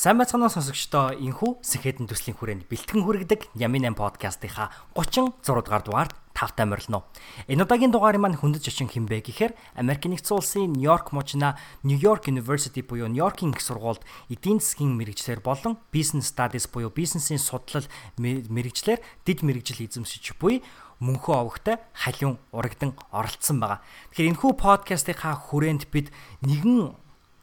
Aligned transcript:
Сайн 0.00 0.16
байцгаана 0.16 0.48
сонсогчдоо 0.48 1.12
энхүү 1.12 1.60
сэхэдэн 1.60 2.08
төслийн 2.08 2.32
хүрээнд 2.32 2.72
бэлтгэн 2.72 3.04
хүргэдэг 3.04 3.52
Ямин 3.52 3.84
8 3.84 4.00
подкастынхаа 4.00 4.72
36 4.96 5.44
дугаар 5.44 5.84
дугаард 5.84 6.16
тавтай 6.32 6.64
морилно. 6.64 7.04
Энэ 7.52 7.68
удаагийн 7.68 7.92
дугаарын 7.92 8.24
маань 8.24 8.40
хүндэт 8.40 8.64
жичин 8.64 8.88
химбэ 8.88 9.20
гэхээр 9.20 9.52
Америк 9.76 10.08
нэгдсэн 10.08 10.40
улсын 10.40 10.72
Нью-Йорк 10.72 11.12
мужина 11.12 11.60
Нью-Йорк 11.84 12.32
University 12.32 12.80
буюу 12.80 13.12
Нью-Йоркийн 13.12 13.52
их 13.52 13.60
сургуульд 13.60 14.00
эдийн 14.32 14.64
засгийн 14.64 14.96
мэрэгчлэр 14.96 15.44
болон 15.44 15.76
Business 15.92 16.32
Studies 16.32 16.64
буюу 16.64 16.88
бизнесийн 16.88 17.36
судлал 17.36 17.84
мэрэгчлэр 18.16 19.04
дид 19.28 19.44
мэрэгжил 19.44 19.84
эзэмшиж 19.84 20.32
буй 20.40 20.64
мөнхөө 21.04 21.44
овогтой 21.44 21.76
халиун 21.92 22.40
урагдан 22.56 22.96
оролцсон 23.12 23.60
байгаа. 23.60 23.84
Тэгэхээр 24.16 24.32
энэхүү 24.32 24.52
подкастынхаа 24.56 25.36
хүрээнд 25.36 25.92
бид 25.92 26.08
нэгэн 26.40 26.96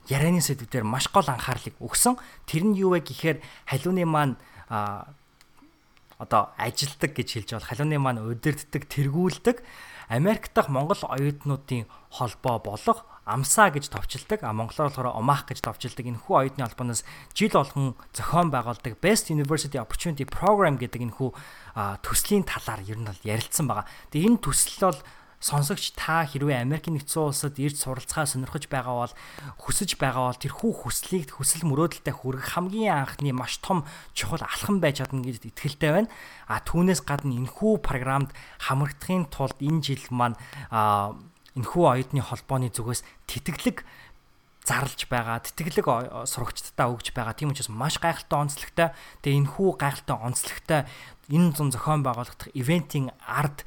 ярианы 0.08 0.42
сэдвээр 0.42 0.88
маш 0.88 1.12
гол 1.12 1.28
анхаарлыг 1.28 1.76
өгсөн. 1.80 2.18
Тэр 2.48 2.64
нь 2.68 2.80
юу 2.80 2.96
вэ 2.96 3.04
гэхээр 3.04 3.38
халиуны 3.68 4.04
маань 4.08 4.36
одоо 6.18 6.52
ажилдаг 6.58 7.14
гэж 7.14 7.28
хэлж 7.46 7.50
бол 7.56 7.70
халиуны 7.70 7.98
маань 8.02 8.24
удирддаг, 8.26 8.90
тэргүүлдэг. 8.90 9.62
Америк 10.10 10.50
дахь 10.56 10.72
Монгол 10.72 10.98
оюутнуудын 11.04 11.86
холбоо 12.10 12.60
болох 12.64 13.06
амсаа 13.28 13.70
гэж 13.76 13.92
товчилдаг, 13.92 14.40
а 14.42 14.56
монголоор 14.56 14.88
болохоор 14.88 15.20
омаах 15.20 15.52
гэж 15.52 15.60
товчилдаг. 15.60 16.08
Энэ 16.08 16.24
хүү 16.24 16.36
оюутны 16.48 16.64
холбооноос 16.64 17.04
жил 17.36 17.52
болгон 17.52 17.96
зохион 18.16 18.48
байгуулдаг. 18.48 18.96
Best 19.04 19.28
University 19.28 19.76
Opportunity 19.76 20.24
Program 20.24 20.80
гэдэг 20.80 21.12
энэ 21.12 21.16
хүү 21.20 21.36
төслийн 22.08 22.48
талаар 22.48 22.88
ер 22.88 22.96
нь 22.96 23.04
бол 23.04 23.20
ярилцсан 23.28 23.68
байгаа. 23.68 23.84
Тэгээ 24.16 24.32
энэ 24.32 24.40
төсөл 24.40 24.96
бол 24.96 25.00
сонсогч 25.38 25.94
та 25.94 26.26
хэрвээ 26.26 26.66
Америкийн 26.66 26.98
нэгдсэн 26.98 27.30
улсад 27.30 27.62
ирж 27.62 27.86
суралцахаа 27.86 28.26
сонирхож 28.26 28.66
байгаа 28.66 29.06
бол 29.06 29.14
хүсэж 29.62 30.02
байгаа 30.02 30.34
бол 30.34 30.42
тэрхүү 30.42 30.72
хүслийг 30.82 31.30
хүсэл 31.38 31.70
мөрөөдөлтэй 31.70 32.16
хүргэх 32.16 32.58
хамгийн 32.58 33.06
анхны 33.06 33.38
маш 33.38 33.62
том 33.62 33.86
чухал 34.18 34.42
алхам 34.42 34.82
байж 34.82 35.06
чадна 35.06 35.22
гэж 35.22 35.46
итгэлтэй 35.46 35.92
байна. 35.94 36.10
А 36.50 36.58
түүнээс 36.66 37.06
гадна 37.06 37.38
энэхүү 37.38 37.86
програмд 37.86 38.34
хамрагдахын 38.66 39.30
тулд 39.30 39.62
энэ 39.62 39.86
жил 39.86 40.06
маань 40.10 40.42
энэхүү 41.54 41.84
оюутны 41.86 42.22
холбооны 42.26 42.74
зүгээс 42.74 43.06
тэтгэлэг 43.30 43.86
зарлж 44.66 45.08
байгаа 45.08 45.40
тэтгэлэг 45.46 45.86
сурагчдаа 46.28 46.92
өгж 46.92 47.16
байгаа 47.16 47.38
тийм 47.38 47.54
учраас 47.54 47.72
маш 47.72 48.02
гайхалтай 48.04 48.38
онцлогтой 48.42 48.90
тэгээ 49.24 49.40
энэхүү 49.48 49.70
гайхалтай 49.80 50.18
онцлогтой 50.18 50.82
энэ 51.32 51.56
зун 51.56 51.72
зохион 51.72 52.04
байгуулагдах 52.04 52.52
ивентийн 52.52 53.16
ард 53.24 53.64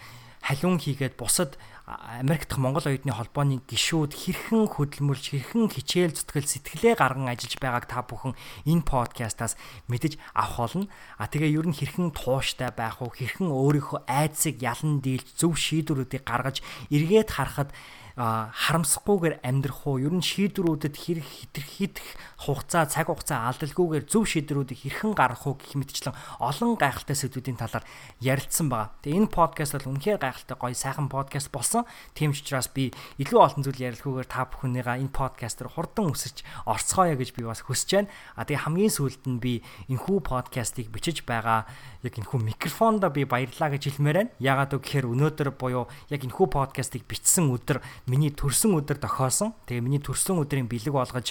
халиун 0.51 0.83
хийгээд 0.83 1.15
бусад 1.15 1.55
Америк 1.87 2.47
дахь 2.47 2.59
Монгол 2.59 2.83
оюутны 2.87 3.15
холбооны 3.15 3.63
гишүүд 3.71 4.15
хэрхэн 4.15 4.67
хөдөлмөрлж 4.67 5.27
хэрхэн 5.31 5.71
хичээл 5.71 6.15
зүтгэл 6.15 6.47
сэтгэлээ 6.47 6.95
гарган 6.99 7.31
ажиллаж 7.31 7.55
байгааг 7.59 7.87
та 7.87 8.03
бүхэн 8.03 8.35
энэ 8.67 8.87
подкастаас 8.87 9.55
мэдэж 9.87 10.19
авах 10.35 10.75
болно. 10.75 10.87
А 11.19 11.27
тэгээ 11.27 11.55
ер 11.55 11.67
нь 11.71 11.75
хэрхэн 11.75 12.15
тууштай 12.15 12.71
байх 12.75 13.03
уу, 13.03 13.11
хэрхэн 13.11 13.51
өөрийнхөө 13.51 14.07
айдсыг 14.07 14.63
ялан 14.63 15.03
дийлж 15.03 15.27
зөв 15.35 15.55
шийдвэрүүдийг 15.59 16.23
гаргаж 16.23 16.63
эргээд 16.91 17.31
харахад 17.31 17.71
харамсахгүйгээр 18.21 19.41
амьдрах 19.41 19.89
уу 19.89 19.97
ер 19.97 20.13
нь 20.13 20.21
шийдвэрүүдэд 20.21 20.93
хэрэг 20.93 21.25
хитрхийх 21.25 21.97
хугацаа 22.37 22.85
цаг 22.85 23.09
хугацаа 23.09 23.49
алдалгүйгээр 23.49 24.05
зөв 24.05 24.29
шийдвэрүүдийг 24.29 24.81
хэрхэн 24.81 25.13
гаргах 25.17 25.45
уу 25.49 25.57
гэх 25.57 25.77
мэтчлэн 25.81 26.13
олон 26.37 26.77
гайхалтай 26.77 27.17
сэдвүүдийн 27.17 27.57
талаар 27.57 27.85
ярилцсан 28.21 28.69
байгаа. 28.69 28.93
Тэгээ 29.01 29.25
энэ 29.25 29.33
подкаст 29.33 29.73
бол 29.77 29.97
үнэхээр 29.97 30.21
гайхалтай 30.21 30.57
гоё 30.57 30.77
сайхан 30.77 31.09
подкаст 31.09 31.49
болсон. 31.49 31.89
Тийм 32.13 32.37
ч 32.37 32.45
учраас 32.45 32.69
би 32.69 32.93
илүү 33.21 33.41
олон 33.41 33.65
зүйл 33.65 33.89
ярилцгүйгээр 33.89 34.29
та 34.29 34.45
бүхнийгаа 34.49 35.01
энэ 35.01 35.13
подкастер 35.13 35.73
хурдан 35.73 36.13
өсөж 36.13 36.45
орцгоё 36.69 37.17
гэж 37.17 37.31
би 37.37 37.45
бас 37.49 37.65
хүсэж 37.65 38.05
байна. 38.05 38.13
А 38.37 38.45
тэгээ 38.45 38.65
хамгийн 38.69 38.93
сүүлд 38.93 39.25
нь 39.29 39.41
би 39.41 39.65
энэхүү 39.89 40.19
подкастыг 40.25 40.93
бичиж 40.93 41.25
байгаа 41.25 41.69
яг 42.05 42.15
энэхүү 42.17 42.41
микрофонд 42.41 43.05
би 43.13 43.25
баярлаа 43.25 43.69
гэж 43.73 43.97
хэлмээр 43.97 44.17
байна. 44.17 44.33
Ягаад 44.41 44.77
гэвэл 44.77 45.13
өнөөдөр 45.13 45.49
буюу 45.57 45.89
яг 46.09 46.21
энэхүү 46.25 46.47
подкастыг 46.49 47.05
бичсэн 47.05 47.53
өдөр 47.53 47.85
миний 48.11 48.35
төрсөн 48.35 48.75
өдөр 48.75 48.99
тохиосон. 48.99 49.55
Тэгээ 49.71 49.87
миний 49.87 50.03
төрсөн 50.03 50.43
өдрийн 50.43 50.67
бэлэг 50.67 50.91
болгож 50.91 51.31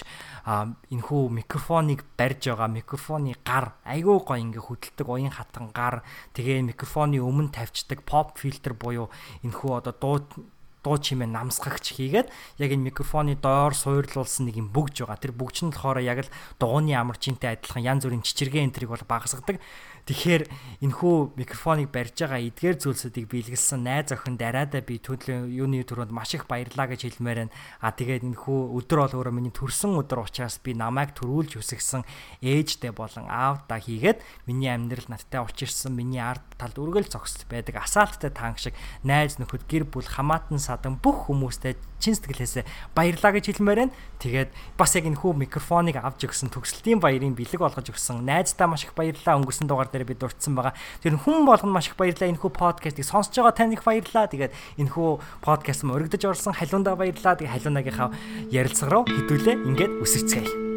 энэхүү 0.88 1.22
микрофоныг 1.44 2.08
барьж 2.16 2.48
байгаа 2.48 2.72
микрофоны 2.72 3.36
гар 3.44 3.76
айгүй 3.84 4.16
гоё 4.24 4.40
ингээ 4.40 4.64
хөдөлдөг 4.64 5.08
уян 5.12 5.36
хатан 5.36 5.68
гар 5.76 6.00
тэгээ 6.32 6.64
микрофоны 6.72 7.20
өмнө 7.20 7.52
тавьчдаг 7.52 8.00
pop 8.08 8.40
filter 8.40 8.72
буюу 8.72 9.12
энэхүү 9.44 9.70
одоо 9.76 9.92
дуу 9.92 10.16
дуу 10.82 10.96
чимээ 10.96 11.28
намсгагч 11.28 11.92
хийгээд 11.92 12.32
яг 12.56 12.70
энэ 12.72 12.88
микрофоны 12.88 13.36
доор 13.36 13.76
суурлуулсан 13.76 14.48
нэг 14.48 14.56
юм 14.56 14.72
бүгж 14.72 15.04
байгаа. 15.04 15.20
Тэр 15.20 15.36
бүгж 15.36 15.68
нь 15.68 15.72
болохоор 15.76 16.00
яг 16.00 16.24
л 16.24 16.32
дууны 16.56 16.96
амарчинтай 16.96 17.60
адилхан 17.60 17.84
янз 17.84 18.08
бүрийн 18.08 18.24
чичиргээ 18.24 18.64
энтриг 18.64 18.88
бол 18.88 19.04
багасгадаг. 19.04 19.60
Тэгэхээр 20.08 20.42
энэхүү 20.84 21.14
микрофоныг 21.36 21.92
барьж 21.92 22.24
байгаа 22.24 22.40
эдгээр 22.48 22.76
зүйлсүүдийг 22.80 23.26
биелгэлсэн 23.28 23.80
найз 23.84 24.10
охин 24.16 24.40
дараадаа 24.40 24.82
би 24.82 24.98
төлөө 24.98 25.46
юуны 25.48 25.84
төрөнд 25.84 26.10
маш 26.10 26.34
их 26.34 26.48
баярлаа 26.50 26.88
гэж 26.88 27.06
хэлмээр 27.06 27.46
байна. 27.46 27.54
А 27.84 27.92
тэгээд 27.92 28.26
энэхүү 28.26 28.58
өдөр 28.80 28.98
бол 29.06 29.16
өөрөө 29.20 29.34
миний 29.36 29.54
төрсэн 29.54 29.94
өдөр 30.00 30.24
учраас 30.26 30.58
би 30.64 30.74
намайг 30.74 31.14
төрүүлж 31.14 31.60
өсгсөн 31.60 32.02
ээжтэй 32.42 32.90
болон 32.96 33.28
аавдаа 33.30 33.78
хийгээд 33.78 34.24
миний 34.50 34.72
амьдрал 34.72 35.06
надтай 35.06 35.44
учирсан 35.44 35.94
миний 35.94 36.18
ард 36.18 36.49
талд 36.60 36.76
үргэл 36.76 37.08
зогс 37.08 37.48
байдаг 37.48 37.80
асаалттай 37.80 38.28
танк 38.28 38.60
шиг 38.60 38.76
найз 39.00 39.40
нөхөд 39.40 39.64
гэр 39.64 39.88
бүл 39.88 40.04
хамаатан 40.04 40.60
садан 40.60 41.00
бүх 41.00 41.32
хүмүүстэй 41.32 41.80
чин 42.00 42.16
сэтгэлээсээ 42.16 42.64
баярлаа 42.96 43.32
гэж 43.36 43.52
хэлмээр 43.52 43.88
байна. 43.88 43.94
Тэгээд 44.18 44.50
бас 44.76 44.96
яг 44.96 45.04
энэ 45.04 45.20
хүү 45.20 45.32
микрофоныг 45.44 46.00
авч 46.00 46.28
өгсөн 46.28 46.48
төгсөлтийн 46.48 46.98
баярын 46.98 47.36
бэлэг 47.36 47.60
болгож 47.60 47.92
өгсөн 47.92 48.24
найздаа 48.24 48.66
маш 48.66 48.88
их 48.88 48.96
баярлаа 48.96 49.36
өнгөрсөн 49.36 49.68
дугаар 49.68 49.92
дээр 49.92 50.08
би 50.08 50.16
дурдсан 50.16 50.56
байгаа. 50.56 50.74
Тэр 51.04 51.20
хүн 51.20 51.44
болгоно 51.44 51.76
маш 51.76 51.92
их 51.92 51.96
баярлаа 52.00 52.32
энэ 52.32 52.40
хүү 52.40 52.52
подкастыг 52.56 53.04
сонсож 53.04 53.36
байгаа 53.36 53.54
танд 53.56 53.76
их 53.76 53.84
баярлаа. 53.84 54.26
Тэгээд 54.32 54.56
энэ 54.80 54.92
хүү 54.96 55.08
подкаст 55.44 55.84
м 55.84 55.92
өргөдөж 55.92 56.24
орсон 56.24 56.56
халиундаа 56.56 56.96
баярлаа. 56.96 57.36
Тэгээд 57.36 57.54
халиунагийнхаа 57.60 58.08
ярилцлага 58.48 58.92
руу 58.92 59.04
хэдүүлээ 59.04 59.56
ингээд 59.68 59.92
үсэрцгээе. 60.00 60.69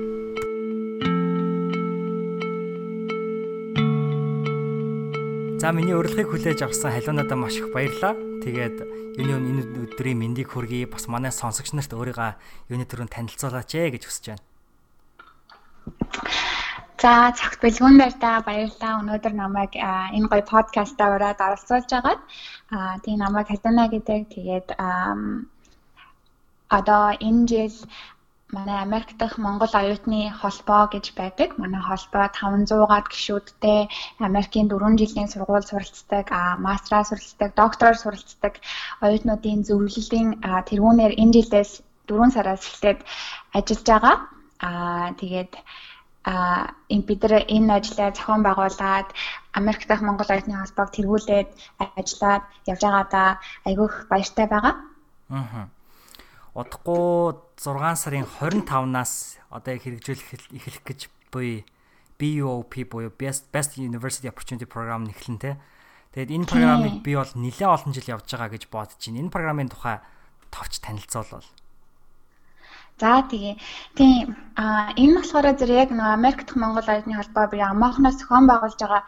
За 5.63 5.71
миний 5.71 5.95
урилгыг 5.95 6.27
хүлээж 6.27 6.59
авсан 6.67 6.91
халиунадаа 6.91 7.39
маш 7.39 7.55
их 7.55 7.71
баярлалаа. 7.71 8.19
Тэгээд 8.43 8.83
юуны 9.15 9.63
энэ 9.63 9.63
өдрийн 9.87 10.19
мэндийг 10.19 10.51
хүргэе. 10.51 10.91
Бас 10.91 11.07
манай 11.07 11.31
сонсогч 11.31 11.71
нарт 11.71 11.95
өөрийгөө 11.95 12.35
юуны 12.67 12.83
төрөнд 12.83 13.15
танилцуулаач 13.15 13.71
ээ 13.71 13.95
гэж 13.95 14.03
хүсэж 14.03 14.25
байна. 14.35 14.43
За 16.99 17.31
цагт 17.31 17.63
бэлгүүн 17.63 17.95
байртаа 17.95 18.43
баярлалаа. 18.43 19.07
Өнөөдөр 19.07 19.33
намайг 19.39 19.71
энэ 19.79 20.27
гоё 20.27 20.43
подкастаа 20.43 21.15
ураад 21.15 21.39
оролцуулж 21.39 21.87
байгаад 21.87 22.21
тийм 23.07 23.23
намайг 23.23 23.47
халиуна 23.47 23.87
гэдэг. 23.87 24.35
Тэгээд 24.35 24.67
одоо 26.67 27.03
энэ 27.23 27.47
жил 27.47 27.75
манай 28.55 28.77
Америк 28.85 29.09
дахь 29.17 29.37
Монгол 29.45 29.73
оюутны 29.81 30.21
холбоо 30.39 30.83
гэж 30.93 31.05
байдаг. 31.19 31.49
Манай 31.57 31.81
холбоо 31.81 32.25
500-аад 32.29 33.05
гишүүдтэй 33.13 33.79
Америкийн 34.29 34.67
4 34.69 35.01
жилийн 35.01 35.29
сургууль 35.31 35.65
суралцдаг, 35.69 36.25
мастраа 36.65 37.03
суралцдаг, 37.05 37.49
доктороор 37.61 37.97
суралцдаг 37.99 38.53
оюутнуудын 39.05 39.65
зөвлөлийн 39.67 40.29
тэргүүнээр 40.69 41.13
энэ 41.21 41.33
жилээс 41.35 41.71
4 42.07 42.35
сараас 42.35 42.63
эхлээд 42.69 42.99
ажиллаж 43.57 43.87
байгаа. 43.89 44.15
Аа 44.67 45.07
тэгээд 45.21 45.53
а 46.31 46.33
энэ 46.93 47.07
бид 47.09 47.21
нар 47.23 47.33
энэ 47.55 47.73
ажлаа 47.77 48.09
зохион 48.15 48.41
байгуулад 48.45 49.09
Америк 49.59 49.83
дахь 49.89 50.05
Монгол 50.05 50.29
оюутны 50.29 50.55
холбоог 50.61 50.89
тэргүүлээд 50.93 51.49
ажиллаад 51.99 52.43
явж 52.71 52.81
байгаадаа 52.85 53.29
айгүйх 53.67 53.95
баяртай 54.11 54.45
байгаа. 54.47 54.73
Аа 55.33 55.67
удахгүй 56.53 57.33
6 57.63 57.79
сарын 57.95 58.27
25-наас 58.27 59.39
одоо 59.47 59.79
хэрэгжүүлэх 59.79 60.51
эхлэх 60.51 60.83
гэж 60.83 60.99
буй 61.31 61.63
BUOP 62.19 62.73
буюу 62.91 63.11
Best 63.15 63.47
Best 63.55 63.79
University 63.79 64.27
Opportunity 64.27 64.67
Program 64.67 65.07
нэхлэн 65.07 65.39
тэ. 65.39 65.55
Тэгээд 66.11 66.43
энэ 66.43 66.49
програмыг 66.51 66.99
би 66.99 67.15
бол 67.15 67.31
нэлээд 67.39 67.71
олон 67.71 67.95
жил 67.95 68.19
явж 68.19 68.27
байгаа 68.27 68.51
гэж 68.51 68.67
бодож 68.67 68.99
байна. 68.99 69.19
Энэ 69.23 69.31
програмын 69.31 69.71
тухай 69.71 70.03
товч 70.51 70.83
танилцуулбал. 70.83 71.47
За 73.01 73.25
тэгээ. 73.29 73.55
Тийм 73.97 74.37
а 74.55 74.93
энэ 75.01 75.17
болохоор 75.17 75.47
зэрэг 75.57 75.81
яг 75.83 75.89
нэг 75.97 76.07
Америк 76.17 76.39
дахь 76.45 76.61
Монгол 76.61 76.87
оюутны 76.87 77.13
холбоо 77.17 77.45
би 77.49 77.57
амаахнаас 77.59 78.15
зохион 78.21 78.45
байгуулж 78.47 78.79
байгаа 78.81 79.01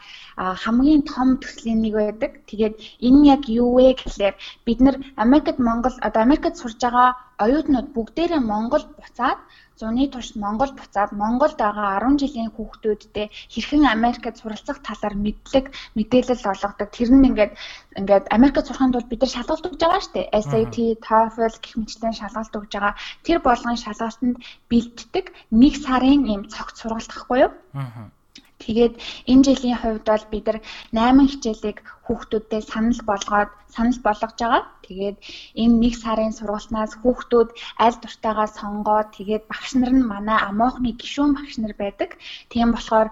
хамгийн 0.64 1.04
том 1.12 1.38
төслийн 1.42 1.80
нэг 1.86 1.94
байдаг. 1.94 2.32
Тэгээд 2.50 2.76
энэ 3.08 3.22
яг 3.36 3.42
юу 3.62 3.70
вэ 3.78 3.94
гэхлээр 3.94 4.36
бид 4.66 4.80
нар 4.82 4.96
Америкт 5.24 5.60
Монгол 5.68 5.96
одоо 6.08 6.22
Америкт 6.26 6.58
сурж 6.58 6.78
байгаа 6.82 7.10
оюутнууд 7.44 7.88
бүгдээрээ 7.96 8.42
Монгол 8.52 8.84
буцаад 8.98 9.40
зуны 9.80 10.08
турш 10.08 10.30
Монгол 10.44 10.72
буцаад 10.78 11.12
Монголд 11.22 11.58
байгаа 11.60 12.00
10 12.00 12.22
жилийн 12.22 12.50
хүүхдүүдтэй 12.56 13.28
хэрхэн 13.54 13.84
Америкт 13.96 14.40
суралцах 14.40 14.80
талаар 14.88 15.16
мэдлэг 15.20 15.66
мэдээлэл 15.98 16.50
олгодог. 16.52 16.90
Тэр 16.96 17.10
нь 17.12 17.28
ингээд 17.30 17.54
ингээд 18.00 18.26
Америкт 18.36 18.68
сурахын 18.68 18.94
тулд 18.96 19.10
бид 19.12 19.22
нар 19.22 19.34
шалгалт 19.36 19.68
өгж 19.68 19.80
байгаа 19.84 20.02
шүү 20.04 20.14
дээ. 20.16 20.32
SAT, 20.48 20.78
TOEFL 21.06 21.56
гэх 21.60 21.74
мэтчлэн 21.80 22.16
шалгалт 22.16 22.54
өгж 22.56 22.72
байгаа. 22.74 22.94
Тэр 23.26 23.38
болгон 23.44 23.78
шалгалтанд 23.84 24.38
бэлддэг 24.72 25.26
нэг 25.52 25.74
сарын 25.84 26.24
ийм 26.32 26.42
цогц 26.54 26.76
сургалт 26.80 27.12
ахгүй 27.12 27.38
юу? 27.46 27.52
Аа 27.76 28.15
Тэгээд 28.64 28.94
энэ 29.32 29.44
жилийн 29.46 29.78
хувьд 29.80 30.06
бол 30.08 30.26
бид 30.32 30.46
нар 30.48 30.60
8 30.94 31.32
хичээлийг 31.32 31.78
хүүхдүүдтэй 32.06 32.62
санал 32.72 33.02
болгоод 33.10 33.52
санал 33.76 34.00
болгож 34.06 34.34
байгаа. 34.40 34.64
Тэгээд 34.86 35.18
энэ 35.62 35.76
нэг 35.84 35.94
сарын 36.04 36.34
сургалтнаас 36.38 36.94
хүүхдүүд 37.02 37.50
аль 37.84 37.98
дуртайгаа 38.02 38.48
сонгоод 38.60 39.08
тэгээд 39.18 39.44
багш 39.52 39.72
нар 39.76 39.92
нь 39.96 40.10
манай 40.12 40.40
амоохны 40.50 40.90
гишүүн 41.02 41.32
багш 41.36 41.56
нар 41.60 41.74
байдаг. 41.82 42.10
Тийм 42.52 42.70
болохоор 42.72 43.08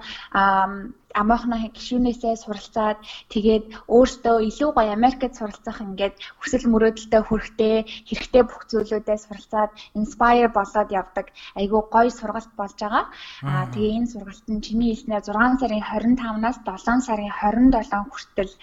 амоохны 1.22 1.58
гишүүнээсээ 1.78 2.36
суралцаад 2.44 2.98
тэгээд 3.34 3.66
өөртөө 3.96 4.36
илүү 4.50 4.70
гоё 4.78 4.92
Америкт 4.98 5.34
суралцах 5.38 5.78
ингээд 5.86 6.16
хүсэл 6.42 6.66
мөрөөдөлтэй 6.74 7.22
хүрэхтэй 7.26 7.76
хэрэгтэй 8.10 8.44
бүх 8.46 8.62
зүйлүүдээ 8.72 9.18
суралцаад 9.26 9.72
inspire 10.00 10.50
болоод 10.58 10.90
явдаг 11.02 11.28
айгүй 11.60 11.82
гоё 11.94 12.10
сургалт 12.20 12.52
болж 12.60 12.78
байгаа. 12.82 13.06
Аа 13.50 13.66
тэгээ 13.74 13.98
энэ 13.98 14.12
сургалт 14.14 14.48
нь 14.50 14.64
чиний 14.66 14.90
хэлснээр 14.92 15.24
6 15.28 15.62
сарын 15.62 15.84
25-наас 15.90 16.58
7 16.66 17.08
сарын 17.08 17.32
27 17.32 18.12
хүртэл 18.14 18.54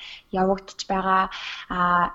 явагдаж 0.41 0.81
байгаа. 0.91 1.23
Аа 1.76 2.06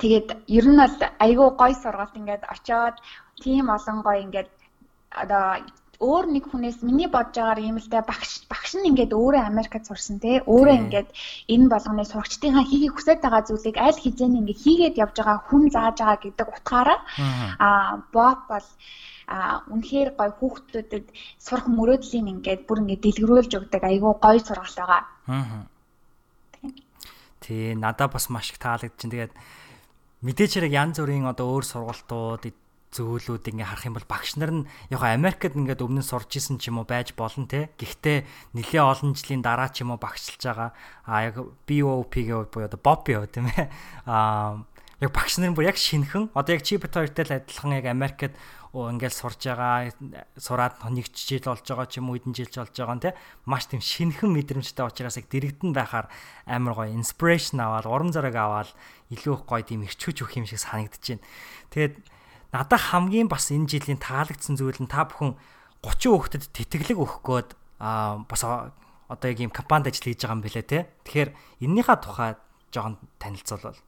тэгээд 0.00 0.28
ер 0.58 0.66
нь 0.70 0.80
бол 0.80 0.96
айгүй 1.24 1.48
гоё 1.60 1.74
сургалт 1.82 2.14
ингээд 2.20 2.44
очоод 2.54 2.96
тийм 3.42 3.66
олон 3.76 3.98
гоё 4.06 4.20
ингээд 4.24 4.50
одоо 5.22 5.44
өөр 6.00 6.24
нэг 6.32 6.44
хүнээс 6.48 6.80
миний 6.80 7.08
бодож 7.12 7.36
байгаагаар 7.36 7.60
юм 7.60 7.76
л 7.76 7.88
да 7.92 8.00
багш 8.00 8.48
багш 8.48 8.72
нь 8.80 8.88
ингээд 8.88 9.12
өөрөө 9.12 9.42
Америкт 9.44 9.84
сурсан 9.84 10.16
те 10.16 10.40
өөрөө 10.48 10.76
ингээд 10.88 11.08
энэ 11.52 11.66
болгоны 11.68 12.04
сурагчдынхаа 12.08 12.64
хийхийг 12.64 12.96
хүсэж 12.96 13.18
байгаа 13.20 13.44
зүйлийг 13.44 13.76
аль 13.76 14.00
хизээний 14.00 14.40
ингээд 14.40 14.64
хийгээд 14.64 15.00
явж 15.04 15.16
байгаа 15.20 15.38
хүн 15.44 15.64
зааж 15.68 15.96
байгаа 16.00 16.18
гэдэг 16.24 16.48
утгаараа 16.56 16.98
аа 17.60 18.00
бот 18.16 18.40
бол 18.48 18.68
а 19.30 19.62
үнэхээр 19.70 20.10
гой 20.18 20.30
хүүхдүүдэд 20.40 21.06
сурах 21.38 21.68
мөрөөдлийн 21.70 22.32
ингээд 22.34 22.66
бүр 22.66 22.82
ингээд 22.82 23.04
дэлгэрүүлж 23.04 23.52
өгдөг 23.60 23.82
айгүй 23.86 24.12
гой 24.18 24.38
сургалт 24.42 24.76
байгаа. 24.80 25.02
Аа. 25.30 25.62
Тий, 27.38 27.78
надад 27.78 28.10
бас 28.10 28.26
маш 28.26 28.50
их 28.50 28.58
таалагдчихэв. 28.58 29.30
Тэгээд 29.30 29.32
мэдээч 30.26 30.52
хэрэг 30.58 30.72
янз 30.74 30.98
бүрийн 30.98 31.30
одоо 31.30 31.46
өөр 31.46 31.64
сургалтууд 31.64 32.42
зөөлүүд 32.90 33.54
ингээ 33.54 33.68
харах 33.70 33.86
юм 33.86 33.94
бол 33.94 34.08
багш 34.10 34.34
нар 34.34 34.50
нь 34.50 34.66
яг 34.90 35.02
Америкт 35.06 35.54
ингээд 35.54 35.82
өмнө 35.82 36.02
нь 36.02 36.10
сурж 36.10 36.30
исэн 36.34 36.58
ч 36.58 36.74
юм 36.74 36.82
уу 36.82 36.86
байж 36.90 37.14
болно 37.14 37.46
те. 37.46 37.70
Гэхдээ 37.78 38.26
нэлээ 38.58 38.82
олон 38.82 39.14
жилийн 39.14 39.46
дараа 39.46 39.70
ч 39.70 39.86
юм 39.86 39.94
уу 39.94 40.02
багшилж 40.02 40.42
байгаа. 40.42 40.74
А 41.06 41.30
яг 41.30 41.38
BOP 41.38 42.10
гэвэл 42.10 42.50
буюу 42.50 42.66
одоо 42.66 42.80
Bobby 42.82 43.14
юу 43.14 43.30
тийм 43.30 43.46
ээ. 43.46 43.70
А 44.10 44.58
яг 44.98 45.10
багш 45.14 45.38
нар 45.38 45.54
бүр 45.54 45.70
яг 45.70 45.78
шинхэн 45.78 46.34
одоо 46.34 46.52
яг 46.58 46.66
чипт 46.66 46.90
хоёртой 46.90 47.24
л 47.30 47.36
адилхан 47.38 47.78
яг 47.78 47.86
Америкт 47.86 48.34
ингээл 48.74 49.14
сурж 49.14 49.50
байгаа 49.50 49.90
сураад 50.38 50.78
нэг 50.94 51.10
жил 51.10 51.42
болж 51.42 51.66
байгаа 51.66 51.86
ч 51.90 51.98
юм 51.98 52.10
уу 52.10 52.20
хэдэн 52.20 52.34
жил 52.38 52.54
болж 52.54 52.74
байгаа 52.74 52.96
нь 52.98 53.04
те 53.06 53.10
маш 53.42 53.66
тийм 53.66 53.82
шинхэн 53.82 54.30
мэдрэмжтэй 54.30 54.86
учраас 54.86 55.18
яг 55.18 55.26
дэрэгдэн 55.26 55.74
байхаар 55.74 56.06
амар 56.46 56.74
гоё 56.78 56.94
инспирэшн 56.94 57.58
аваад 57.58 57.90
урам 57.90 58.10
зориг 58.14 58.36
аваад 58.38 58.70
илүү 59.10 59.34
их 59.34 59.44
гоё 59.48 59.62
тийм 59.66 59.82
ирчүүж 59.82 60.22
өгөх 60.22 60.38
юм 60.38 60.46
шиг 60.46 60.62
санагдаж 60.62 61.02
байна. 61.02 61.26
Тэгээд 61.74 61.94
надад 62.52 62.80
хамгийн 62.80 63.28
бас 63.30 63.50
энэ 63.50 63.70
жилийн 63.70 63.98
таалагдсан 64.02 64.58
зүйл 64.58 64.78
нь 64.82 64.90
та 64.90 65.06
бүхэн 65.06 65.38
30 65.82 66.12
хүүхдэд 66.12 66.44
тэтгэлэг 66.52 66.98
өгөх 66.98 67.22
гээд 67.24 67.48
аа 67.80 68.26
бас 68.26 68.42
одоо 68.44 69.28
яг 69.30 69.40
ийм 69.40 69.50
компанид 69.50 69.90
ажил 69.90 70.06
хийж 70.10 70.22
байгаа 70.22 70.36
юм 70.38 70.44
билэ 70.44 70.62
те. 70.62 70.78
Тэгэхээр 71.04 71.30
эннийхээ 71.64 71.98
тухай 71.98 72.30
жоохон 72.70 72.98
танилцуулбал. 73.18 73.80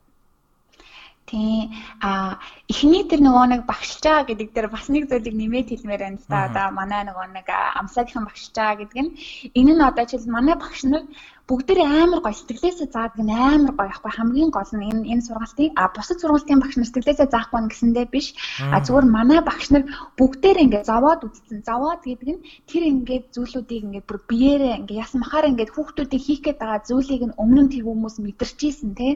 Тийм 1.26 1.70
а 2.02 2.42
эхний 2.66 3.06
тэр 3.06 3.22
нөгөө 3.22 3.46
нэг 3.54 3.62
багшилж 3.70 4.02
байгаа 4.02 4.26
гэдэг 4.26 4.48
дээр 4.50 4.68
бас 4.74 4.90
нэг 4.90 5.06
зүйлийг 5.06 5.36
нэмээд 5.38 5.70
хэлмээр 5.70 6.02
байна 6.02 6.18
л 6.18 6.26
да. 6.26 6.50
Одоо 6.50 6.66
манай 6.74 7.06
нөгөө 7.06 7.26
нэг 7.30 7.46
амсаагийнхан 7.78 8.26
багшилж 8.26 8.54
байгаа 8.58 8.78
гэдэг 8.82 8.98
нь 8.98 9.10
энэ 9.54 9.72
нь 9.78 9.86
одоо 9.86 10.02
жишээл 10.02 10.34
манай 10.34 10.56
багш 10.58 10.82
нар 10.82 11.06
бүгдээрээ 11.52 11.84
амар 11.84 12.20
гоё 12.24 12.32
сэтгэлээсээ 12.32 12.88
заадаг 12.96 13.20
нь 13.20 13.28
амар 13.28 13.76
гоё 13.76 13.92
ахгүй. 13.92 14.12
Хамгийн 14.16 14.50
гол 14.56 14.72
нь 14.72 14.88
энэ 14.88 15.04
энэ 15.12 15.26
сургалтыг 15.28 15.76
а 15.76 15.92
бусад 15.92 16.16
сургалтын 16.16 16.64
багш 16.64 16.80
нар 16.80 16.88
сэтгэлээсээ 16.88 17.28
заахгүй 17.28 17.60
нь 17.60 17.70
гэсэндээ 17.72 18.06
биш. 18.08 18.26
А 18.72 18.80
зүгээр 18.80 19.06
манай 19.16 19.40
багш 19.44 19.68
нар 19.68 19.84
бүгдээрээ 20.16 20.64
ингээд 20.64 20.88
зовоод 20.88 21.20
үзсэн 21.28 21.60
зовоод 21.68 22.00
гэдэг 22.08 22.28
нь 22.32 22.44
тэр 22.64 22.82
ингээд 22.88 23.24
зүйлүүдийг 23.36 23.84
ингээд 23.84 24.08
бүр 24.08 24.18
биеэрээ 24.32 24.80
ингээд 24.80 25.02
яс 25.04 25.12
махаар 25.12 25.52
ингээд 25.52 25.74
хүүхдүүдийн 25.76 26.24
хийх 26.24 26.40
гээд 26.40 26.58
байгаа 26.60 26.80
зүйлийг 26.88 27.22
нь 27.28 27.36
өмнө 27.42 27.62
нь 27.68 27.72
тэр 27.76 27.84
хүмүүс 27.84 28.16
мэдэрчээсэн 28.24 28.90
тий 28.96 29.12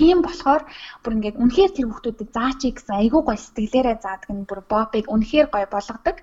тийм 0.00 0.24
болохоор 0.24 0.62
бүр 1.04 1.12
ингээд 1.20 1.36
үнэхээр 1.36 1.72
тэр 1.76 1.86
хүүхдүүдэд 1.92 2.30
заачий 2.32 2.72
гэсэн 2.72 2.96
айгүй 2.96 3.22
гоё 3.28 3.36
сэтгэлээрээ 3.36 3.96
заадаг 4.00 4.30
нь 4.32 4.48
бүр 4.48 4.60
бобыг 4.72 5.04
үнэхээр 5.12 5.52
гоё 5.52 5.68
болгодог. 5.68 6.16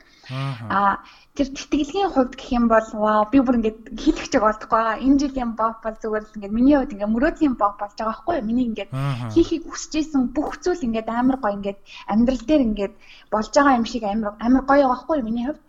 А 0.73 1.05
тэр 1.41 1.57
тэтгэлгийн 1.57 2.13
хувьд 2.13 2.33
гэх 2.37 2.49
юм 2.53 2.65
бол 2.69 2.87
вау 2.93 3.25
би 3.33 3.41
бүр 3.41 3.57
ингээд 3.57 3.97
хэлэх 3.97 4.29
чиг 4.29 4.45
олдохгүй 4.45 4.77
байгаа. 4.77 5.01
Энэ 5.01 5.19
жилийн 5.21 5.51
бок 5.57 5.81
бол 5.81 5.97
зүгээр 5.97 6.23
л 6.29 6.35
ингээд 6.37 6.53
миний 6.53 6.75
хувьд 6.77 6.93
ингээд 6.93 7.13
мөрөөдлийн 7.17 7.55
бок 7.57 7.73
болж 7.81 7.97
байгаа 7.97 8.13
байхгүй 8.13 8.35
юу? 8.37 8.45
Миний 8.45 8.65
ингээд 8.69 8.91
хийхийг 9.33 9.63
хүсэж 9.65 9.93
исэн 9.97 10.23
бүх 10.37 10.61
зүйл 10.61 10.85
ингээд 10.85 11.09
амар 11.09 11.37
гоё 11.41 11.57
ингээд 11.57 11.79
амьдрал 12.13 12.43
дээр 12.45 12.61
ингээд 12.69 12.93
болж 13.33 13.49
байгаа 13.57 13.77
юм 13.81 13.85
шиг 13.89 14.03
амар 14.05 14.37
амар 14.37 14.63
гоё 14.69 14.85
байгаа 14.85 14.93
байхгүй 14.93 15.17
юу? 15.17 15.25
Миний 15.25 15.45
хувьд. 15.49 15.63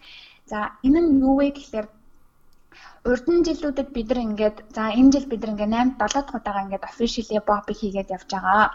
За 0.44 0.58
энэ 0.84 1.00
нь 1.00 1.20
юу 1.24 1.34
вэ 1.40 1.56
гэхлээр 1.56 1.88
урдын 3.08 3.40
жилүүдэд 3.48 3.88
бид 3.96 4.08
нар 4.12 4.20
ингээд 4.28 4.56
за 4.76 4.82
энэ 4.92 5.10
жил 5.12 5.26
бид 5.32 5.40
нар 5.40 5.52
ингээд 5.56 5.72
8 5.72 6.04
7 6.04 6.20
дахь 6.20 6.36
удаага 6.36 6.64
ингээд 6.69 6.84
officially 6.84 7.40
bop 7.48 7.64
хийгээд 7.72 8.12
явж 8.12 8.28
байгаа. 8.28 8.69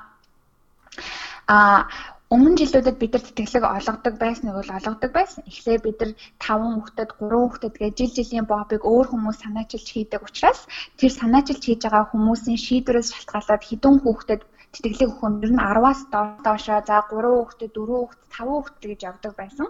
А 1.45 1.85
Өмнө 2.27 2.59
жилүүдэд 2.59 2.97
бид 2.99 3.13
нар 3.15 3.23
тэтгэлэг 3.23 3.63
олгодог 3.63 4.15
байсныг 4.19 4.53
бол 4.59 4.71
олгодог 4.77 5.11
байсан. 5.15 5.47
Эхлээ 5.47 5.77
бид 5.79 5.97
нар 5.99 6.11
5 6.43 6.75
хүүхдэд 6.75 7.09
3 7.23 7.39
хүүхдэд 7.39 7.75
гэж 7.79 7.93
жил 7.99 8.11
жилийн 8.17 8.47
бобыг 8.51 8.83
өөр 8.83 9.07
хүмүүс 9.09 9.37
санаачилж 9.43 9.87
хийдэг 9.91 10.21
учраас 10.27 10.67
тэр 10.99 11.11
санаачилж 11.15 11.63
хийж 11.63 11.81
байгаа 11.87 12.11
хүмүүсийн 12.11 12.59
шийдвэрээс 12.65 13.09
шалтгаалаад 13.15 13.63
хідэн 13.63 13.95
хүүхдэд 14.03 14.41
тэтгэлэг 14.75 15.07
өгөх 15.07 15.23
нь 15.31 15.43
ер 15.45 15.51
нь 15.55 15.63
10-аас 15.63 16.01
доошоо 16.43 16.79
за 16.83 16.97
3 17.07 17.15
хүүхдэд 17.15 17.71
4 17.71 17.95
хүүхдэд 17.95 18.27
5 18.35 18.51
хүүхдэд 18.51 18.83
гэж 18.91 18.99
явдаг 19.09 19.33
байсан. 19.39 19.67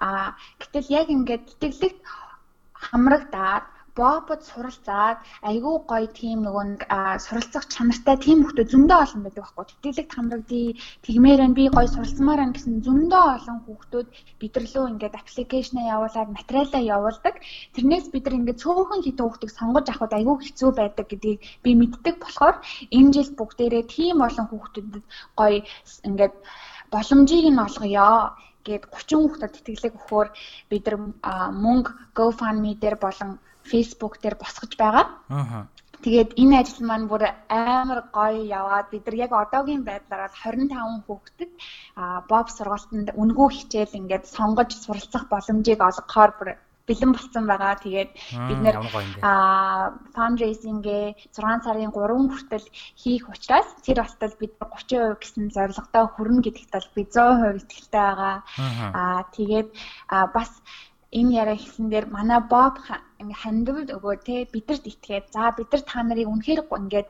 Аа 0.00 0.32
гэтэл 0.60 0.88
яг 1.00 1.06
ингээд 1.12 1.44
тэтгэлэгт 1.60 2.00
хамрагдаад 2.86 3.64
бобод 3.98 4.40
суралцаад 4.50 5.18
айгүй 5.50 5.76
гоё 5.90 6.06
тийм 6.20 6.38
нөгөө 6.46 6.64
нэг 6.70 6.82
суралцах 7.24 7.64
чанартай 7.74 8.16
тийм 8.24 8.38
хүмүүс 8.46 8.70
зөндөө 8.72 8.98
олон 9.04 9.22
байдаг 9.24 9.42
байхгүй. 9.44 9.64
Тэтгэлэг 9.70 10.08
хамрагдъя, 10.14 10.78
тэгмээр 11.06 11.40
нь 11.48 11.56
би 11.58 11.64
гоё 11.74 11.88
суралцмаар 11.90 12.40
байна 12.40 12.54
гэсэн 12.56 12.74
зөндөө 12.86 13.24
олон 13.36 13.58
хүүхдүүд 13.66 14.08
бидэрлөө 14.40 14.84
ингээд 14.92 15.18
аппликейшнаа 15.20 15.84
явуулаад 15.94 16.30
материалаа 16.36 16.82
явуулдаг. 16.96 17.34
Тэрнээс 17.74 18.06
бид 18.12 18.24
нар 18.24 18.38
ингээд 18.38 18.62
цөөхөн 18.62 19.00
хитэн 19.04 19.24
хүүхдийг 19.26 19.52
сонгож 19.54 19.86
авахд 19.90 20.16
айгүй 20.18 20.36
хэцүү 20.40 20.70
байдаг 20.76 21.06
гэдгийг 21.10 21.40
би 21.64 21.70
мэддэг 21.80 22.16
болохоор 22.22 22.56
энэ 22.96 23.12
жил 23.14 23.30
бүгдээрээ 23.38 23.84
тийм 23.96 24.16
олон 24.26 24.46
хүүхдүүдэд 24.48 25.04
гоё 25.38 25.60
ингээд 26.08 26.34
боломжийг 26.92 27.46
нь 27.50 27.62
олгоё 27.66 28.10
гээд 28.66 28.84
30 28.92 29.20
хүүхдэд 29.20 29.52
тэтгэлэг 29.54 29.94
өгөхөөр 29.96 30.28
бид 30.70 30.84
нар 30.86 30.96
мөнгө 31.64 31.90
GoFundMe 32.16 32.72
дээр 32.82 32.96
болон 33.04 33.30
Facebook 33.64 34.14
дээр 34.22 34.36
босгож 34.40 34.72
байгаа. 34.76 35.06
Аа. 35.28 35.66
Тэгээд 36.00 36.30
энэ 36.40 36.54
ажил 36.60 36.80
маань 36.88 37.10
бүр 37.12 37.22
амар 37.48 38.00
гоё 38.16 38.40
яваад 38.60 38.88
бид 38.88 39.04
нар 39.04 39.16
яг 39.24 39.32
одоогийн 39.36 39.84
байдлаар 39.84 40.32
25 40.32 41.04
хүүхдэд 41.04 41.52
боб 42.30 42.46
сургалтанд 42.56 43.08
үнгүү 43.22 43.48
хичээл 43.52 43.98
ингээд 44.00 44.24
сонгож 44.36 44.70
суралцах 44.80 45.24
боломжийг 45.28 45.80
олгохоор 45.84 46.32
бүр 46.38 46.48
бэлэн 46.88 47.12
болсон 47.14 47.44
байгаа. 47.46 47.74
Тэгээд 47.84 48.10
бид 48.48 48.60
нэр 48.64 48.76
а 49.22 49.32
фандрейзингээ 50.16 51.04
6 51.36 51.64
сарын 51.64 51.92
3 51.92 52.32
хүртэл 52.32 52.66
хийх 52.96 53.24
учраас 53.28 53.68
тэр 53.84 54.02
болтол 54.02 54.34
бид 54.40 54.52
30% 54.58 55.20
гэсэн 55.22 55.44
зорилготой 55.54 56.04
хүрнэ 56.10 56.40
гэдэгт 56.48 56.72
бол 56.74 56.88
би 56.96 57.02
100% 57.04 57.60
итгэлтэй 57.60 58.04
байгаа. 58.08 58.36
Аа 58.96 59.20
тэгээд 59.36 59.68
бас 60.34 60.50
энэ 61.18 61.34
яриа 61.42 61.56
хийсэн 61.58 61.86
дээр 61.90 62.06
манай 62.16 62.40
Боб 62.52 62.74
ингээ 63.20 63.42
хандвал 63.44 63.88
өгөө 63.96 64.16
те 64.24 64.34
бидэрт 64.52 64.84
итгээд 64.92 65.26
за 65.34 65.52
бид 65.56 65.68
нар 65.72 65.82
та 65.84 66.00
нарыг 66.02 66.28
үнэхээр 66.32 66.60
ингээд 66.70 67.08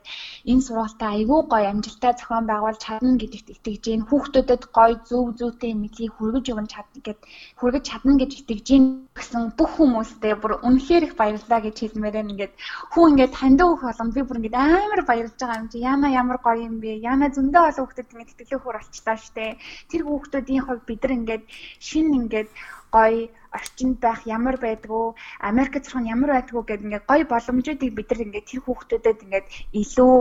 энэ 0.51 0.65
сургалтаа 0.67 1.11
айгүй 1.15 1.41
гоё 1.53 1.67
амжилттай 1.71 2.13
зохион 2.19 2.47
байгуулж 2.51 2.81
чадна 2.83 3.15
гэдэгт 3.21 3.49
итгэж 3.55 3.83
гин 3.87 4.03
хүүхдүүдэд 4.09 4.63
гоё 4.77 4.95
зөв 5.09 5.25
зүйтэй 5.39 5.73
мэдлийг 5.79 6.13
хүргэж 6.17 6.47
өгөн 6.51 6.69
чадна 6.73 6.99
гэд 7.07 7.21
хүргэж 7.61 7.85
чадна 7.91 8.13
гэж 8.19 8.31
итгэж 8.41 8.67
гин 8.67 8.85
гэсэн 9.15 9.43
бүх 9.59 9.71
хүмүүстээ 9.79 10.35
бүр 10.43 10.53
үнэхээр 10.67 11.07
их 11.07 11.15
баярлалаа 11.21 11.61
гэж 11.63 11.77
хэлмээр 11.79 12.15
байна. 12.17 12.33
Ингээд 12.35 12.55
хүү 12.93 13.05
ингээд 13.11 13.35
хандив 13.41 13.67
өгөх 13.71 13.87
болгонд 13.87 14.15
би 14.17 14.23
бүр 14.27 14.39
ингээд 14.41 14.59
амар 14.59 15.03
баярлж 15.07 15.37
байгаа 15.39 15.61
юм 15.63 15.69
чи. 15.71 15.79
Яна 15.93 16.09
ямар 16.11 16.39
гоё 16.43 16.59
юм 16.69 16.77
бэ? 16.83 17.05
Яна 17.13 17.31
зөндөө 17.37 17.63
олон 17.69 17.85
хүүхдүүд 17.87 18.13
ингээд 18.13 18.31
тэтгэлэг 18.35 18.63
хөр 18.65 18.77
болчтаа 18.81 19.17
штэ. 19.21 19.61
Тэр 19.91 20.03
хүүхдүүдийн 20.09 20.65
хувьд 20.67 20.85
бид 20.89 21.01
нар 21.05 21.13
ингээд 21.19 21.45
шин 21.79 22.07
ингээд 22.19 22.51
гоё 22.91 23.31
орчинд 23.57 23.97
байх 24.01 24.21
ямар 24.27 24.57
байдгүй 24.57 25.15
Америкт 25.51 25.85
сурах 25.87 26.03
нь 26.03 26.13
ямар 26.15 26.31
байдгүй 26.39 26.63
гэдэг 26.67 26.87
ингээд 26.87 27.09
гоё 27.11 27.25
боломжуудыг 27.27 27.91
бид 27.95 28.09
нар 28.11 28.25
ингээд 28.27 28.49
тэр 28.51 28.61
хүүхдүүдэд 28.65 29.19
ингээд 29.25 29.47
илүү 29.81 30.15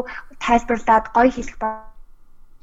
тайлбарлаад 0.43 1.05
гоё 1.15 1.29
хэлэх 1.33 1.57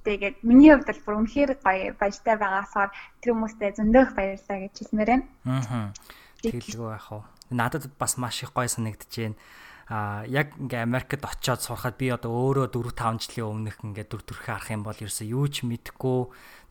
тэгээд 0.06 0.36
миний 0.46 0.70
хувьд 0.70 0.88
бол 0.90 1.02
бүр 1.04 1.18
үнэхээр 1.20 1.50
гоё 1.66 1.84
баяртай 2.00 2.36
байгаасаар 2.38 2.90
тэр 3.20 3.30
хүмүүстэй 3.34 3.70
зөндөх 3.74 4.14
баярлалаа 4.14 4.58
гэж 4.62 4.74
хэлмээр 4.78 5.10
байна. 5.10 5.26
Аа. 5.46 5.90
Тэгэлгүй 6.42 6.88
яах 6.94 7.10
вэ? 7.10 7.22
Надад 7.50 7.84
бас 7.98 8.14
маш 8.18 8.42
их 8.42 8.54
гоё 8.54 8.70
санагдаж 8.70 9.10
байна 9.10 9.38
а 9.86 10.26
яг 10.26 10.58
ингээ 10.58 10.82
Америкт 10.82 11.22
очиод 11.22 11.62
сурахад 11.62 11.94
би 11.94 12.10
одоо 12.10 12.34
өөрөө 12.34 12.74
4 12.74 12.90
5 12.90 13.22
жилийн 13.22 13.70
өмнөх 13.70 13.78
ингээ 13.86 14.10
дүр 14.10 14.22
төрхөө 14.26 14.58
харах 14.58 14.70
юм 14.74 14.82
бол 14.82 14.98
ерөөсөө 14.98 15.30
юу 15.30 15.46
ч 15.46 15.62
мэдэхгүй 15.62 16.18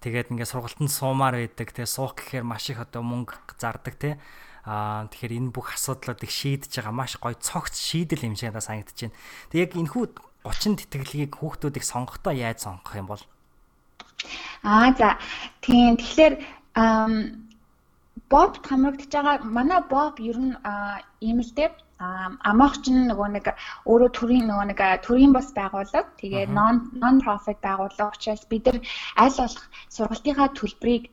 тэгээд 0.04 0.36
ингээ 0.36 0.52
сургалтанд 0.52 0.92
суумаар 0.92 1.40
байдаг. 1.40 1.72
Тэгээ 1.72 1.88
суух 1.88 2.20
гэхээр 2.20 2.44
маш 2.44 2.68
их 2.68 2.84
одоо 2.84 3.00
мөнгө 3.08 3.56
зардаг 3.56 3.96
те. 3.96 4.20
А 4.68 5.08
тэгэхээр 5.08 5.38
энэ 5.40 5.56
бүх 5.56 5.80
асуудлуудыг 5.80 6.28
шийдэж 6.28 6.76
байгаа. 6.76 6.92
Маш 6.92 7.16
гоё 7.16 7.40
цогц 7.40 7.80
шийдэл 7.80 8.28
надад 8.28 8.68
санагдаж 8.68 9.00
байна. 9.00 9.16
Тэг 9.48 9.60
яг 9.64 9.72
энэхүү 9.80 10.04
30 10.44 10.84
тэтгэлгийг 10.84 11.40
хүүхдүүдийг 11.40 11.86
сонгохдоо 11.88 12.36
яаж 12.36 12.68
сонгох 12.68 13.00
юм 13.00 13.08
бол? 13.08 13.24
Аа 14.68 14.92
за. 14.98 15.16
Тийм. 15.64 15.96
Тэгэхээр 15.96 16.34
Боб 18.30 18.54
хамрагдж 18.66 19.08
байгаа. 19.08 19.46
Манай 19.46 19.82
Боб 19.88 20.20
ер 20.20 20.38
нь 20.38 20.54
ийм 21.22 21.40
амгч 22.00 22.84
нь 22.92 23.08
нөгөө 23.08 23.30
нэг 23.40 23.46
өөрөө 23.88 24.10
төрийн 24.12 24.46
нөгөө 24.52 24.66
нэг 24.68 24.80
төрийн 25.08 25.32
бас 25.32 25.48
байгууллага 25.56 26.12
тэгээ 26.20 26.52
non 26.52 26.92
non 27.00 27.24
profit 27.24 27.60
байгууллага 27.64 28.12
учраас 28.16 28.44
бид 28.52 28.66
нар 28.68 28.78
аль 29.24 29.38
болох 29.40 29.66
сургалтынхаа 29.96 30.50
төлбөрийг 30.60 31.04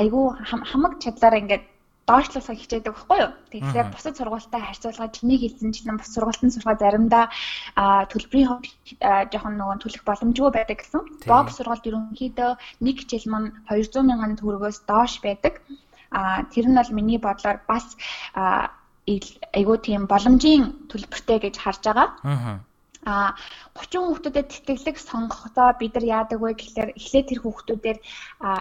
айгүй 0.00 0.26
хамаг 0.70 0.92
чадлаараа 1.04 1.40
ингээд 1.44 1.64
доошлуулах 2.06 2.60
хичээдэг 2.62 2.94
байхгүй 2.94 3.18
юу. 3.18 3.32
Тэгэхээр 3.50 3.88
бусад 3.90 4.14
сургуультай 4.16 4.62
харьцуулахад 4.62 5.16
чиний 5.18 5.38
хэлсэн 5.42 5.74
чинь 5.74 5.98
бус 5.98 6.10
сургуультанд 6.14 6.54
сурахад 6.54 6.80
заримдаа 6.80 7.24
төлбөрийн 8.12 8.48
хувьд 8.48 8.66
жоохон 9.34 9.58
нөгөө 9.58 9.76
төлөх 9.82 10.02
боломжгүй 10.06 10.50
байдаг 10.54 10.78
гэсэн. 10.78 11.02
Боб 11.26 11.50
сургалт 11.50 11.82
ерөнхийдөө 11.82 12.50
нэг 12.86 12.96
хичээл 13.02 13.26
маань 13.26 13.50
200 13.66 14.06
мянган 14.06 14.38
төгрөгөөс 14.38 14.86
доош 14.86 15.18
байдаг. 15.18 15.58
А 16.14 16.46
тэр 16.46 16.70
нь 16.70 16.78
бол 16.78 16.94
миний 16.94 17.18
бодлоор 17.18 17.58
бас 17.66 17.98
айгүй 19.58 19.78
тийм 19.86 20.02
боломжийн 20.10 20.64
төлбөртэй 20.90 21.38
гэж 21.44 21.54
харж 21.62 21.82
байгаа. 21.86 22.08
Аа 22.26 22.58
а 23.06 23.38
30 23.78 24.02
хүүхдүүдэд 24.02 24.48
тэтгэлэг 24.50 24.98
сонгохдоо 24.98 25.78
бид 25.78 25.94
нар 25.94 26.06
яадаг 26.18 26.42
вэ 26.42 26.58
гэхээр 26.58 26.90
эхлээд 26.98 27.26
тэр 27.30 27.40
хүүхдүүдээр 27.42 27.98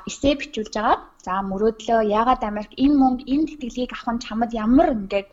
эсээ 0.06 0.34
бичүүлж 0.38 0.74
байгаа. 0.78 0.98
За 1.26 1.42
мөрөөдлөө 1.50 2.00
яагаад 2.20 2.42
Америк 2.46 2.74
энэ 2.78 2.96
мөнгө 3.02 3.24
энэ 3.34 3.48
тэтгэлгийг 3.50 3.92
авах 3.98 4.14
нь 4.14 4.24
чамд 4.26 4.52
ямар 4.54 4.90
ингээд 4.94 5.30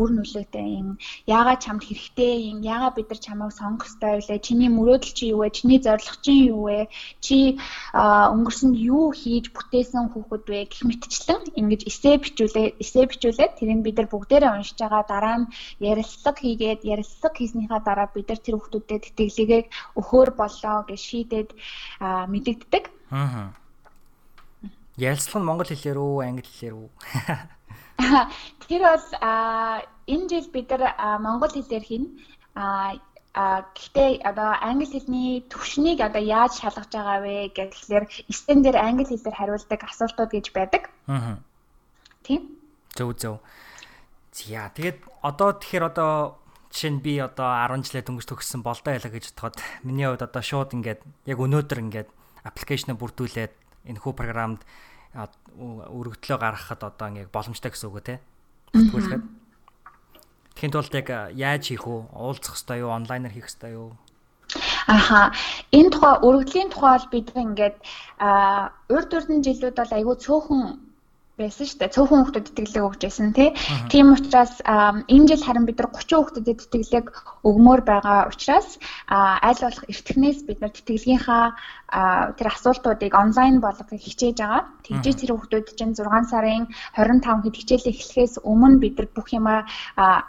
үр 0.00 0.10
нөлөөтэй 0.14 0.66
юм? 0.80 0.88
Яагаад 1.26 1.60
чамд 1.64 1.82
хэрэгтэй 1.82 2.34
юм? 2.50 2.58
Яагаад 2.62 2.94
бид 2.96 3.08
нар 3.10 3.20
чамайг 3.26 3.52
сонгох 3.58 3.90
ёстой 3.90 4.22
вэ? 4.22 4.38
Чиний 4.46 4.70
мөрөөдөл 4.70 5.14
чи 5.18 5.24
юу 5.34 5.42
вэ? 5.42 5.50
Чиний 5.58 5.80
зорилго 5.82 6.16
чи 6.22 6.34
юу 6.54 6.62
вэ? 6.70 6.80
Чи 7.24 7.58
өнгөрсөнд 8.34 8.76
юу 8.78 9.10
хийж 9.20 9.44
бүтээсэн 9.56 10.06
хүүхэд 10.14 10.44
вэ? 10.46 10.60
Гэх 10.70 10.82
мэтчлэн 10.86 11.42
ингэж 11.60 11.80
эсээ 11.90 12.16
бичүүлээ 12.22 12.66
эсээ 12.82 13.04
бичүүлээд 13.10 13.52
тэрийг 13.58 13.80
бид 13.82 13.96
нар 13.98 14.08
бүгдээрээ 14.14 14.54
уншиж 14.54 14.78
байгаа 14.78 15.02
дараа 15.10 15.36
нь 15.42 15.50
ярилцлага 15.82 16.38
хийгээд 16.46 16.86
ярилцлага 16.94 17.38
хийснийхаа 17.38 17.80
дараа 17.82 18.08
бид 18.14 18.26
нар 18.30 18.38
тэр 18.38 18.54
хүүхдүүдэд 18.54 19.02
тэтгэлгээ 19.18 19.62
өхөөр 19.98 20.30
боллоо 20.38 20.78
гэж 20.86 21.00
шийдээд 21.10 21.50
мэдэгддэг. 22.32 22.84
Аа 23.10 23.50
Ярилцлага 24.98 25.40
нь 25.40 25.48
монгол 25.48 25.70
хэлээр 25.70 25.98
үү, 25.98 26.26
англи 26.26 26.42
хэлээр 26.42 26.74
үү? 26.74 26.88
Тэр 28.68 28.82
бол 28.82 29.06
энэ 30.10 30.26
жил 30.26 30.48
бид 30.50 30.68
нар 30.74 30.84
монгол 31.22 31.54
хэлээр 31.54 31.84
хийнэ. 31.86 32.10
А 32.58 32.98
гэхдээ 33.74 34.26
одоо 34.26 34.58
англи 34.58 34.90
хэлний 34.90 35.46
төвшнийг 35.46 36.02
одоо 36.02 36.18
яаж 36.18 36.58
шалгаж 36.58 36.90
байгаа 36.90 37.22
вэ 37.22 37.54
гэхлээр 37.54 38.04
стен 38.34 38.66
дээр 38.66 38.78
англи 38.82 39.06
хэлээр 39.06 39.38
хариулдаг 39.38 39.80
асуултууд 39.86 40.30
гэж 40.34 40.46
байдаг. 40.50 40.90
Аа. 41.06 41.38
Тийм. 42.26 42.58
Зөв 42.98 43.14
зөв. 43.14 43.38
За 44.34 44.74
тэгээд 44.74 45.06
одоо 45.22 45.54
тэгэхээр 45.54 45.84
одоо 45.86 46.42
жишээ 46.74 46.98
нь 46.98 47.02
би 47.02 47.22
одоо 47.22 47.46
10 47.46 47.86
жилээ 47.86 48.02
дөнгөж 48.02 48.26
төгссөн 48.26 48.66
болдоо 48.66 48.92
ялаа 48.98 49.12
гэж 49.12 49.30
бодоход 49.30 49.56
миний 49.86 50.06
хувьд 50.10 50.26
одоо 50.26 50.42
шууд 50.42 50.74
ингээд 50.74 51.00
яг 51.30 51.38
өнөөдөр 51.38 51.78
ингээд 51.78 52.08
аппликейшн 52.42 52.98
бүрдүүлээд 52.98 53.52
энэ 53.88 53.98
хүү 53.98 54.12
програмд 54.12 54.62
өргөдлөө 55.16 56.38
гаргахад 56.38 56.84
одоо 56.84 57.06
ингээ 57.08 57.32
боломжтой 57.32 57.72
гэсэн 57.72 57.88
үг 57.88 58.04
те. 58.04 58.20
Бүртгүүлэхэд. 58.76 59.24
Тэхийн 60.54 60.72
тулд 60.72 60.92
яг 60.94 61.08
яаж 61.32 61.62
хийх 61.72 61.88
вэ? 61.88 62.12
Уулзах 62.12 62.54
хэрэгтэй 62.54 62.84
юу? 62.84 62.92
Онлайнаар 62.92 63.32
хийх 63.32 63.48
хэрэгтэй 63.48 63.72
юу? 63.72 63.96
Аха. 64.88 65.32
Энэ 65.72 65.92
тухай 65.92 66.14
өргөдлийн 66.20 66.70
тухай 66.72 66.98
бол 66.98 67.08
бид 67.12 67.28
ингээд 67.36 67.76
урд 68.88 69.10
урдын 69.16 69.40
жилүүд 69.44 69.76
бол 69.76 69.96
айгүй 69.96 70.16
цөөхөн 70.16 70.87
байсан 71.38 71.66
шүү 71.66 71.78
дээ. 71.78 71.94
Цөөхөн 71.94 72.20
хүүхдэд 72.26 72.50
итгэлэг 72.50 72.84
өгч 72.84 73.02
байсан 73.06 73.30
тий. 73.32 73.50
Тийм 73.88 74.12
учраас 74.12 74.54
энэ 74.66 75.28
жил 75.30 75.42
харин 75.46 75.66
бид 75.70 75.78
нар 75.78 75.90
30 75.94 76.18
хүүхдэд 76.18 76.46
итгэлэг 76.50 77.06
өгмөр 77.46 77.80
байгаа 77.86 78.26
учраас 78.26 78.82
аль 79.08 79.62
болох 79.62 79.84
эртхнээс 79.86 80.38
бид 80.50 80.58
нар 80.60 80.72
тэтгэлгийнхаа 80.74 81.44
тэр 82.36 82.48
асуултуудыг 82.52 83.12
онлайн 83.14 83.62
болгохыг 83.62 84.02
хичээж 84.02 84.36
байгаа. 84.42 84.62
Тэгжээ 84.84 85.14
тэр 85.14 85.30
хүүхдүүд 85.32 85.66
чинь 85.78 85.94
6 85.96 86.28
сарын 86.28 86.68
25 86.98 87.46
хэд 87.46 87.56
хичээлээ 87.56 87.94
эхлэхээс 87.94 88.34
өмнө 88.44 88.82
бид 88.82 88.94
нар 88.98 89.08
бүх 89.14 89.28
юмаа 89.32 89.64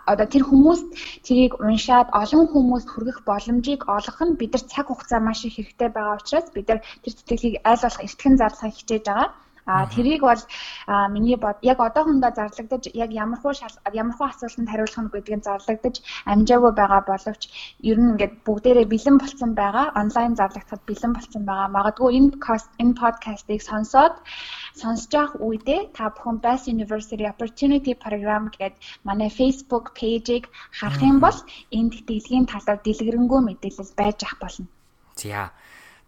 одоо 0.08 0.28
тэр 0.30 0.48
хүмүүст 0.48 0.88
тэрийг 1.26 1.60
уншаад 1.60 2.08
олон 2.16 2.46
хүмүүст 2.54 2.88
хүргэх 2.90 3.20
боломжийг 3.28 3.82
олгох 3.90 4.22
нь 4.24 4.40
бид 4.40 4.54
нар 4.56 4.64
цаг 4.72 4.88
хугацаа 4.88 5.20
маш 5.20 5.44
их 5.44 5.58
хэрэгтэй 5.58 5.90
байгаа 5.92 6.22
учраас 6.22 6.48
бид 6.56 6.68
нар 6.70 6.80
тэр 7.04 7.14
тэтгэлгийг 7.18 7.56
аль 7.66 7.84
болох 7.84 8.06
эртхэн 8.08 8.40
зарлахыг 8.40 8.78
хичээж 8.78 9.04
байгаа. 9.10 9.30
А 9.66 9.86
тэрийг 9.94 10.22
бол 10.22 10.42
миний 11.10 11.36
бод 11.36 11.58
яг 11.62 11.80
одоохондоо 11.80 12.32
зарлагдаж 12.36 12.84
яг 12.94 13.12
ямархуу 13.12 13.54
ямархуу 13.94 14.28
асуултанд 14.30 14.70
хариулах 14.70 15.00
нь 15.04 15.12
гэдгийг 15.14 15.44
зарлагдаж 15.44 15.96
амжаагүй 16.32 16.72
байгаа 16.80 17.02
боловч 17.12 17.42
ер 17.90 17.98
нь 18.00 18.10
ингээд 18.12 18.34
бүгдээрээ 18.46 18.88
бэлэн 18.94 19.18
болсон 19.20 19.52
байгаа. 19.62 19.86
Онлайн 20.02 20.34
зарлагдахад 20.40 20.82
бэлэн 20.90 21.14
болсон 21.16 21.44
байгаа. 21.50 21.68
Магадгүй 21.78 22.10
энэ 22.18 22.32
энэ 22.82 23.00
подкастыг 23.02 23.62
сонсоод 23.70 24.16
сонсож 24.82 25.12
явах 25.22 25.36
үедээ 25.46 25.82
та 25.98 26.10
бүхэн 26.14 26.38
Bass 26.44 26.62
University 26.76 27.26
Opportunity 27.34 27.94
Program 28.04 28.44
гэдэг 28.54 28.74
манай 29.08 29.30
Facebook 29.40 29.86
пэйжийг 29.98 30.46
харах 30.78 31.02
юм 31.12 31.18
бол 31.26 31.38
энэ 31.78 31.92
тэтгэлгийн 31.94 32.46
талаар 32.54 32.80
дэлгэрэнгүй 32.86 33.42
мэдээлэл 33.46 33.98
байж 34.00 34.20
ах 34.28 34.36
болно. 34.42 34.68
За 35.20 35.52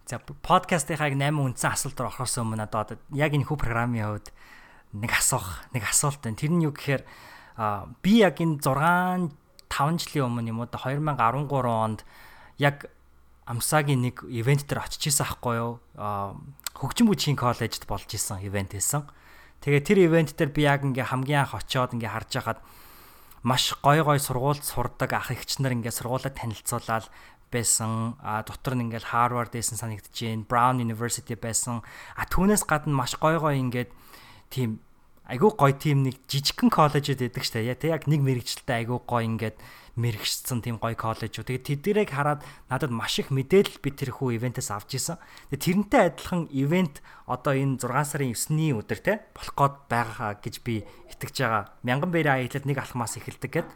За 0.06 0.18
подкастынхаа 0.18 1.12
яг 1.12 1.16
8 1.16 1.30
үндсэн 1.38 1.72
асуулт 1.72 1.98
руу 2.00 2.10
орохоос 2.10 2.36
өмнө 2.42 2.66
одоо 2.66 2.98
яг 3.14 3.32
энэ 3.32 3.46
хүү 3.46 3.58
програмын 3.58 4.02
хувьд 4.18 4.28
нэг 4.98 5.12
асуух, 5.14 5.62
нэг 5.72 5.86
асуулт 5.86 6.20
байна. 6.20 6.36
Тэр 6.36 6.52
нь 6.52 6.64
юу 6.66 6.74
гэхээр 6.74 7.02
би 8.02 8.12
яг 8.20 8.36
энэ 8.42 8.58
6 8.60 9.30
5 9.72 10.02
жилийн 10.04 10.26
өмнө 10.28 10.50
юм 10.52 10.60
уу 10.60 10.68
2013 10.68 11.48
онд 11.70 12.04
яг 12.58 12.92
амсагийн 13.46 14.02
нэг 14.04 14.20
ивент 14.28 14.68
дээр 14.68 14.84
очиж 14.84 15.08
исэн 15.08 15.26
ахгүй 15.26 15.56
юу? 15.56 15.72
Хөгжин 16.76 17.08
бүжгийн 17.08 17.38
коллежид 17.40 17.88
болж 17.88 18.10
исэн 18.12 18.44
ивент 18.44 18.76
байсан. 18.76 19.08
Тэгээ 19.64 19.82
тэр 19.86 19.98
ивент 20.10 20.36
дээр 20.36 20.50
би 20.52 20.62
яг 20.68 20.84
ингээ 20.84 21.08
хамгийн 21.08 21.46
анх 21.46 21.56
очиод 21.56 21.96
ингээ 21.96 22.12
харж 22.12 22.30
байхад 22.36 22.60
маш 23.42 23.74
гой 23.82 24.02
гой 24.02 24.18
сургуульд 24.22 24.62
сурдаг 24.62 25.10
ах 25.14 25.34
эгч 25.34 25.58
нар 25.58 25.74
ингээ 25.74 25.90
сургуулаа 25.90 26.30
танилцуулаад 26.30 27.10
байсан. 27.52 28.16
А 28.24 28.40
дотор 28.40 28.74
нь 28.74 28.88
ингээл 28.88 29.12
Harvard 29.12 29.52
байсан 29.52 29.76
санагдаж 29.76 30.16
байна. 30.16 30.48
Brown 30.48 30.80
University 30.80 31.36
байсан. 31.36 31.84
А 32.16 32.24
түүнээс 32.24 32.64
гадна 32.64 32.96
маш 32.96 33.20
гой 33.20 33.36
гой 33.36 33.60
ингээд 33.60 33.92
тийм 34.48 34.80
айгүй 35.28 35.52
гоё 35.54 35.76
тийм 35.76 36.02
нэг 36.02 36.18
жижигхэн 36.26 36.72
коллежууд 36.72 37.20
байдаг 37.20 37.44
штэ. 37.44 37.62
Яа 37.62 37.78
тэг 37.78 37.94
яг 37.94 38.04
нэг 38.10 38.20
мэрэгчлэлтэй 38.24 38.84
айгүй 38.84 38.98
гоё 39.06 39.24
ингээд 39.28 39.56
мэрэгчсэн 39.96 40.64
тийм 40.64 40.76
гоё 40.80 40.96
коллежууд. 40.96 41.46
Тэгээд 41.46 41.68
тэдгэрийг 41.68 42.10
хараад 42.10 42.40
надад 42.72 42.90
маш 42.90 43.20
их 43.20 43.28
мэдээлэл 43.28 43.78
би 43.84 43.90
тэрхүү 43.92 44.40
ивентээс 44.40 44.72
авч 44.72 44.96
исэн. 44.96 45.20
Тэгээд 45.52 45.62
тэрнтэй 45.62 46.02
адилхан 46.10 46.48
ивент 46.50 47.04
одоо 47.28 47.52
энэ 47.52 47.78
6 47.78 48.12
сарын 48.12 48.32
9-ний 48.34 48.72
өдөр 48.72 49.00
те 49.04 49.12
болох 49.36 49.54
гээд 49.54 49.74
байгаа 49.92 50.30
гэж 50.40 50.54
би 50.64 50.84
итгэж 51.12 51.36
байгаа. 51.44 51.64
Мянган 51.84 52.10
бэрийн 52.10 52.40
аялалд 52.40 52.66
нэг 52.66 52.78
алхмаас 52.80 53.20
эхэлдэг 53.20 53.52
гэд. 53.52 53.68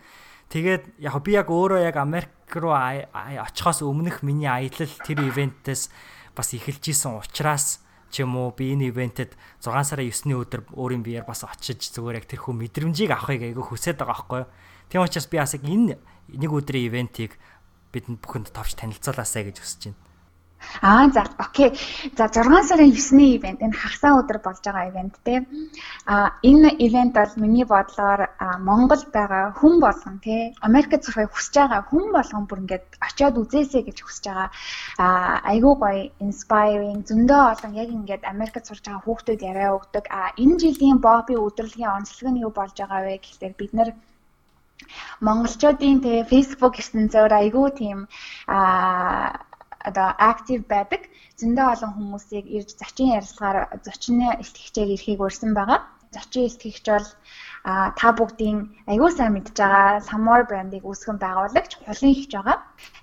Тэгээд 0.47 1.03
яг 1.03 1.15
би 1.27 1.35
яг 1.35 1.51
өөрөө 1.51 1.83
яг 1.83 1.97
Америк 1.99 2.31
руу 2.55 2.75
очихоос 2.77 3.83
өмнөх 3.83 4.23
миний 4.23 4.47
аялал 4.47 4.93
тэр 5.03 5.27
ивентээс 5.27 5.91
бас 6.39 6.55
эхэлж 6.55 6.95
исэн 6.95 7.19
учраас 7.19 7.83
ч 8.15 8.23
юм 8.23 8.39
уу 8.39 8.55
би 8.55 8.71
энэ 8.71 8.95
ивентэд 8.95 9.35
6 9.59 9.75
сарын 9.83 10.07
9-ний 10.07 10.39
өдөр 10.39 10.63
өөрийн 10.71 11.03
биеэр 11.03 11.27
бас 11.27 11.43
очиж 11.43 11.91
зүгээр 11.91 12.23
яг 12.23 12.27
тэрхүү 12.31 12.55
мэдрэмжийг 12.55 13.11
авахыг 13.11 13.43
айгүй 13.43 13.65
хүсэж 13.67 13.99
байгаа 13.99 14.15
байхгүй 14.15 14.39
юу. 14.47 14.51
Тийм 14.87 15.03
учраас 15.03 15.27
би 15.27 15.37
бас 15.43 15.59
яг 15.59 15.67
энэ 15.67 15.99
нэг 16.31 16.51
өдрийн 16.55 16.87
ивентийг 16.95 17.35
бидэнд 17.91 18.23
бүхэнд 18.23 18.55
товч 18.55 18.79
танилцуулаасай 18.79 19.51
гэж 19.51 19.59
хүсэж 19.59 19.81
байна. 19.91 20.06
Аа 20.83 21.09
за 21.15 21.25
окей. 21.39 21.71
За 22.17 22.29
6 22.29 22.69
сарын 22.69 22.91
9-ний 22.93 23.37
ивент 23.37 23.61
энэ 23.63 23.79
хагасаа 23.81 24.19
өдөр 24.21 24.39
болж 24.45 24.61
байгаа 24.65 24.89
ивент 24.91 25.15
те. 25.25 25.47
А 26.07 26.33
энэ 26.43 26.71
ивент 26.87 27.13
бол 27.15 27.33
миний 27.37 27.65
бодлоор 27.65 28.21
Монгол 28.69 29.03
байгаа 29.17 29.45
хүн 29.59 29.75
болгон 29.81 30.17
те 30.27 30.53
Америкт 30.61 31.05
сурахыг 31.05 31.33
хүсэж 31.33 31.55
байгаа 31.57 31.83
хүн 31.91 32.05
болгон 32.17 32.45
бүр 32.47 32.63
ингээд 32.63 32.87
очиод 33.07 33.35
үзээсэй 33.43 33.83
гэж 33.89 33.99
хүсэж 34.03 34.25
байгаа. 34.29 34.51
А 35.05 35.07
айгүй 35.53 35.75
гоё 35.83 36.03
inspiring 36.25 37.01
зөндөө 37.09 37.43
олон 37.53 37.73
яг 37.83 37.89
ингээд 37.99 38.23
Америкт 38.33 38.67
сурж 38.67 38.83
байгаа 38.85 39.05
хүүхдүүд 39.05 39.41
яриа 39.51 39.77
өгдөг. 39.79 40.05
А 40.19 40.33
энэ 40.43 40.59
жилийн 40.63 40.99
Бобби 41.05 41.35
өдрөлгийн 41.47 41.95
онцлог 41.97 42.29
нь 42.33 42.43
юу 42.45 42.53
болж 42.59 42.75
байгаа 42.79 43.01
вэ 43.05 43.15
гэхээр 43.25 43.55
бид 43.61 43.73
нар 43.75 43.91
монголчуудын 45.27 46.01
тэгээ 46.05 46.31
Facebook 46.33 46.75
ертөнцөөр 46.83 47.33
айгүй 47.41 47.69
тийм 47.81 47.99
а 48.57 48.59
одоо 49.89 50.09
актив 50.31 50.61
байдаг 50.73 51.03
зөндөө 51.41 51.67
олон 51.75 51.93
хүмүүсийг 51.97 52.47
ирж 52.57 52.71
зочин 52.81 53.15
ярилцлагаар 53.17 53.59
зочны 53.87 54.29
ихтгэгчээр 54.43 54.93
ирэхийг 54.95 55.21
урьсан 55.23 55.53
байгаа. 55.55 55.81
Зочин 56.15 56.43
ихтгэгч 56.49 56.87
бол 56.95 57.09
а 57.71 57.73
та 57.99 58.09
бүгдийн 58.19 58.59
аягүй 58.91 59.11
сайн 59.15 59.33
мэдж 59.35 59.57
байгаа 59.59 60.01
Samor 60.09 60.43
брендийг 60.49 60.85
үүсгэн 60.87 61.19
байгуулагч 61.23 61.73
хулын 61.83 62.15
ихч 62.15 62.31
байгаа. 62.35 62.59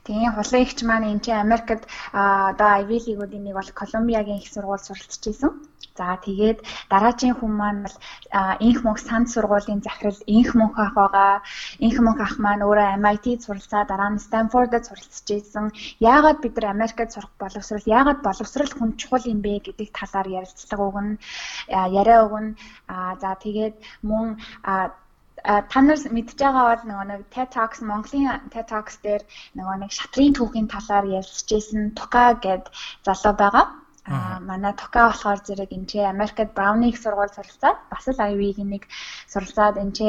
Тэгээ 0.05 0.31
хулын 0.35 0.63
ихч 0.65 0.79
маань 0.87 1.09
энэ 1.11 1.23
чинь 1.23 1.43
Америкт 1.45 1.83
одоо 2.11 2.69
Ivy 2.81 2.97
League-уудын 3.05 3.43
нэг 3.43 3.55
бол 3.59 3.69
Колумбиагийн 3.79 4.39
их 4.39 4.47
сургууль 4.51 4.85
суралцж 4.85 5.23
исэн. 5.31 5.51
За 5.97 6.17
тэгээд 6.25 6.59
дараагийн 6.89 7.35
хүн 7.37 7.53
маань 7.61 7.81
бол 7.85 7.97
инх 8.67 8.79
мөнх 8.85 8.99
санд 9.07 9.27
сургуулийн 9.29 9.81
захирал 9.85 10.21
инх 10.25 10.49
мөнх 10.57 10.77
ах 10.85 10.93
байгаа. 10.97 11.33
Инх 11.85 11.97
мөнх 12.05 12.19
ах 12.25 12.35
маань 12.41 12.65
өөрөө 12.65 12.97
MIT-д 13.03 13.45
суралцаа 13.45 13.83
дараа 13.85 14.09
нь 14.09 14.23
Stanford-д 14.25 14.89
суралцж 14.89 15.27
ирсэн. 15.37 15.65
Яагаад 16.01 16.41
бид 16.41 16.53
нар 16.57 16.73
Америкт 16.73 17.13
сурах 17.13 17.31
боловсрал, 17.37 17.85
яагаад 17.97 18.19
боловсрал 18.25 18.73
хүн 18.73 18.97
чухал 18.97 19.25
юм 19.33 19.39
бэ 19.45 19.53
гэдэг 19.65 19.89
талаар 19.99 20.27
ярилцлага 20.39 20.83
өгнө. 20.89 21.21
Яриа 22.01 22.25
өгнө. 22.25 22.57
За 23.21 23.31
тэгээд 23.45 23.75
мөн 24.09 24.27
та 25.43 25.79
нар 25.85 25.99
мэдж 26.15 26.39
байгаа 26.39 26.65
бол 26.71 26.83
нөгөө 26.89 27.07
нэг 27.11 27.21
TED 27.33 27.49
Talks 27.55 27.79
Монголын 27.89 28.49
TED 28.53 28.67
Talks 28.71 28.95
дээр 29.05 29.23
нөгөө 29.57 29.75
нэг 29.83 29.91
шатрын 29.91 30.33
түүхийн 30.37 30.67
талаар 30.73 31.05
ярилцж 31.19 31.49
исэн 31.59 31.91
Тука 31.99 32.25
гэд 32.45 32.71
залуу 33.05 33.35
байгаа. 33.43 33.82
Аа 34.05 34.39
манай 34.43 34.73
Тока 34.75 35.07
болохоор 35.07 35.39
зэрэг 35.47 35.71
энэ 35.71 35.87
ч 35.87 35.91
Америкт 36.03 36.51
Brownie-г 36.57 36.99
сургууль 36.99 37.31
суралцаад 37.35 37.77
бас 37.87 38.05
л 38.11 38.19
IB-ийн 38.19 38.69
нэг 38.75 38.83
суралцаад 39.31 39.79
энэ 39.79 39.95
ч 39.95 39.99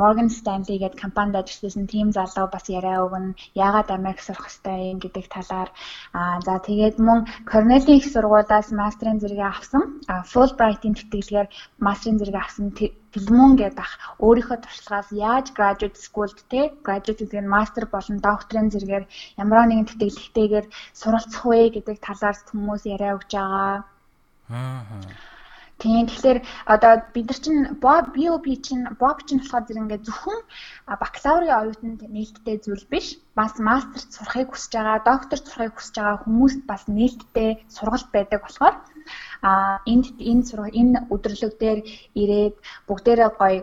Morgan 0.00 0.30
Stanley 0.30 0.78
гэдэг 0.78 1.02
компанид 1.04 1.34
ажилласан 1.42 1.90
team 1.90 2.14
залуу 2.14 2.46
бас 2.54 2.70
яриа 2.70 3.02
өгнө. 3.02 3.34
Яагаад 3.58 3.90
Америк 3.90 4.22
сурах 4.22 4.46
хэрэгтэй 4.46 4.94
юм 4.94 4.98
гэдэг 5.02 5.24
талаар 5.26 5.70
аа 6.14 6.38
за 6.46 6.54
тэгээд 6.68 6.96
мөн 7.06 7.26
Cornell-ийн 7.50 8.02
сургуулиас 8.14 8.70
мастрын 8.70 9.18
зэрэгээ 9.18 9.50
авсан. 9.50 9.82
Fulbright-ийн 10.30 10.94
тэтгэлгээр 10.94 11.48
мастрын 11.82 12.18
зэрэгээ 12.18 12.44
авсан 12.46 12.66
Пилмон 13.18 13.52
гэдэг 13.58 13.82
ах 13.82 13.92
өөрийнхөө 14.22 14.58
туршлагаас 14.62 15.08
яаж 15.10 15.46
graduate 15.58 15.98
school-д 16.06 16.38
те 16.52 16.60
graduate 16.86 17.20
гэдэг 17.26 17.42
нь 17.42 17.52
master 17.54 17.84
болон 17.90 18.16
докторийн 18.22 18.70
зэрэгээр 18.70 19.04
ямар 19.42 19.66
нэгэн 19.66 19.88
тэтгэлэгтэйгээр 19.90 20.66
суралцах 21.00 21.44
вэ 21.50 21.60
гэдэг 21.74 21.96
талаар 22.06 22.36
хүмүүс 22.46 22.82
яриа 22.94 23.16
өгч 23.18 23.30
байгаа. 23.34 23.82
Аа. 24.54 25.37
Тийм 25.78 26.10
тэгэхээр 26.10 26.38
одоо 26.74 26.92
бид 27.14 27.26
нар 27.30 27.38
чинь 27.44 27.62
BOB 27.82 28.44
чинь 28.66 28.84
BOB 29.00 29.18
чинь 29.26 29.42
болохоор 29.42 29.64
зэрэг 29.66 29.82
ингээд 29.82 30.06
зөвхөн 30.06 30.40
бакалаврын 31.02 31.58
оюутанд 31.60 32.00
нээлттэй 32.14 32.56
зүйл 32.64 32.84
биш. 32.90 33.06
Бас 33.38 33.54
мастер 33.62 34.02
сурахыг 34.14 34.50
хүсэж 34.50 34.72
байгаа, 34.74 34.98
доктор 35.06 35.38
сурахыг 35.38 35.74
хүсэж 35.78 35.94
байгаа 35.98 36.16
хүмүүст 36.26 36.60
бас 36.70 36.82
нээлттэй 36.90 37.50
сургалт 37.70 38.10
байдаг 38.10 38.40
болохоор 38.42 38.74
а 39.48 39.78
энд 39.92 40.06
энэ 40.30 40.42
энэ 40.80 40.98
өдөрлөг 41.14 41.54
дээр 41.62 41.80
ирээд 42.22 42.56
бүгдээрээ 42.88 43.30
гоё 43.38 43.62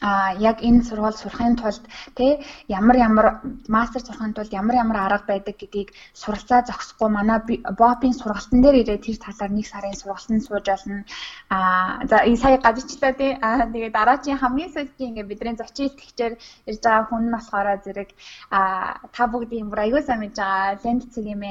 а 0.00 0.34
яг 0.50 0.60
энэ 0.60 0.84
сургууль 0.84 1.16
сурахын 1.16 1.56
тулд 1.56 1.84
тэ 2.18 2.44
ямар 2.68 2.96
ямар 2.96 3.26
мастер 3.68 4.02
сурахын 4.04 4.34
тулд 4.34 4.52
ямар 4.52 4.76
ямар 4.84 4.96
арга 4.96 5.26
байдаг 5.32 5.56
гэдгийг 5.56 5.88
суралцаа 6.12 6.60
зогсохгүй. 6.68 7.08
Манай 7.08 7.38
бопын 7.80 8.12
сургалтын 8.12 8.60
дээр 8.62 8.76
ирээд 8.82 9.04
тэр 9.06 9.16
талаар 9.16 9.52
нэг 9.56 9.66
сарын 9.66 9.96
сургалтанд 9.96 10.44
сууж 10.44 10.66
болно 10.68 11.04
а 11.48 11.58
за 12.10 12.16
энэ 12.28 12.40
сая 12.42 12.58
гадичлаа 12.58 13.12
тэ 13.20 13.38
а 13.40 13.64
тэгээ 13.72 13.90
дараагийн 13.96 14.40
хамгийн 14.40 14.72
сүүлдийн 14.74 15.10
ингээ 15.10 15.30
бидний 15.30 15.56
зочин 15.56 15.86
итгэгчээр 15.88 16.34
ирж 16.68 16.80
байгаа 16.84 17.04
хүн 17.08 17.22
нь 17.26 17.34
болохоор 17.34 17.68
зэрэг 17.84 18.10
а 18.50 18.60
та 19.14 19.22
бүгдийн 19.32 19.70
бүр 19.70 19.80
аягүй 19.80 20.02
сайн 20.04 20.20
мэдж 20.20 20.36
байгаа 20.36 20.80
лент 20.84 21.02
цэгийн 21.12 21.42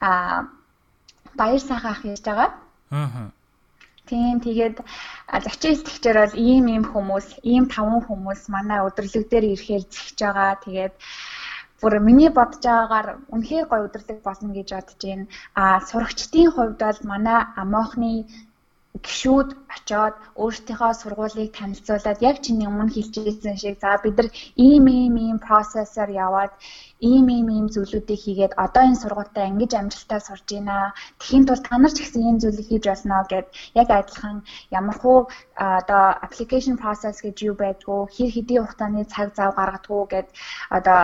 а 0.00 0.10
баяр 1.38 1.60
сайхан 1.60 1.92
ах 1.92 2.04
ярьж 2.04 2.24
байгаа. 2.26 2.50
Аа 2.92 3.41
Тийм 4.08 4.36
тэгээд 4.46 4.76
зочин 5.44 5.72
итгэгчээр 5.74 6.18
бол 6.20 6.34
ийм 6.48 6.64
ийм 6.74 6.84
хүмүүс, 6.92 7.26
ийм 7.52 7.64
таван 7.74 8.00
хүмүүс 8.06 8.42
манай 8.54 8.80
өдөрлөг 8.86 9.24
дээр 9.28 9.44
ирэхээр 9.52 9.84
зэгч 9.92 10.18
байгаа. 10.22 10.52
Тэгээд 10.64 10.94
бүр 11.80 11.94
миний 12.06 12.30
бодож 12.34 12.62
байгаагаар 12.66 13.08
үнэхээр 13.34 13.66
гоё 13.68 13.86
өдөрлөг 13.86 14.18
болно 14.26 14.50
гэж 14.54 14.68
бодож 14.74 15.00
байна. 15.02 15.26
А 15.60 15.64
сурагчдын 15.88 16.48
хувьд 16.52 16.78
бол 16.84 17.00
манай 17.10 17.40
амоохны 17.62 18.12
гişүүд 19.06 19.48
очоод 19.74 20.16
өөрсдийнхөө 20.42 20.92
сургуулийг 21.00 21.50
танилцуулаад 21.58 22.18
яг 22.30 22.36
чиний 22.44 22.68
өмнө 22.70 22.92
хэлжсэн 22.92 23.56
шиг 23.62 23.76
за 23.82 23.90
бид 24.04 24.16
нар 24.18 24.28
ийм 24.66 24.84
ийм 25.00 25.14
ийм 25.26 25.38
процессор 25.48 26.08
яваад 26.26 26.52
ийм 27.10 27.26
ийм 27.36 27.48
ийм 27.56 27.66
зүйлүүдийг 27.74 28.20
хийгээд 28.22 28.52
одоо 28.64 28.82
энэ 28.88 29.00
сургуультаа 29.02 29.44
ингэж 29.50 29.72
амжилттай 29.74 30.20
сурж 30.24 30.46
байна. 30.54 30.76
Тэхийн 31.20 31.44
тулд 31.46 31.64
та 31.66 31.74
нар 31.78 31.92
ч 31.94 31.98
гэсэн 32.00 32.22
ийм 32.28 32.38
зүйлийг 32.42 32.68
хийж 32.68 32.84
болно 32.88 33.16
гэд 33.32 33.46
яг 33.80 33.88
адилхан 33.90 34.36
ямархуу 34.78 35.18
одоо 35.80 36.04
application 36.26 36.76
process 36.82 37.16
гэж 37.24 37.36
юу 37.48 37.54
байдгүй 37.62 38.00
хэр 38.14 38.30
хэдийн 38.34 38.62
хугацааны 38.62 39.02
цаг 39.14 39.28
зав 39.38 39.50
гаргадгүй 39.58 40.02
гэд 40.12 40.28
одоо 40.76 41.00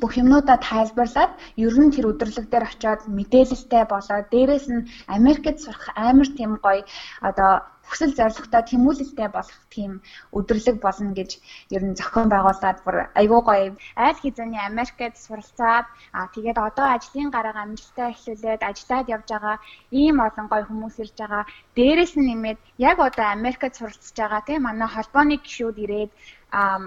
бүх 0.00 0.12
юмнуудаа 0.22 0.58
тайлбарлаад 0.68 1.32
ер 1.66 1.74
нь 1.82 1.94
тэр 1.94 2.06
өдөрлөг 2.10 2.46
дээр 2.50 2.64
очиод 2.70 3.00
мэдээлэлтэй 3.18 3.84
болоод 3.90 4.26
дээрэс 4.32 4.66
нь 4.74 4.86
Америкт 5.16 5.58
сурах 5.60 5.86
амар 6.08 6.28
тийм 6.38 6.52
гоё 6.64 6.82
одоо 7.28 7.52
хүсэл 7.90 8.12
зорилготой 8.18 8.62
тэмүүлэлтэй 8.70 9.28
болох 9.34 9.60
тийм 9.74 9.92
өдөрлөг 10.38 10.76
болно 10.86 11.10
гэж 11.18 11.30
ер 11.74 11.82
нь 11.84 11.98
зохион 11.98 12.28
байгуулад 12.30 12.78
бүр 12.86 12.96
айгүй 13.20 13.40
гоё 13.48 13.68
айл 14.04 14.18
хизээний 14.22 14.62
Америкт 14.70 15.14
суралцаад 15.18 15.86
аа 16.16 16.26
тэгээд 16.34 16.58
одоо 16.68 16.86
ажлын 16.94 17.30
гараа 17.34 17.54
амжилттай 17.66 18.08
эхлүүлээд 18.14 18.62
ажиллаад 18.70 19.06
явж 19.14 19.28
байгаа 19.34 19.56
ийм 20.00 20.16
олон 20.26 20.46
гоё 20.52 20.64
хүмүүс 20.66 20.96
ирж 21.02 21.16
байгаа. 21.18 21.44
Дээрээс 21.76 22.14
нь 22.16 22.28
нэмээд 22.30 22.58
яг 22.90 22.96
одоо 23.08 23.26
Америкт 23.36 23.74
суралцж 23.76 24.16
байгаа 24.16 24.42
тийм 24.46 24.62
манай 24.64 24.88
холбооны 24.92 25.36
гишүүд 25.42 25.76
ирээд 25.84 26.10
аа 26.58 26.78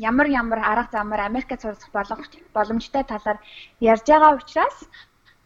ямар 0.00 0.26
ямар 0.42 0.60
арга 0.72 0.88
замаар 0.92 1.20
Америкт 1.28 1.60
суралцах 1.60 1.90
боломжтой 2.56 3.04
талаар 3.04 3.38
ярьж 3.92 4.06
байгаа 4.08 4.32
учраас 4.38 4.76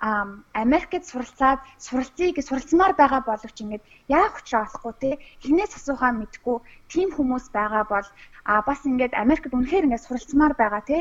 Америкт 0.00 1.04
суралцаад 1.06 1.60
суралцыг 1.78 2.36
суралцмаар 2.42 2.92
байгаа 2.98 3.22
боловч 3.24 3.56
ингээд 3.62 3.84
яах 4.08 4.34
учраа 4.40 4.66
олохгүй 4.66 4.94
те? 5.00 5.10
Хинээс 5.44 5.72
асуухаа 5.78 6.12
мэдгүй 6.12 6.56
тийм 6.92 7.08
хүмүүс 7.16 7.48
байгаа 7.56 7.84
бол 7.88 8.06
а 8.44 8.60
бас 8.68 8.80
ингээд 8.84 9.14
Америкт 9.14 9.54
үнэхээр 9.54 9.86
ингээд 9.86 10.06
суралцмаар 10.06 10.54
байгаа 10.60 10.82
те? 10.90 10.98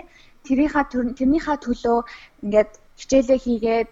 Тэрийнхаа 0.47 0.85
тэрнийхээ 1.19 1.57
төлөө 1.65 1.97
ингээд 2.43 2.71
хичээлээ 2.99 3.39
хийгээд 3.45 3.89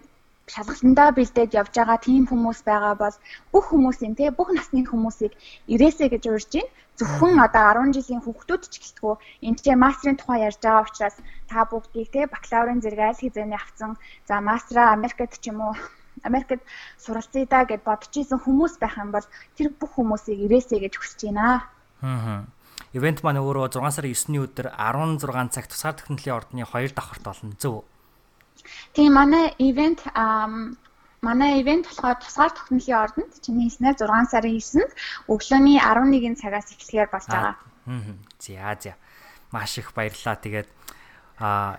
шалгалтандаа 0.50 1.10
бэлдээд 1.14 1.54
явж 1.54 1.72
байгаа 1.76 1.98
тийм 2.02 2.26
хүмүүс 2.26 2.60
байгаа 2.66 2.94
бол 2.98 3.16
бүх 3.52 3.64
хүмүүсийн 3.70 4.14
те 4.18 4.34
бүх 4.34 4.50
насны 4.50 4.82
хүмүүсийг 4.82 5.32
ирээсэй 5.70 6.08
гэж 6.10 6.24
урьж 6.26 6.52
байна. 6.58 6.70
Зөвхөн 6.98 7.40
одоо 7.46 7.64
10 7.78 7.96
жилийн 7.96 8.22
хүүхдүүд 8.22 8.62
ч 8.68 8.74
гэлтгүү 8.82 9.14
энэ 9.46 9.58
ч 9.62 9.64
мастрын 9.78 10.18
тухай 10.18 10.44
ярьж 10.48 10.60
байгаа 10.60 10.84
учраас 10.84 11.16
та 11.48 11.64
бүгдийг 11.70 12.08
те 12.12 12.20
бакалаврын 12.26 12.82
зэрэг 12.82 13.00
айл 13.00 13.22
хизээний 13.22 13.56
авсан. 13.56 13.96
За 14.28 14.42
мастраа 14.42 14.92
Америкт 14.92 15.40
ч 15.40 15.44
юм 15.48 15.62
уу 15.62 15.74
Америкт 16.22 16.62
суралцъя 16.98 17.46
да 17.46 17.64
гэд 17.64 17.82
бодож 17.86 18.12
исэн 18.12 18.38
хүмүүс 18.42 18.76
байх 18.82 18.98
юм 18.98 19.10
бол 19.14 19.26
тэр 19.56 19.72
бүх 19.72 19.96
хүмүүсийг 19.96 20.38
ирээсэй 20.46 20.78
гэж 20.84 20.94
хүсэж 20.98 21.20
байна. 21.32 21.70
Аа. 22.02 22.44
Ивент 22.92 23.24
маань 23.24 23.40
өөрөө 23.40 23.72
6 23.72 23.96
сарын 23.96 24.12
9-ний 24.12 24.42
өдөр 24.44 24.68
16 24.76 25.48
цаг 25.54 25.64
тусгаар 25.70 25.96
технологийн 25.96 26.36
ордны 26.36 26.62
2 26.68 26.92
давхарт 26.92 27.24
болно. 27.24 27.56
Зөв. 27.56 27.88
Тийм 28.92 29.12
манай 29.16 29.54
ивент 29.58 30.04
манай 31.22 31.60
ивент 31.62 31.86
болохоор 31.86 32.18
тусгаар 32.20 32.52
технологийн 32.52 32.98
ордонд 32.98 33.32
чиний 33.40 33.70
хэлснээр 33.70 33.96
6 33.96 34.32
сарын 34.32 34.58
9-нд 34.58 34.92
өглөөний 35.30 35.78
11-ийн 35.78 36.36
цагаас 36.36 36.74
эхлэхээр 36.74 37.08
болж 37.08 37.26
байгаа. 37.30 37.56
Аа. 37.86 38.16
За 38.42 38.74
за. 38.80 38.92
Маш 39.54 39.78
их 39.78 39.94
баярлалаа. 39.94 40.36
Тэгээд 40.42 40.68
аа 41.38 41.78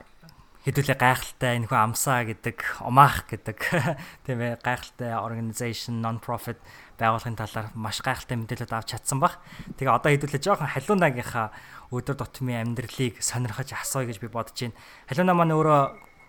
хэдүүлээ 0.64 0.96
гайхалтай 0.96 1.60
энэ 1.60 1.68
хүү 1.68 1.76
амсаа 1.76 2.24
гэдэг, 2.24 2.88
омаах 2.88 3.28
гэдэг 3.28 3.60
тийм 4.24 4.40
ээ 4.40 4.64
гайхалтай 4.64 5.12
organization 5.20 6.00
non 6.00 6.24
profit 6.24 6.56
байгууллагын 6.96 7.36
талаар 7.36 7.68
маш 7.76 8.00
гайхалтай 8.00 8.40
мэдээлэлд 8.40 8.72
авч 8.72 8.96
чадсан 8.96 9.20
баг. 9.20 9.44
Тэгээ 9.76 9.92
одоо 9.92 10.12
хэдүүлээ 10.16 10.40
жоохон 10.40 10.72
халуунагийнхаа 10.72 11.52
өдөр 11.92 12.16
тутмын 12.16 12.64
амьдралыг 12.64 13.20
сонирхож 13.20 13.76
асууя 13.76 14.08
гэж 14.08 14.24
би 14.24 14.32
бодож 14.32 14.56
байна. 14.56 14.80
Халуунаа 15.12 15.36
маань 15.36 15.52
өөрөө 15.52 15.82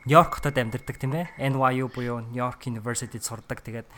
Нью-Йорк 0.05 0.37
хотод 0.37 0.57
амьдардаг 0.61 0.97
тийм 1.01 1.17
ээ. 1.17 1.33
NYU 1.41 1.89
буюу 1.89 2.21
New 2.21 2.37
York 2.37 2.69
University-д 2.69 3.25
сурдаг. 3.25 3.65
Тэгээд 3.65 3.89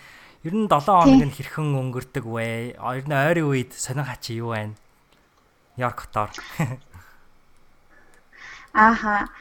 ер 0.46 0.54
нь 0.54 0.70
7 0.70 0.86
хоног 0.86 1.26
нь 1.26 1.34
хэрхэн 1.34 1.74
өнгөрдөг 1.74 2.24
вэ? 2.24 2.78
Ер 2.78 3.06
нь 3.06 3.14
ойрын 3.14 3.50
үед 3.50 3.74
сонирхаа 3.74 4.14
чи 4.22 4.38
юу 4.38 4.54
байна? 4.54 4.78
Нью-Йорк 5.74 6.06
хотоор. 6.06 6.30
Ааха. 8.70 9.26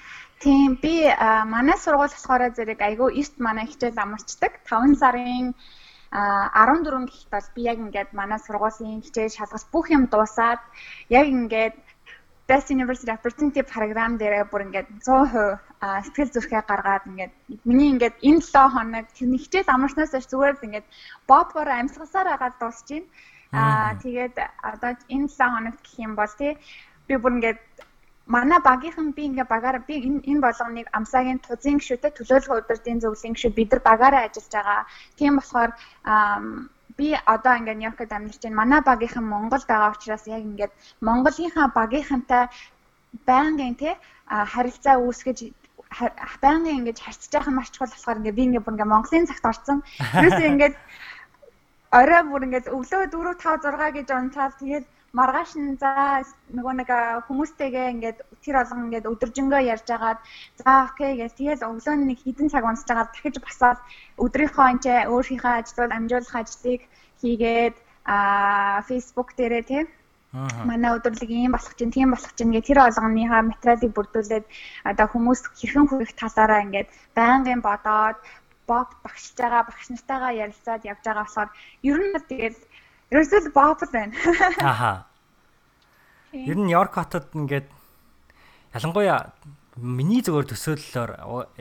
Тийм 0.45 0.75
би 0.82 1.10
манай 1.54 1.78
сургууль 1.80 2.12
болохоор 2.12 2.54
зэрэг 2.54 2.82
айгүй 2.82 3.17
эрт 3.21 3.36
манай 3.39 3.65
хичээл 3.65 3.97
амарчдаг. 3.97 4.54
5 4.67 4.99
сарын 5.01 5.56
14 6.12 7.10
гэхэд 7.10 7.30
бол 7.32 7.47
би 7.56 7.62
яг 7.71 7.78
ингээд 7.80 8.12
манай 8.13 8.39
сургуулийн 8.39 9.01
хичээл 9.01 9.38
шалгаж 9.38 9.63
бүх 9.73 9.89
юм 9.89 10.06
дуусаад 10.06 10.62
яг 11.10 11.25
ингээд 11.25 11.85
Best 12.48 12.70
University 12.70 13.12
Opportunity 13.12 13.62
програм 13.66 14.18
дээр 14.22 14.46
бүр 14.52 14.70
ингээд 14.70 14.88
100% 15.02 15.58
сэтгэл 16.06 16.34
зүрхээ 16.36 16.62
гаргаад 16.70 17.04
ингээд 17.10 17.34
миний 17.66 17.90
ингээд 17.94 18.16
энэ 18.22 18.42
7 18.42 18.74
хоног 18.76 19.06
тэр 19.18 19.34
хичээл 19.44 19.74
амарснаас 19.74 20.14
зүгээр 20.14 20.56
л 20.58 20.66
ингээд 20.68 20.88
бопор 21.30 21.68
амьсгалсаар 21.70 22.28
агаад 22.38 22.56
дуусч 22.62 22.88
байна. 22.90 23.10
Аа 23.62 23.98
тэгээд 24.04 24.36
одоо 24.62 24.92
энэ 25.16 25.28
7 25.34 25.56
хоногт 25.56 25.82
гэх 25.82 25.98
юм 26.06 26.14
бол 26.14 26.34
тий 26.38 26.54
би 27.08 27.14
бүр 27.18 27.34
ингээд 27.38 27.60
манай 28.26 28.60
багийнхан 28.60 29.12
би 29.18 29.24
ингээ 29.30 29.48
багаараа 29.54 29.84
би 29.88 29.96
энэ 30.30 30.42
болгоныг 30.46 30.88
амсаагийн 30.98 31.40
тузын 31.46 31.78
гişүтэй 31.78 32.12
төлөөлөх 32.14 32.58
удирдын 32.62 33.02
зөвлөлийн 33.02 33.36
гişүүд 33.38 33.58
бид 33.58 33.70
нар 33.72 33.82
багаараа 33.90 34.22
ажиллаж 34.26 34.54
байгаа. 34.54 34.82
Тийм 35.18 35.34
болохоор 35.38 35.72
би 36.98 37.08
одоо 37.26 37.54
ингээ 37.60 37.76
Нью-Йоркд 37.76 38.12
амьдарч 38.12 38.42
байна. 38.44 38.60
Манай 38.62 38.82
багийнхан 38.82 39.26
Монголд 39.26 39.66
байгаа 39.68 39.92
учраас 39.96 40.24
яг 40.28 40.44
ингээд 40.44 40.74
Монголынхаа 41.02 41.68
багийнхантай 41.80 42.44
байнгын 43.28 43.76
те 43.76 43.98
харилцаа 44.28 44.96
үүсгэж 45.04 45.40
байнгын 46.44 46.78
ингэж 46.80 46.98
харьцаж 47.02 47.32
байгаа 47.32 47.54
маш 47.56 47.70
чухал 47.72 47.92
болохоор 47.92 48.20
ингээ 48.20 48.38
би 48.38 48.44
ингээ 48.48 48.64
бүр 48.64 48.76
ингээ 48.76 48.94
Монголын 48.94 49.28
цагт 49.30 49.46
орсон. 49.52 49.78
Тэрээс 50.14 50.40
ингээд 50.52 50.76
орой 52.00 52.22
бүр 52.32 52.46
ингээд 52.48 52.72
өглөө 52.76 53.04
4 53.12 53.36
5 53.40 53.68
6 53.76 53.96
гэж 53.98 54.08
унтаад 54.12 54.54
тэгээд 54.60 54.86
маргааш 55.17 55.51
нь 55.56 55.80
за 55.82 55.91
нөгөө 56.58 56.73
нэг 56.80 56.89
хүмүүстэйгээ 57.28 57.88
ингээд 57.93 58.17
тэр 58.43 58.56
олон 58.62 58.86
ингээд 58.86 59.10
өдөржингөө 59.12 59.62
ярьж 59.73 59.88
агаад 59.95 60.19
за 60.60 60.71
окей 60.91 61.12
гэж 61.19 61.32
тэгэл 61.39 61.67
өглөө 61.71 61.95
нэг 62.04 62.19
хідэн 62.23 62.51
цаг 62.51 62.63
унсаж 62.67 62.89
агаад 62.91 63.12
дахиж 63.15 63.36
басаад 63.39 63.80
өдрийнхөө 64.23 64.65
энэ 64.73 65.08
өөрийнхөө 65.13 65.54
ажлууд 65.60 65.91
амжуулах 65.97 66.36
ажлыг 66.41 66.82
хийгээд 67.21 67.75
а 68.06 68.17
Facebook 68.88 69.30
дээрээ 69.39 69.63
тийм 69.71 69.88
манай 70.69 70.91
өдөрлөг 70.97 71.32
ийм 71.32 71.51
болох 71.56 71.73
чинь 71.80 71.95
тийм 71.95 72.12
болох 72.12 72.34
чинь 72.36 72.51
гэх 72.51 72.67
тэр 72.67 72.80
олгоныхаа 72.84 73.41
материалыг 73.49 73.91
бүрдүүлээд 73.95 74.45
одоо 74.91 75.08
хүмүүс 75.10 75.41
хэрхэн 75.58 75.88
хүрэх 75.88 76.12
талаараа 76.19 76.65
ингээд 76.65 76.89
байнгын 77.17 77.62
бодоод 77.63 78.19
боб 78.67 78.89
багшиж 79.04 79.36
байгаа 79.39 79.63
багш 79.69 79.88
нартайгаа 79.89 80.34
ярилцаад 80.43 80.82
явж 80.91 81.04
байгаа 81.06 81.23
болохоор 81.23 81.49
ер 81.89 81.99
нь 82.04 82.19
тэгэл 82.30 82.60
Ерөөсөө 83.13 83.52
баапл 83.54 83.91
байна. 83.94 84.13
Аха. 84.62 85.06
Ер 86.34 86.58
нь 86.58 86.65
Нью-Йорк 86.65 86.98
хотод 86.98 87.30
ингээд 87.38 87.70
ялангуяа 88.74 89.32
миний 89.78 90.24
зөвөр 90.26 90.50
төсөөллөөр 90.50 91.12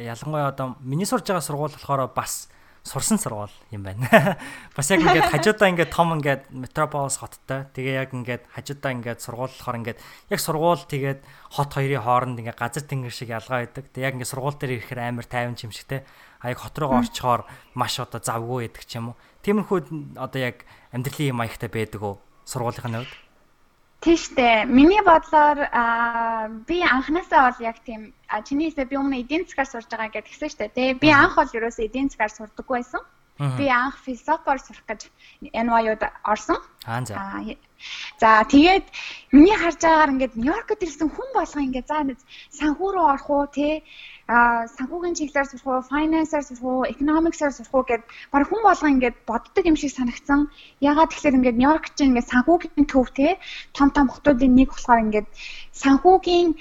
ялангуяа 0.00 0.50
одоо 0.50 0.74
миний 0.80 1.06
сурж 1.06 1.28
байгаа 1.28 1.44
сургууль 1.44 1.76
болохоор 1.76 2.08
бас 2.14 2.48
сурсан 2.84 3.18
сургууль 3.18 3.52
юм 3.72 3.82
байна. 3.82 4.36
Бас 4.76 4.90
яг 4.92 5.00
ингээд 5.00 5.32
хажуудаа 5.32 5.68
ингээд 5.72 5.90
том 5.94 6.12
ингээд 6.20 6.52
метрополис 6.52 7.16
хоттой. 7.16 7.64
Тэгээ 7.72 7.96
яг 7.96 8.12
ингээд 8.12 8.44
хажуудаа 8.52 8.92
ингээд 8.92 9.24
сургууль 9.24 9.56
болохоор 9.56 9.78
ингээд 9.80 9.98
яг 10.28 10.40
сургууль 10.40 10.84
тэгээд 10.84 11.20
хот 11.56 11.70
хоёрын 11.72 12.04
хооронд 12.04 12.38
ингээд 12.44 12.60
газар 12.60 12.84
тэнгэр 12.84 13.14
шиг 13.14 13.32
ялгаа 13.32 13.64
байдаг. 13.64 13.88
Тэгээ 13.88 14.04
яг 14.04 14.14
ингээд 14.20 14.32
сургууль 14.36 14.58
дээр 14.60 14.76
ирэхээр 14.84 15.00
амар 15.00 15.24
тайван 15.24 15.56
юм 15.56 15.72
шиг 15.72 16.04
те. 16.44 16.48
А 16.48 16.52
яг 16.52 16.60
хот 16.60 16.76
руугаа 16.76 17.00
орчхоор 17.00 17.48
маш 17.72 17.96
одоо 17.96 18.20
завгүй 18.20 18.68
байдаг 18.68 18.84
ч 18.84 19.00
юм 19.00 19.16
уу. 19.16 19.20
Тиймэрхүү 19.40 20.20
одоо 20.20 20.40
яг 20.40 20.68
амьдралын 20.92 21.40
маягтай 21.40 21.72
байдаг 21.72 22.02
уу 22.04 22.20
сургуулийнхын 22.44 23.00
хувьд? 23.00 23.12
Тийштэй. 24.04 24.68
Миний 24.68 25.00
бодлоор 25.00 25.58
би 26.68 26.84
анханасаа 26.84 27.48
бол 27.48 27.60
яг 27.64 27.80
тийм 27.88 28.12
чиний 28.44 28.68
хэлээ 28.68 28.92
би 28.92 28.96
өмнө 29.00 29.20
эдийн 29.24 29.48
засгаар 29.48 29.72
сурж 29.72 29.88
байгаа 29.88 30.12
гэж 30.12 30.28
гисэн 30.28 30.52
штэ 30.52 30.68
тий. 30.76 30.92
Би 30.92 31.08
анх 31.08 31.40
бол 31.40 31.48
ерөөсөө 31.48 31.88
эдийн 31.88 32.12
засгаар 32.12 32.36
сурдаггүй 32.36 32.84
байсан. 32.84 33.00
Би 33.56 33.66
анх 33.72 33.96
философиор 34.04 34.60
сурах 34.60 34.84
гэж 34.84 35.08
NYU-д 35.40 36.04
орсон. 36.22 36.60
Аа 36.84 37.00
за. 37.00 37.16
За 38.20 38.44
тэгээд 38.44 38.86
миний 39.32 39.56
харж 39.56 39.80
байгаагаар 39.80 40.12
ингээд 40.14 40.36
Нью-Йоркд 40.36 40.84
ирсэн 40.84 41.08
хүн 41.08 41.28
болгоо 41.34 41.62
ингээд 41.64 41.88
за 41.88 42.04
санхүү 42.60 42.88
рүү 42.92 43.04
орох 43.08 43.28
уу 43.32 43.42
а 43.48 43.50
санхүүгийн 44.28 45.16
чиглэлээр 45.20 45.48
сурах 45.52 45.68
уу, 45.68 45.84
finance-аар 45.84 46.44
сурах 46.48 46.64
уу, 46.64 46.88
economics-аар 46.88 47.52
сурах 47.52 47.74
уу 47.76 47.84
гэд 47.84 48.02
баг 48.32 48.48
хүн 48.48 48.62
болгоо 48.64 48.88
ингээд 48.88 49.16
боддог 49.28 49.64
юм 49.68 49.76
шиг 49.76 49.92
санагдсан. 49.92 50.48
Ягаад 50.80 51.12
тэгэхээр 51.12 51.36
ингээд 51.38 51.60
Нью-Йорк 51.60 51.86
чинь 51.92 52.16
ингээд 52.16 52.32
санхүүгийн 52.32 52.88
төв 52.88 53.12
те 53.12 53.36
том 53.76 53.92
том 53.92 54.08
хотуудын 54.08 54.56
нэг 54.56 54.72
болохоор 54.72 55.04
ингээд 55.04 55.28
санхүүгийн 55.76 56.56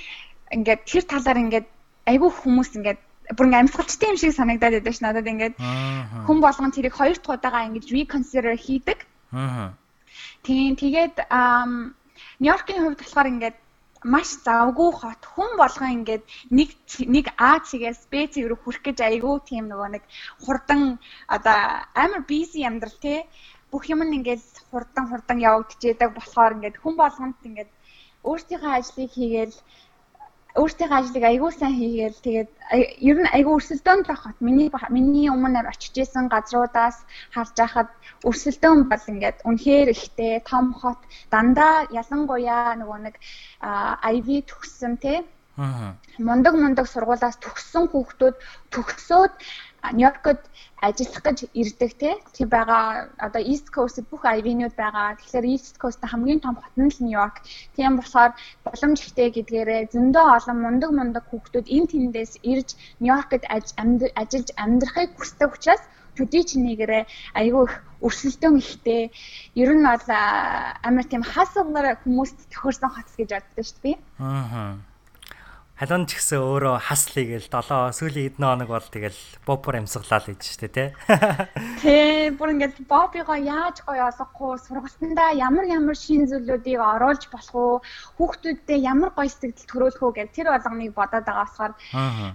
ингээд 0.59 0.81
тэр 0.83 1.03
талаар 1.07 1.39
ингээд 1.39 1.67
айгүй 2.11 2.31
хүмүүс 2.35 2.69
ингээд 2.75 2.99
бүр 3.31 3.47
ингээм 3.47 3.63
амьсгалчтай 3.63 4.11
юм 4.11 4.19
шиг 4.19 4.35
санагдаад 4.35 4.83
байдаг 4.83 4.93
ш 4.93 4.99
надад 4.99 5.27
ингээд 5.31 5.55
хүн 6.27 6.37
болгон 6.43 6.75
тэрийг 6.75 6.95
хоёр 6.99 7.15
дахь 7.15 7.39
удаага 7.39 7.63
ингэж 7.71 7.85
reconsider 7.95 8.59
хийдэг. 8.59 8.99
Аа. 9.31 9.71
Тийм 10.43 10.75
тэгээд 10.75 11.15
Нью-Йоркийн 12.43 12.83
хувьд 12.83 12.99
болохоор 12.99 13.31
ингээд 13.31 13.57
маш 14.03 14.29
завгүй 14.45 14.91
хот. 14.99 15.21
Хүн 15.33 15.51
болгоо 15.61 15.89
ингээд 15.97 16.23
нэг 16.57 16.69
нэг 17.15 17.25
А 17.37 17.59
цэгээс 17.67 18.01
Б 18.11 18.27
цэг 18.33 18.45
рүү 18.47 18.59
хүрэх 18.61 18.83
гэж 18.87 18.97
айгүй 19.03 19.35
тийм 19.49 19.65
нөгөө 19.71 19.89
нэг 19.95 20.03
хурдан 20.43 20.81
одоо 21.35 21.57
амар 22.03 22.21
busy 22.29 22.61
амьдрал 22.67 22.97
те. 23.05 23.27
Бүх 23.71 23.83
юм 23.93 24.03
ингээд 24.03 24.43
хурдан 24.69 25.05
хурдан 25.09 25.37
явагдчихэдэг 25.49 26.09
болохоор 26.13 26.55
ингээд 26.55 26.77
хүн 26.81 26.95
болгонд 26.99 27.37
ингээд 27.47 27.71
өөрсдийнхөө 28.27 28.71
ажлыг 28.75 29.09
хийгээл 29.15 29.55
өөртөөхөө 30.61 30.97
ажлыг 31.01 31.23
аягүй 31.25 31.51
сайн 31.53 31.75
хийгээл 31.81 32.19
тэгээд 32.25 32.49
ер 33.09 33.17
нь 33.21 33.33
аягүй 33.35 33.53
өрсөлдөөн 33.57 34.01
л 34.05 34.21
хот. 34.21 34.37
Миний 34.45 34.69
миний 34.93 35.27
өмнө 35.33 35.65
очиж 35.65 35.95
исэн 35.97 36.29
газруудаас 36.29 36.97
харж 37.33 37.55
байхад 37.57 37.89
өрсөлдөөн 38.29 38.79
бол 38.91 39.05
ингээд 39.11 39.37
үнэхээр 39.49 39.89
ихтэй 39.95 40.33
том 40.45 40.65
хот 40.77 41.01
дандаа 41.33 41.89
ялангуяа 42.01 42.77
нөгөө 42.77 42.99
нэг 43.05 43.15
IV 44.13 44.27
төгссөн 44.49 44.93
тий 45.01 45.19
Мундаг 46.27 46.53
мундаг 46.57 46.87
сургуулаас 46.89 47.37
төгссөн 47.37 47.85
хүүхдүүд 47.89 48.35
төгсөөд 48.73 49.33
Нью-Йоркод 49.91 50.39
ажиллах 50.79 51.23
гэж 51.27 51.37
ирдэг 51.51 51.91
тий. 51.99 52.15
Тэг 52.31 52.47
байгаа 52.47 53.11
одоо 53.19 53.41
East 53.43 53.67
Coast 53.75 53.99
бүх 54.07 54.23
IV-нүүд 54.23 54.75
байгаа. 54.79 55.19
Тэгэхээр 55.19 55.45
East 55.51 55.75
Coast 55.81 55.99
хамгийн 55.99 56.39
том 56.39 56.55
хот 56.55 56.75
нь 56.79 56.87
л 56.87 57.03
Нью-Йорк. 57.03 57.43
Тийм 57.75 57.99
болохоор 57.99 58.31
боломж 58.63 58.97
ихтэй 59.03 59.29
гэдгээрээ 59.35 59.91
зөндөө 59.91 60.25
олон 60.37 60.57
мундаг 60.63 60.91
мундаг 60.95 61.23
хүүхдүүд 61.27 61.67
энэ 61.75 61.91
тэндээс 61.91 62.33
ирж 62.51 62.69
Нью-Йоркод 63.03 63.43
ажиллаж 63.51 64.49
амьдрахыг 64.63 65.11
хүсдэг 65.19 65.51
учраас 65.51 65.83
төдий 66.15 66.43
чинийгээрээ 66.47 67.03
айгүй 67.39 67.63
их 67.67 67.75
өрсөлдөөн 68.05 68.55
ихтэй. 68.63 69.11
Ер 69.59 69.69
нь 69.75 69.83
бол 69.83 70.07
амар 70.87 71.05
тийм 71.11 71.23
хасгалаар 71.27 71.99
хүмүүст 72.03 72.39
тохирсон 72.53 72.91
хот 72.93 73.09
гэж 73.19 73.29
боддог 73.35 73.65
шүү 73.67 73.81
дээ. 73.83 73.97
Аа 74.23 74.92
Халуун 75.73 76.05
ч 76.05 76.21
гэсэн 76.21 76.37
өөрөө 76.37 76.85
хаслыг 76.85 77.29
л 77.33 77.49
7 77.49 77.97
сүүлийн 77.97 78.37
хэдэн 78.37 78.45
хоног 78.45 78.69
бол 78.69 78.87
тэгэл 78.93 79.17
бопор 79.41 79.81
амьсгалаа 79.81 80.21
л 80.21 80.29
гэж 80.29 80.41
штэ 80.45 80.69
тий. 80.69 80.89
Тий, 81.81 82.29
бүр 82.29 82.53
ингээд 82.53 82.85
бопиго 82.85 83.33
яаж 83.33 83.81
гоё 83.81 84.05
олохгүй 84.13 84.61
сургалтандаа 84.69 85.33
ямар 85.33 85.65
ямар 85.65 85.97
шин 85.97 86.29
зүйлүүдийг 86.29 86.77
оруулж 86.77 87.25
болох 87.33 87.53
уу, 87.57 87.73
хүүхдүүдтэй 88.21 88.85
ямар 88.85 89.17
гоё 89.17 89.25
сэтгэл 89.25 89.65
төрөөлөх 89.65 90.05
үү 90.05 90.13
гэх 90.13 90.29
тэр 90.37 90.53
болгоныг 90.53 90.93
бодоод 90.93 91.25
байгаа 91.25 91.41
болохоор 91.41 91.73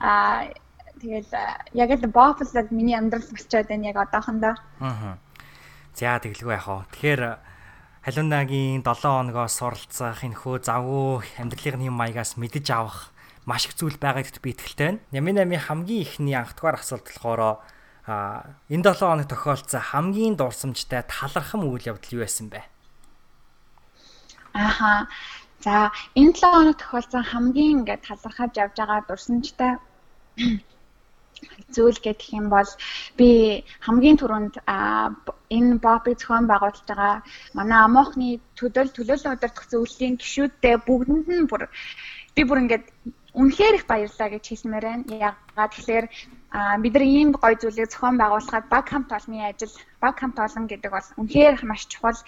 аа 0.03 0.51
Тэгэл 0.99 1.31
яг 1.79 1.91
л 1.95 2.11
бофлоод 2.11 2.75
миний 2.75 2.99
амьдрал 2.99 3.23
болчиход 3.23 3.71
байна 3.71 3.95
яг 3.95 4.03
одоохондоо. 4.03 4.59
Аа. 4.83 5.15
За 5.95 6.19
тэгэлгүй 6.19 6.59
яах 6.59 6.67
вэ? 6.67 6.91
Тэгэхээр 6.91 7.23
халуунагийн 8.03 8.83
7 8.83 9.07
хоногоос 9.07 9.55
суралцах 9.63 10.27
энэхүү 10.27 10.67
завгүй 10.67 11.23
амьдралын 11.39 11.95
маягаас 11.95 12.35
мэдэж 12.35 12.67
авах 12.75 13.15
маш 13.49 13.65
их 13.65 13.75
зүйл 13.81 13.97
байгаа 13.97 14.21
гэдэгт 14.29 14.45
би 14.45 14.53
итгэлтэй 14.53 14.87
байна. 14.87 15.01
Ями 15.17 15.33
нами 15.33 15.57
хамгийн 15.57 16.05
ихний 16.05 16.37
анх 16.37 16.53
дугаар 16.53 16.77
асуулт 16.77 17.09
болохоор 17.09 17.65
а 18.05 18.45
энэ 18.69 18.85
7 18.93 19.09
хоног 19.09 19.29
тохиолдсон 19.33 19.81
хамгийн 19.81 20.37
дурсамжтай 20.37 21.01
талархам 21.09 21.65
үйл 21.65 21.89
явдал 21.97 22.13
юу 22.13 22.25
байсан 22.29 22.53
бэ? 22.53 22.61
Ааха. 24.53 25.09
За 25.65 25.89
энэ 26.13 26.37
7 26.37 26.45
хоног 26.45 26.77
тохиолдсон 26.77 27.25
хамгийн 27.25 27.73
ингээд 27.89 28.05
талархаж 28.05 28.53
явж 28.53 28.77
байгаа 28.77 29.01
дурсамжтай 29.09 29.73
зүйл 31.73 31.99
гэх 32.05 32.21
юм 32.37 32.49
бол 32.53 32.71
би 33.19 33.29
хамгийн 33.81 34.17
түрүүнд 34.21 34.55
энэ 35.57 35.79
бопыг 35.85 36.19
зохион 36.19 36.47
байгуулж 36.49 36.81
байгаа 36.89 37.23
манай 37.57 37.81
амоохны 37.85 38.41
төдөл 38.59 38.91
төлөөлөл 38.93 39.37
удирдах 39.37 39.69
зөвлөлийн 39.71 40.17
гишүүдтэй 40.19 40.77
бүгдэнд 40.87 41.27
нь 41.29 41.49
бүр 41.51 41.63
би 42.35 42.43
бүр 42.49 42.63
ингээд 42.65 42.87
үнэхээр 43.35 43.75
их 43.77 43.87
баярлалаа 43.87 44.29
гэж 44.33 44.45
хэлмээр 44.49 44.85
байна. 44.89 45.05
Яагаад 45.09 45.73
тэгэхээр 45.77 46.07
бид 46.81 46.93
нар 46.95 47.05
ийм 47.05 47.29
гоё 47.37 47.55
зүйлийг 47.61 47.91
зохион 47.93 48.17
байгуулахад 48.17 48.65
баг 48.73 48.87
хамт 48.89 49.13
олонны 49.13 49.45
ажил 49.45 49.75
баг 50.01 50.17
хамт 50.17 50.39
олон 50.41 50.65
гэдэг 50.69 50.91
бол 50.93 51.09
үнэхээр 51.21 51.55
маш 51.69 51.85
чухал. 51.93 52.21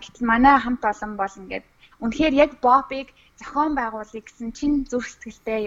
Гэтэл 0.00 0.24
манай 0.24 0.56
хамт 0.60 0.82
олон 0.84 1.12
бол 1.20 1.34
ингээд 1.40 1.66
үнэхээр 2.00 2.34
яг 2.44 2.50
бопыг 2.64 3.12
зохион 3.36 3.72
байгуулъя 3.76 4.22
гэсэн 4.24 4.48
чинь 4.56 4.88
зүрх 4.88 5.08
сэтгэлтэй 5.12 5.62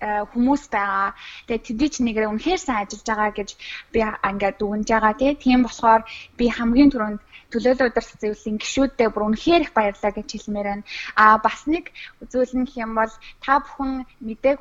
хүмүүс 0.00 0.62
байгаа. 0.68 1.16
Тэгээ 1.46 1.64
тэдний 1.66 1.90
ч 1.92 1.96
нэгрээ 2.04 2.28
үнэхээр 2.30 2.60
сайн 2.60 2.84
ажиллаж 2.84 3.06
байгаа 3.08 3.30
гэж 3.38 3.50
би 3.92 4.00
ингээд 4.04 4.56
дүгнж 4.60 4.88
байгаа 4.92 5.14
тийм 5.16 5.60
болохоор 5.64 6.02
би 6.38 6.44
хамгийн 6.52 6.92
түрүүнд 6.92 7.20
төлөөлөл 7.52 7.88
удирдах 7.88 8.18
зөвлөлийн 8.20 8.58
гишүүдтэй 8.60 9.08
бүр 9.10 9.26
үнэхээр 9.30 9.64
их 9.64 9.72
баярлалаа 9.72 10.12
гэж 10.18 10.28
хэлмээр 10.32 10.68
байна. 10.68 10.84
А 11.16 11.38
бас 11.38 11.60
нэг 11.70 11.84
зүйл 12.32 12.52
нь 12.60 12.68
юм 12.84 12.92
бол 12.98 13.12
та 13.44 13.62
бүхэн 13.62 14.04
мэдээг 14.26 14.58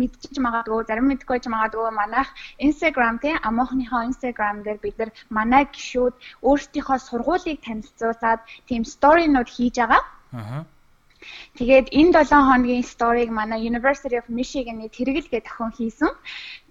мэдчихэж 0.00 0.36
магадгүй 0.42 0.84
зарим 0.88 1.06
мэдгүй 1.08 1.34
байж 1.38 1.46
магадгүй 1.46 1.90
манайх 1.94 2.28
Instagram 2.66 3.16
тийм 3.22 3.38
амоохныхоо 3.48 4.02
Instagram 4.10 4.56
дээр 4.66 4.78
бид 4.84 4.96
нар 4.98 5.10
манай 5.30 5.64
гишүүд 5.70 6.14
өөрсдийнхөө 6.48 6.98
сургуулийг 7.08 7.58
танилцуулаад 7.62 8.40
тийм 8.68 8.82
сторинууд 8.84 9.48
хийж 9.48 9.74
байгаа. 9.78 10.02
Аа 10.34 10.64
Тэгээд 11.58 11.86
энэ 11.90 12.12
7 12.24 12.48
хоногийн 12.48 12.84
сториг 12.84 13.30
манай 13.30 13.60
University 13.70 14.16
of 14.20 14.26
Michigan-ы 14.28 14.88
тэргэл 14.88 15.28
гэдэг 15.30 15.54
охин 15.58 15.72
хийсэн. 15.76 16.12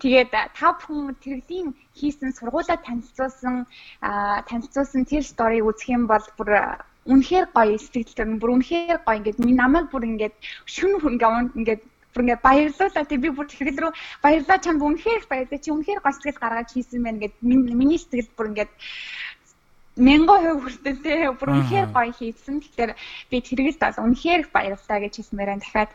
Тэгээд 0.01 0.31
та 0.31 0.67
бүхэн 0.77 1.15
тэргэлийн 1.23 1.67
хийсэн 1.99 2.31
сургуулаа 2.37 2.77
танилцуулсан 2.85 3.65
танилцуулсан 4.49 5.03
тэр 5.05 5.23
сториг 5.23 5.63
үзэх 5.67 5.89
юм 5.95 6.03
бол 6.07 6.25
бүр 6.37 6.49
үнэхээр 7.07 7.45
гоё 7.55 7.77
сэтгэлтэй 7.79 8.25
бүр 8.39 8.51
үнэхээр 8.55 8.99
гоё. 9.03 9.17
Ингээд 9.19 9.39
намайг 9.61 9.87
бүр 9.91 10.03
ингээд 10.09 10.35
шүн 10.67 10.99
хүн 11.01 11.15
ингээд 11.59 11.81
бүр 12.17 12.23
ингээ 12.25 12.41
баярлуулаа 12.41 13.05
тий 13.05 13.19
би 13.21 13.29
бүр 13.29 13.45
тэгэл 13.45 13.81
рүү 13.81 13.91
баярлаа 14.25 14.57
чамд 14.57 14.81
үнэхээр 14.81 15.23
баярлаа 15.29 15.59
чи 15.61 15.69
үнэхээр 15.71 16.01
гоё 16.01 16.15
сэтгэл 16.17 16.41
гаргаж 16.41 16.69
хийсэн 16.73 17.03
байна 17.05 17.21
гэд. 17.21 17.35
Миний 17.41 17.99
сэтгэл 18.01 18.33
бүр 18.33 18.47
ингээ 18.51 18.67
1000% 19.97 20.61
хүртэл 20.61 21.01
тий 21.01 21.25
бүр 21.33 21.49
үнэхээр 21.51 21.89
гоё 21.91 22.13
хийсэн. 22.13 22.61
Тэгэхээр 22.61 22.91
би 23.33 23.37
тэргэлд 23.41 23.81
бол 23.81 24.05
үнэхээр 24.07 24.41
их 24.45 24.49
баярлалаа 24.53 24.99
гэж 25.01 25.13
хэлмээр 25.17 25.49
байна 25.51 25.63
дахиад. 25.65 25.91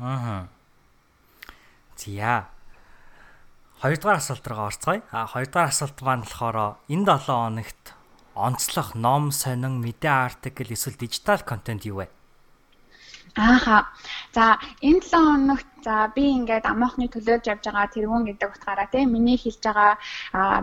Аа. 0.00 0.48
Зя. 1.96 2.48
Хоёрдугаар 3.80 4.18
асуулт 4.18 4.46
руу 4.48 4.66
орцгоё. 4.66 5.04
А 5.12 5.28
хоёрдугаар 5.28 5.68
асуулт 5.68 5.98
маань 6.00 6.24
болохоор 6.24 6.80
энэ 6.88 7.04
7 7.04 7.28
хоногт 7.28 7.84
онцлох 8.36 8.92
ном, 8.96 9.32
сонин, 9.32 9.80
мэдээ 9.80 10.12
артикл 10.12 10.72
эсвэл 10.72 11.00
дижитал 11.00 11.40
контент 11.40 11.84
юу 11.88 12.04
вэ? 12.04 12.08
Ааха. 13.36 13.88
За 14.36 14.60
энэ 14.84 15.00
7 15.00 15.16
хоногт 15.16 15.68
за 15.80 16.12
би 16.14 16.24
ингээд 16.36 16.68
амоохны 16.72 17.08
төлөөж 17.08 17.42
явж 17.52 17.64
байгаа 17.64 17.88
тэргүүн 17.94 18.24
гэдэг 18.28 18.48
утгаараа 18.52 18.88
тийм 18.92 19.08
миний 19.16 19.38
хэлж 19.40 19.62
байгаа 19.64 19.96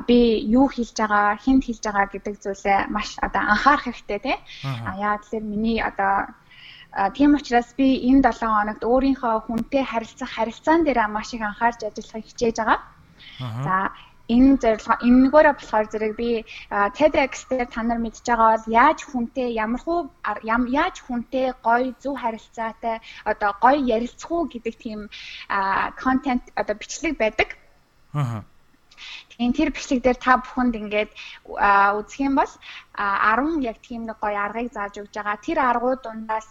би 0.05 0.19
юу 0.57 0.67
хэлж 0.69 0.93
байгаа, 1.01 1.41
хэн 1.43 1.57
хэлж 1.65 1.81
байгаа 1.81 2.07
гэдэг 2.13 2.35
зүйлээ 2.43 2.79
маш 2.93 3.09
одоо 3.25 3.41
анхаарах 3.41 3.85
хэрэгтэй 3.89 4.19
тийм. 4.25 4.39
А 4.85 4.91
яа 5.07 5.17
тэгэхээр 5.17 5.45
миний 5.53 5.79
одоо 5.89 6.13
тийм 7.17 7.33
учраас 7.33 7.73
би 7.73 7.87
энэ 8.09 8.21
7 8.29 8.45
хоногт 8.45 8.83
өөрийнхөө 8.85 9.35
хүнтэй 9.49 9.83
харилцах 9.89 10.29
харилцаан 10.29 10.85
дээр 10.85 11.09
маш 11.09 11.33
их 11.33 11.41
анхаарч 11.41 11.81
ажиллахыг 11.81 12.29
хичээж 12.29 12.57
байгаа. 12.61 12.79
За 13.65 13.89
энэ 14.31 14.57
зорилго 14.63 14.95
энэгээрээ 15.03 15.55
болохоор 15.59 15.85
зэрэг 15.91 16.13
би 16.15 16.29
TEDx 16.71 17.33
дээр 17.49 17.67
та 17.67 17.83
нар 17.83 17.99
мэдж 17.99 18.23
байгаа 18.23 18.55
бол 18.55 18.67
яаж 18.71 18.99
хүнтэй 19.03 19.49
ямархуу 19.63 19.99
яаж 20.43 20.95
хүнтэй 21.03 21.51
гоё 21.67 21.91
зөв 21.99 22.15
харилцаатай 22.23 23.03
одоо 23.25 23.51
гоё 23.59 23.79
ярилцах 23.95 24.31
уу 24.31 24.47
гэдэг 24.47 24.75
тийм 24.79 24.99
контент 25.99 26.43
одоо 26.55 26.75
бичлэг 26.79 27.17
байдаг. 27.19 27.49
Аа. 28.15 28.43
Тэгээд 29.35 29.57
тэр 29.57 29.69
бичлэг 29.75 29.99
дээр 30.03 30.19
та 30.21 30.39
бүхэнд 30.39 30.73
ингээд 30.81 31.11
үзэх 31.99 32.19
юм 32.23 32.35
бол 32.39 32.53
10 32.95 33.59
яг 33.69 33.77
тийм 33.83 34.07
нэг 34.07 34.17
гоё 34.23 34.39
аргыг 34.39 34.71
зааж 34.71 34.93
өгж 35.03 35.13
байгаа. 35.17 35.43
Тэр 35.43 35.57
аргууд 35.59 36.01
дундаас 36.03 36.47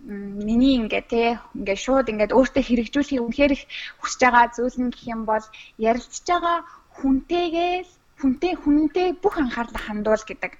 миний 0.00 0.80
ингээд 0.80 1.06
те 1.12 1.22
ингээд 1.52 1.84
шууд 1.84 2.08
ингээд 2.08 2.32
өөртөө 2.32 2.62
хэрэгжүүлэхийг 2.64 3.20
үнэхээр 3.20 3.52
их 3.52 3.62
хүсэж 4.00 4.20
байгаа 4.24 4.46
зүйл 4.56 4.78
нь 4.80 4.92
гэх 4.94 5.04
юм 5.12 5.22
бол 5.28 5.44
ярилцж 5.76 6.24
байгаа 6.24 6.58
хүнтэйгээл 6.98 7.90
хүнтэй 8.20 8.54
хүнтэй 8.58 9.08
бүх 9.22 9.34
анхаарлаа 9.38 9.82
хандуул 9.86 10.24
гэдэг. 10.26 10.52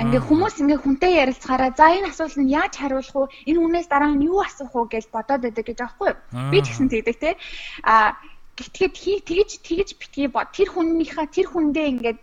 Ингээ 0.00 0.22
хүмүүс 0.24 0.56
ингээ 0.64 0.80
хүнтэй 0.80 1.12
ярилцахаараа 1.22 1.70
за 1.76 1.86
энэ 1.92 2.08
асуулт 2.08 2.36
нь 2.40 2.48
яаж 2.48 2.72
хариулах 2.80 3.12
вэ? 3.14 3.52
Энэ 3.52 3.60
хүнээс 3.60 3.88
дараа 3.92 4.12
нь 4.16 4.24
юу 4.24 4.40
асуух 4.40 4.72
вэ 4.72 4.96
гэж 4.96 5.04
бодоод 5.12 5.44
байдаг 5.44 5.64
гэж 5.68 5.78
аахгүй 5.84 6.08
юу? 6.08 6.18
Би 6.50 6.58
ч 6.64 6.72
гэсэн 6.72 6.88
тэгдэг 6.88 7.16
те. 7.20 7.30
А 7.84 8.16
гэтгээд 8.56 9.24
тэгж 9.28 9.50
тэгж 9.60 9.88
битгий 10.00 10.28
бод. 10.32 10.48
Тэр 10.56 10.72
хүннийхээ 10.72 11.26
тэр 11.36 11.46
хүндээ 11.52 11.86
ингээд 11.92 12.18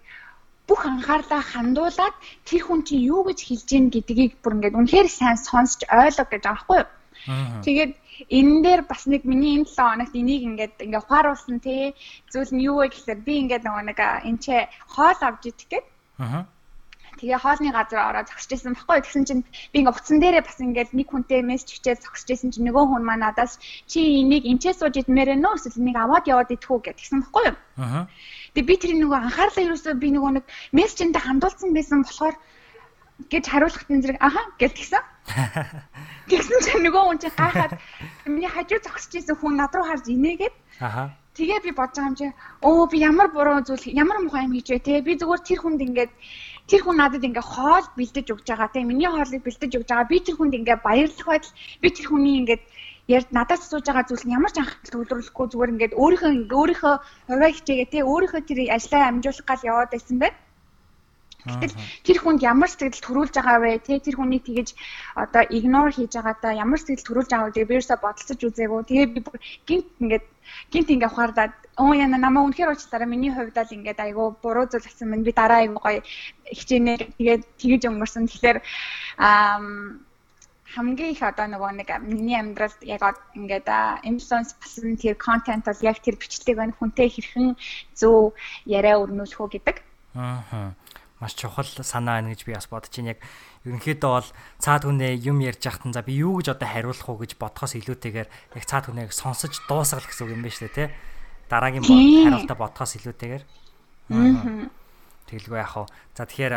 бүх 0.67 0.81
анхаарлаа 0.89 1.41
хандуулад 1.41 2.15
тэр 2.49 2.61
хүн 2.65 2.81
чинь 2.81 3.05
юу 3.13 3.21
гэж 3.29 3.39
хэлж 3.45 3.67
гин 3.71 3.85
гэдгийг 3.93 4.41
бүр 4.41 4.57
ингээд 4.57 4.77
үнэхээр 4.77 5.07
сайн 5.07 5.37
сонсч 5.37 5.85
ойлго 5.87 6.25
гэж 6.27 6.43
аахгүй 6.49 6.77
юу? 6.81 6.89
Тэгээд 7.63 7.91
энэ 8.29 8.55
дээр 8.65 8.81
бас 8.89 9.05
нэг 9.05 9.21
миний 9.29 9.53
энэ 9.57 9.69
7 9.69 9.77
хоногт 9.77 10.15
энийг 10.15 10.43
ингээд 10.49 10.75
ингээ 10.85 11.03
ухааруулсан 11.03 11.57
тий 11.61 11.93
зүйл 12.31 12.51
нь 12.53 12.65
юу 12.69 12.81
вэ 12.81 12.89
гэхээр 12.91 13.19
би 13.27 13.33
ингээд 13.43 13.63
нөгөө 13.65 13.83
нэг 13.89 13.99
энэ 14.29 14.41
ч 14.43 14.45
хоол 14.93 15.19
авч 15.21 15.43
идэх 15.51 15.67
гээд 15.71 15.87
аа 16.19 16.45
Тэгээ 17.17 17.41
хоолны 17.41 17.73
газар 17.73 18.13
ороод 18.13 18.29
зогсож 18.29 18.49
байсан 18.53 18.73
баггүй. 18.77 19.01
Тэгсэн 19.01 19.25
чинь 19.25 19.43
би 19.73 19.81
ингээ 19.81 19.89
утсан 19.89 20.21
дээрээ 20.21 20.45
бас 20.45 20.61
ингээд 20.61 20.93
нэг 20.93 21.07
хүнтэй 21.09 21.41
мессеж 21.41 21.69
бичээд 21.73 22.05
зогсож 22.05 22.29
байсан 22.29 22.49
чинь 22.53 22.69
нөгөө 22.69 22.85
хүн 22.93 23.03
маань 23.03 23.25
надаас 23.25 23.57
чи 23.89 24.21
энийг 24.21 24.45
энчээ 24.45 24.77
сууж 24.77 25.01
идмээр 25.01 25.33
нөө 25.41 25.57
эсвэл 25.57 25.81
энийг 25.81 25.97
аваад 25.97 26.29
яваад 26.29 26.53
идэх 26.53 26.69
үү 26.69 26.93
гэдгсэн 26.93 27.25
баггүй 27.25 27.43
юу? 27.49 27.57
Аа. 27.81 28.05
Тэгээ 28.53 28.69
би 28.69 28.75
тэрийг 28.77 28.99
нөгөө 29.01 29.17
анхаарлаа 29.17 29.65
юусоо 29.65 29.93
би 29.97 30.09
нөгөө 30.13 30.31
нэг 30.37 30.45
мессежэндээ 30.77 31.23
хандуулсан 31.25 31.69
байсан 31.73 32.05
болохоор 32.05 32.35
гэж 33.33 33.43
хариулахад 33.49 33.89
энэ 33.89 34.03
зэрэг 34.05 34.19
аха 34.21 34.41
гэж 34.61 34.75
тэгсэн. 36.29 36.59
Чинь 36.65 36.83
нөгөө 36.85 37.03
хүн 37.07 37.19
чинь 37.23 37.35
гайхаад 37.39 37.73
миний 38.27 38.51
хажуу 38.51 38.79
зогсож 38.83 39.13
исэн 39.15 39.35
хүн 39.39 39.55
над 39.57 39.73
руу 39.75 39.87
харж 39.87 40.05
инээгээд. 40.11 40.55
Аха. 40.79 41.15
Тэгээ 41.37 41.59
би 41.65 41.71
бодож 41.71 41.95
байгаа 41.97 42.09
юм 42.09 42.15
чи 42.17 42.27
өө 42.65 42.85
би 42.91 42.97
ямар 43.01 43.27
буруу 43.31 43.61
зүйл 43.61 43.85
ямар 43.93 44.17
муухай 44.21 44.45
юм 44.45 44.53
хийж 44.57 44.67
вэ? 44.73 44.79
Те 44.81 45.01
би 45.05 45.13
зүгээр 45.15 45.41
тэр 45.45 45.59
хүнд 45.61 45.81
ингээд 45.85 46.11
тэр 46.65 46.81
хүн 46.81 46.97
надад 46.97 47.23
ингээ 47.23 47.45
хоол 47.45 47.85
бэлдэж 47.97 48.27
өгч 48.33 48.47
байгаа. 48.49 48.73
Те 48.73 48.81
миний 48.83 49.05
хоолыг 49.05 49.41
бэлдэж 49.45 49.71
өгч 49.77 49.89
байгаа. 49.89 50.09
Би 50.09 50.17
тэр 50.25 50.35
хүнд 50.37 50.57
ингээ 50.57 50.77
баярлах 50.81 51.27
байтал 51.29 51.53
би 51.81 51.87
тэр 51.93 52.07
хүний 52.09 52.35
ингээд 52.41 52.63
ярд 53.07 53.29
надаас 53.31 53.61
асууж 53.63 53.85
байгаа 53.85 54.05
зүйл 54.09 54.25
нь 54.25 54.35
ямар 54.35 54.51
ч 54.51 54.57
анхаарал 54.59 54.91
төвлөрүүлэхгүй 54.91 55.47
зүгээр 55.47 55.73
ингээд 55.73 55.93
өөрийнхөө 56.01 56.31
өөрийнхөө 56.59 56.95
хуваа 57.29 57.51
хичээгээ 57.55 57.87
те 57.93 57.99
өөрийнхөө 58.03 58.41
тэр 58.49 58.59
ажлаа 58.75 59.01
амжуулах 59.07 59.45
гал 59.47 59.67
яваад 59.71 59.89
байсан 59.93 60.17
байна 60.19 60.37
Гэтэл 61.47 61.79
тэр 62.03 62.17
хүнд 62.19 62.41
ямар 62.43 62.69
сэтгэл 62.69 63.05
төрүүлж 63.05 63.33
байгаа 63.39 63.57
вэ? 63.63 63.71
Тэ 63.79 64.03
тэр 64.03 64.15
хүнийг 64.19 64.43
тэгэж 64.43 64.69
одоо 65.15 65.43
игнор 65.47 65.89
хийж 65.95 66.11
байгаадаа 66.15 66.53
ямар 66.59 66.79
сэтгэл 66.79 67.07
төрүүлж 67.07 67.29
байгаа 67.31 67.47
вэ? 67.47 67.55
Тэгээ 67.55 67.71
биерсээ 67.71 67.97
бодолцож 68.03 68.39
үзээгөө. 68.43 68.81
Тэгээ 68.87 69.07
би 69.15 69.19
бүр 69.23 69.37
гинт 69.67 69.87
ингээд 70.03 70.25
гинт 70.71 70.89
ингээ 70.91 71.11
ухаардаад 71.11 71.53
оо 71.79 71.93
яна 71.93 72.17
намаа 72.17 72.43
үнэхээр 72.45 72.71
уучлаарай 72.71 73.09
миний 73.09 73.31
хувьд 73.31 73.57
л 73.57 73.75
ингээд 73.77 73.99
айгүй 74.03 74.27
буруу 74.43 74.65
зүйл 74.67 74.87
болсон 74.87 75.07
байна. 75.11 75.27
Би 75.27 75.33
дараа 75.33 75.59
айгүй 75.63 75.79
гоё 75.79 75.99
хичээнэ 76.51 76.93
тэгээд 77.17 77.43
тэгэж 77.61 77.81
өнгөрсөн. 77.87 78.25
Тэгэхээр 78.27 78.57
аа 79.23 79.61
хамгийн 80.75 81.11
их 81.15 81.23
одоо 81.23 81.47
нөгөө 81.47 81.71
нэг 81.79 81.89
миний 82.03 82.37
амьдралд 82.37 82.81
яг 82.83 83.01
ингээд 83.39 83.67
influence 84.03 84.51
басан 84.59 84.99
тэр 84.99 85.15
контент 85.15 85.65
бол 85.65 85.81
яг 85.81 85.97
тэр 86.03 86.15
бичлэг 86.19 86.57
байна 86.57 86.75
хүнтэй 86.75 87.07
хэрхэн 87.09 87.55
зөв 87.95 88.35
яриа 88.65 88.99
өрнүүлэх 88.99 89.39
үү 89.39 89.49
гэдэг. 89.55 89.77
Аа 90.15 90.75
маш 91.19 91.33
чухал 91.33 91.65
санаа 91.65 92.21
байна 92.21 92.33
гэж 92.33 92.45
би 92.45 92.53
бас 92.53 92.69
бодож 92.69 92.93
байна. 92.93 93.17
Яг 93.17 93.21
ерөнхийдөө 93.65 94.11
бол 94.13 94.29
цаад 94.61 94.83
хүнээ 94.85 95.13
юм 95.25 95.41
ярьж 95.41 95.65
яхад 95.65 95.89
за 95.89 96.05
би 96.05 96.13
юу 96.21 96.37
гэж 96.37 96.53
одоо 96.53 96.67
хариулах 96.69 97.09
уу 97.09 97.17
гэж 97.17 97.41
бодохоос 97.41 97.73
илүүтэйгээр 97.81 98.29
яг 98.29 98.65
цаад 98.69 98.85
хүнээг 98.93 99.09
сонсож 99.09 99.53
дуусгал 99.65 100.05
гэсэн 100.05 100.23
үг 100.29 100.33
юм 100.37 100.41
байна 100.45 100.53
шүү 100.53 100.69
дээ, 100.69 100.77
тэ. 100.77 100.93
Дараагийн 101.49 101.85
хариултаа 101.85 102.57
бодохоос 102.57 103.01
илүүтэйгээр. 103.01 103.43
Тэгэлгүй 105.27 105.57
яах 105.57 105.75
вэ? 105.75 105.85
За 106.13 106.23
тэгэхээр 106.29 106.55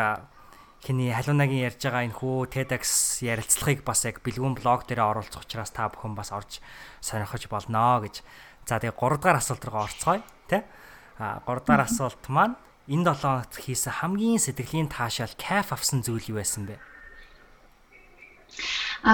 хиний 0.84 1.12
халуунагийн 1.12 1.66
ярьж 1.68 1.80
байгаа 1.80 2.04
энэ 2.08 2.16
хүү 2.16 2.36
TEDx 2.52 3.20
ярилцлагыг 3.24 3.84
бас 3.84 4.04
яг 4.08 4.24
бэлгүүн 4.24 4.56
блог 4.56 4.88
дээр 4.88 5.04
оруулах 5.04 5.44
учраас 5.44 5.72
та 5.74 5.92
бүхэн 5.92 6.16
бас 6.16 6.32
орж 6.32 6.60
сонирхож 7.04 7.44
болноо 7.52 8.00
гэж. 8.00 8.24
За 8.64 8.80
тэгээ 8.80 8.96
3 8.96 9.20
дугаар 9.20 9.40
асуулт 9.40 9.64
руу 9.68 9.84
орцгоё, 9.84 10.22
тэ? 10.48 10.64
А 11.20 11.44
3 11.44 11.64
дугаар 11.64 11.84
асуулт 11.84 12.22
маань 12.32 12.56
энэ 12.90 13.04
7 13.14 13.22
хоногт 13.22 13.54
хийсэн 13.62 13.94
хамгийн 13.98 14.42
сэтгэлийн 14.42 14.88
таашаал 14.90 15.34
кайф 15.38 15.68
авсан 15.72 16.02
зүйл 16.02 16.30
юу 16.30 16.38
байсан 16.42 16.66
бэ? 16.66 16.76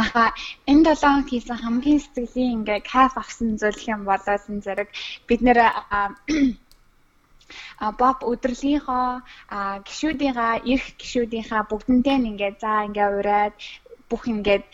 Аха 0.00 0.32
энэ 0.70 0.96
7 0.96 1.04
хоногт 1.04 1.28
хийсэн 1.30 1.58
хамгийн 1.60 2.00
сэтгэлийн 2.00 2.52
ингээ 2.64 2.80
кайф 2.92 3.12
авсан 3.20 3.60
зүйл 3.60 3.82
юм 3.94 4.02
болоод 4.08 4.42
энэ 4.48 4.64
зэрэг 4.64 4.88
бид 5.28 5.40
нэр 5.44 5.58
а 5.60 6.16
боб 8.00 8.18
өдрлийнхоо 8.32 9.22
гişүүдийнхаа 9.86 10.54
эрх 10.72 10.86
гişүүдийнхаа 11.00 11.62
бүгднтэй 11.70 12.16
ингээд 12.30 12.56
за 12.64 12.72
ингээ 12.88 13.08
ураад 13.18 13.54
бүх 14.10 14.22
ингээд 14.32 14.64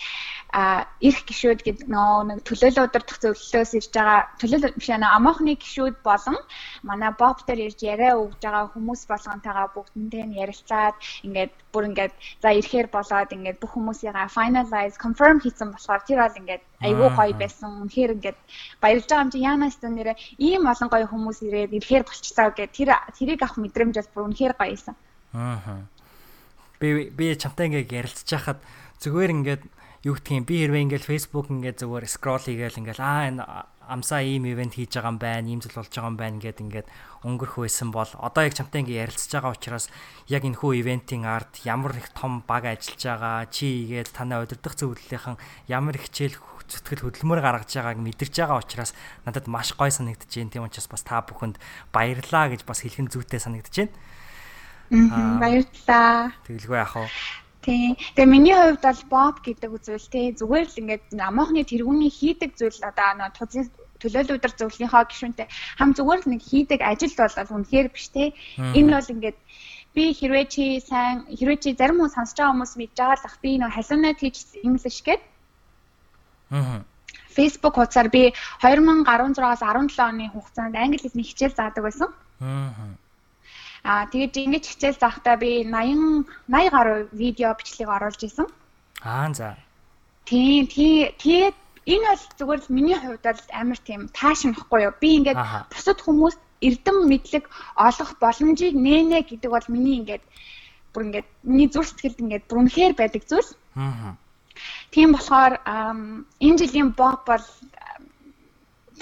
а 0.52 0.84
эрх 1.00 1.24
гişүүд 1.24 1.64
гэдэг 1.64 1.88
нөө 1.88 2.12
нэг 2.28 2.38
төлөөлөл 2.44 2.84
удирдах 2.84 3.18
зөвлөлөөс 3.24 3.72
ирж 3.80 3.88
байгаа 3.96 4.20
төлөөлөл 4.36 4.76
биш 4.76 4.88
аа 4.92 5.16
амоохны 5.16 5.56
гişүүд 5.56 5.96
болон 6.04 6.36
манай 6.84 7.12
боб 7.16 7.40
дээр 7.48 7.72
ирж 7.72 7.80
яриа 7.80 8.20
өгж 8.20 8.36
байгаа 8.44 8.68
хүмүүс 8.76 9.02
болгонтойгоо 9.08 9.68
бүгднтэй 9.72 10.24
нь 10.28 10.36
ярилцаад 10.44 10.96
ингээд 11.24 11.52
бүр 11.72 11.84
ингээд 11.88 12.14
за 12.44 12.48
ирэхээр 12.52 12.88
болоод 12.92 13.32
ингээд 13.32 13.60
бүх 13.64 13.72
хүмүүсийгаа 13.72 14.28
finalize 14.28 15.00
confirm 15.00 15.40
хийсэн 15.40 15.72
болохоор 15.72 16.02
тэр 16.04 16.20
бол 16.20 16.40
ингээд 16.40 16.62
айгүй 16.84 17.08
гоё 17.16 17.34
байсан. 17.40 17.70
Үнэхээр 17.88 18.14
ингээд 18.20 18.38
баярлж 18.82 19.08
байгаа 19.08 19.24
юм 19.24 19.32
чи 19.32 19.40
яанаас 19.40 19.76
тань 19.80 19.96
нэрээ 19.96 20.16
ийм 20.36 20.68
олон 20.68 20.88
гоё 20.92 21.06
хүмүүс 21.08 21.38
ирээд 21.48 21.72
ирэхээр 21.80 22.04
болчихсоо 22.04 22.52
гэд 22.52 22.76
тэр 22.76 22.90
тэрийг 23.16 23.40
авах 23.40 23.56
мэдрэмж 23.56 23.94
бол 23.96 24.12
бүр 24.12 24.24
үнэхээр 24.28 24.54
гоё 24.60 24.76
байсан. 24.76 24.94
Аа. 25.32 25.88
Би 26.76 27.08
би 27.08 27.24
чамтай 27.40 27.72
ингээд 27.72 27.96
ярилцж 28.04 28.28
хахад 28.28 28.60
зүгээр 29.02 29.30
ингээд 29.34 29.62
юу 30.06 30.14
гэдгийг 30.18 30.46
би 30.46 30.54
хэрвээ 30.62 30.84
ингээл 30.86 31.10
Facebook 31.10 31.46
ингээд 31.50 31.82
зүгээр 31.82 32.06
скрол 32.06 32.42
хийгээл 32.42 32.80
ингээл 32.80 33.02
аа 33.02 33.22
энэ 33.30 33.42
амсаа 33.86 34.22
ийм 34.22 34.46
ивент 34.46 34.78
хийж 34.78 34.94
байгаа 34.94 35.12
юм 35.14 35.18
байна, 35.18 35.46
ийм 35.50 35.60
зүйл 35.62 35.78
болж 35.78 35.90
байгаа 35.90 36.10
юм 36.10 36.18
байна 36.18 36.38
гэд 36.38 36.58
ингээд 36.62 36.88
өнгөрөх 37.26 37.56
байсан 37.66 37.90
бол 37.90 38.10
одоо 38.18 38.42
яг 38.46 38.54
чамтай 38.54 38.82
ингээд 38.82 39.10
ярилцж 39.10 39.30
байгаа 39.30 39.52
учраас 39.54 39.86
яг 40.30 40.42
энэ 40.46 40.58
хүү 40.58 40.72
ивентийн 40.82 41.26
арт 41.26 41.66
ямар 41.66 41.98
их 41.98 42.10
том 42.14 42.42
баг 42.46 42.66
ажиллаж 42.66 43.02
байгаа, 43.02 43.46
чи 43.50 43.86
игээл 43.86 44.10
танай 44.14 44.42
удирдах 44.42 44.74
зөвлөлийнхэн 44.78 45.36
ямар 45.66 45.98
хичээл 45.98 46.38
зүтгэл 46.72 47.04
хөдөлмөр 47.10 47.40
гаргаж 47.42 47.68
байгааг 47.68 47.98
мэдэрч 48.00 48.34
байгаа 48.38 48.62
учраас 48.62 48.94
надад 49.26 49.46
маш 49.50 49.74
гой 49.76 49.90
санагдаж 49.90 50.30
байна. 50.30 50.50
Тийм 50.50 50.64
учраас 50.64 50.88
бас 50.88 51.02
та 51.04 51.20
бүхэнд 51.20 51.58
баярлаа 51.92 52.48
гэж 52.54 52.62
бас 52.64 52.80
хэлхэн 52.80 53.10
зүйтэй 53.12 53.42
санагдаж 53.42 53.74
байна. 53.76 53.94
Аа 54.92 55.42
баярлалаа. 55.42 56.32
Тэгэлгүй 56.46 56.78
яах 56.80 56.96
вэ? 56.96 57.41
Тийм. 57.62 57.94
Тэгээ 58.18 58.26
миний 58.26 58.54
хувьд 58.58 58.82
бол 58.82 59.02
боб 59.06 59.36
гэдэг 59.46 59.70
зүйл 59.86 60.06
тий 60.10 60.34
зүгээр 60.34 60.66
л 60.66 60.80
ингээд 60.82 61.04
амоохны 61.14 61.62
тэргүүний 61.62 62.10
хийдэг 62.10 62.58
зүйл 62.58 62.82
одоо 62.82 63.10
нөө 63.14 63.30
тузын 63.38 63.70
төлөөлөл 64.02 64.34
өдр 64.34 64.52
зөвлөлийнхөө 64.58 65.02
гишүүнтэй 65.06 65.46
хам 65.78 65.94
зүгээр 65.94 66.20
л 66.26 66.30
нэг 66.34 66.42
хийдэг 66.42 66.80
ажил 66.82 67.14
бол 67.14 67.54
үнэхээр 67.54 67.88
биш 67.94 68.06
тий. 68.10 68.34
Энэ 68.58 68.98
бол 68.98 69.12
ингээд 69.14 69.38
би 69.94 70.04
хэрвээ 70.10 70.46
чи 70.50 70.64
сайн 70.82 71.22
хэрвээ 71.30 71.58
чи 71.62 71.70
зарим 71.78 72.02
хүмүүс 72.02 72.14
сонсож 72.18 72.34
байгаа 72.34 72.50
хүмүүс 72.50 72.74
мэдж 72.82 72.96
байгаа 72.98 73.18
л 73.22 73.28
ах 73.30 73.36
би 73.38 73.50
нөө 73.62 73.70
халуунаа 73.70 74.14
teach 74.18 74.38
English 74.66 75.00
гэдэг. 75.06 75.22
Аа. 76.50 76.82
Facebook 77.30 77.74
хуудасаар 77.78 78.10
би 78.10 78.34
2016-аас 78.58 79.62
17 79.62 80.02
оны 80.02 80.26
хугацаанд 80.34 80.74
англи 80.74 80.98
хэлний 80.98 81.26
хичээл 81.30 81.54
заадаг 81.54 81.82
байсан. 81.86 82.10
Аа 82.42 82.98
Аа 83.82 84.06
тэгээд 84.06 84.34
ингэж 84.46 84.64
хичээл 84.70 85.02
заахтаа 85.02 85.36
би 85.42 85.66
80 85.66 86.26
80 86.46 86.70
гаруй 86.70 87.00
видео 87.12 87.50
бичлэг 87.58 87.88
оруулж 87.90 88.20
исэн. 88.22 88.46
Аа 89.02 89.34
за. 89.34 89.58
Тийм 90.24 90.66
тий 90.70 91.10
тэгээд 91.18 91.56
энэ 91.86 92.06
бол 92.06 92.22
зүгээр 92.38 92.60
л 92.62 92.74
миний 92.76 92.98
хувьд 92.98 93.24
бол 93.26 93.42
амар 93.50 93.78
тийм 93.82 94.00
таашмахгүй 94.14 94.80
юу. 94.86 94.94
Би 95.02 95.18
ингээд 95.18 95.40
бусад 95.74 95.98
хүмүүст 95.98 96.40
эрдэм 96.62 96.96
мэдлэг 97.10 97.44
олох 97.74 98.10
боломжийг 98.22 98.74
нээнэ 98.78 99.26
гэдэг 99.26 99.50
бол 99.50 99.66
миний 99.74 99.98
ингээд 99.98 100.24
бүр 100.94 101.02
ингээд 101.06 101.28
миний 101.42 101.68
зүрх 101.68 101.90
сэтгэлд 101.90 102.22
ингээд 102.22 102.46
бүр 102.46 102.58
үнэхээр 102.62 102.94
байдаг 102.94 103.22
зүйл. 103.26 103.50
Аа. 103.74 104.14
Тийм 104.94 105.10
болохоор 105.16 105.58
энэ 106.46 106.58
жилийн 106.60 106.90
боб 106.94 107.26
бол 107.26 107.46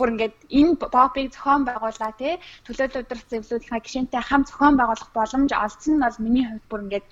бүр 0.01 0.13
ингээд 0.17 0.37
энэ 0.49 0.75
попыг 0.81 1.29
зохион 1.37 1.63
байгууллаа 1.69 2.13
тий 2.17 2.35
төлөөлөл 2.65 3.03
өдрөх 3.05 3.25
зөвлөлийнхаа 3.29 3.81
гишэнтэй 3.85 4.23
хамт 4.25 4.49
зохион 4.49 4.75
байгуулах 4.81 5.11
боломж 5.13 5.51
олсон 5.53 5.93
нь 6.01 6.05
бол 6.05 6.25
миний 6.25 6.47
хувьд 6.49 6.67
бүр 6.73 6.81
ингээд 6.89 7.07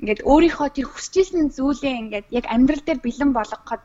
ингээд 0.00 0.20
өөрийнхөө 0.26 0.68
тэр 0.74 0.86
хүсэж 0.90 1.14
исэн 1.22 1.54
зүйлээ 1.54 1.94
ингээд 2.02 2.26
яг 2.38 2.44
амьдрал 2.50 2.82
дээр 2.84 3.00
бэлэн 3.04 3.30
болгоход 3.36 3.82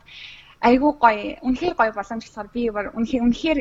айгүй 0.65 0.91
гоё 1.03 1.37
үнэхээр 1.45 1.75
гоё 1.77 1.91
боломж 1.93 2.23
болохоор 2.25 2.49
би 2.55 2.63
бүр 2.73 2.87
үнэхээр 2.97 3.23
үнэхээр 3.27 3.59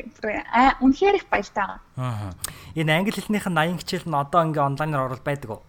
үнэхээр 0.81 1.19
их 1.19 1.27
баяртай 1.29 1.65
байгаа. 1.67 1.81
Аа. 2.01 2.33
Энэ 2.79 2.93
англи 2.95 3.13
хэлнийх 3.13 3.47
нь 3.51 3.59
80 3.59 3.83
хичээл 3.83 4.09
нь 4.09 4.21
одоо 4.23 4.41
ингээ 4.47 4.69
онлайнаар 4.71 5.07
орол 5.11 5.25
байдаг 5.27 5.51
уу? 5.51 5.63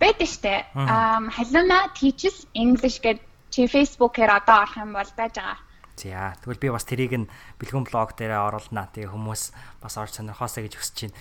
Байдаг 0.00 0.28
штэ. 0.30 0.64
Аа 0.74 1.20
халуна 1.36 1.78
teaches 1.98 2.46
English 2.54 3.02
гэдэг 3.04 3.26
чи 3.50 3.66
Facebook-ээр 3.66 4.30
одоо 4.40 4.56
орох 4.62 4.76
юм 4.78 4.92
бол 4.94 5.12
байж 5.18 5.34
байгаа. 5.36 5.58
За 5.94 6.34
тэгвэл 6.42 6.58
би 6.58 6.68
бас 6.74 6.84
тэрийг 6.84 7.14
нь 7.14 7.30
бэлгүүн 7.62 7.86
блог 7.86 8.18
дээр 8.18 8.34
оруулнаа. 8.34 8.90
Тэгээ 8.90 9.14
хүмүүс 9.14 9.42
бас 9.78 9.94
орж 9.94 10.18
сонирхоосаа 10.18 10.66
гэж 10.66 10.74
хүсэж 10.74 10.98
байна. 11.06 11.18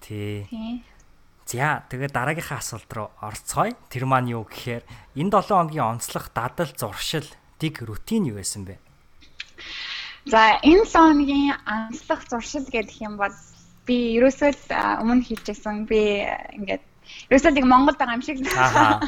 Тий. 0.00 0.82
За 1.44 1.84
тэгээд 1.88 2.16
дараагийнхаа 2.16 2.60
асуулт 2.60 2.88
руу 2.92 3.08
орцгоё. 3.20 3.76
Тэр 3.92 4.04
маань 4.08 4.32
юу 4.32 4.48
гэхээр 4.48 4.84
энэ 5.16 5.32
7 5.32 5.52
хоногийн 5.52 6.00
онцлог 6.00 6.32
дадал 6.32 6.72
зуршил 6.72 7.28
дэг 7.60 7.84
рутин 7.84 8.32
юу 8.32 8.40
байсан 8.40 8.64
бэ? 8.64 8.80
За 10.24 10.56
энэ 10.64 10.88
7 10.88 10.92
хоногийн 10.92 11.56
онцлог 11.68 12.20
зуршил 12.28 12.64
гэдэг 12.64 12.96
юм 13.04 13.20
бол 13.20 13.32
би 13.84 14.16
ерөөсөө 14.20 15.04
өмнө 15.04 15.24
хэлжсэн 15.24 15.84
би 15.84 16.24
ингээд 16.56 16.84
ерөөсөө 17.28 17.52
л 17.60 17.68
Монголд 17.68 18.00
байгаа 18.00 18.16
юм 18.16 18.24
шиг. 18.24 18.40
Аа 18.56 19.00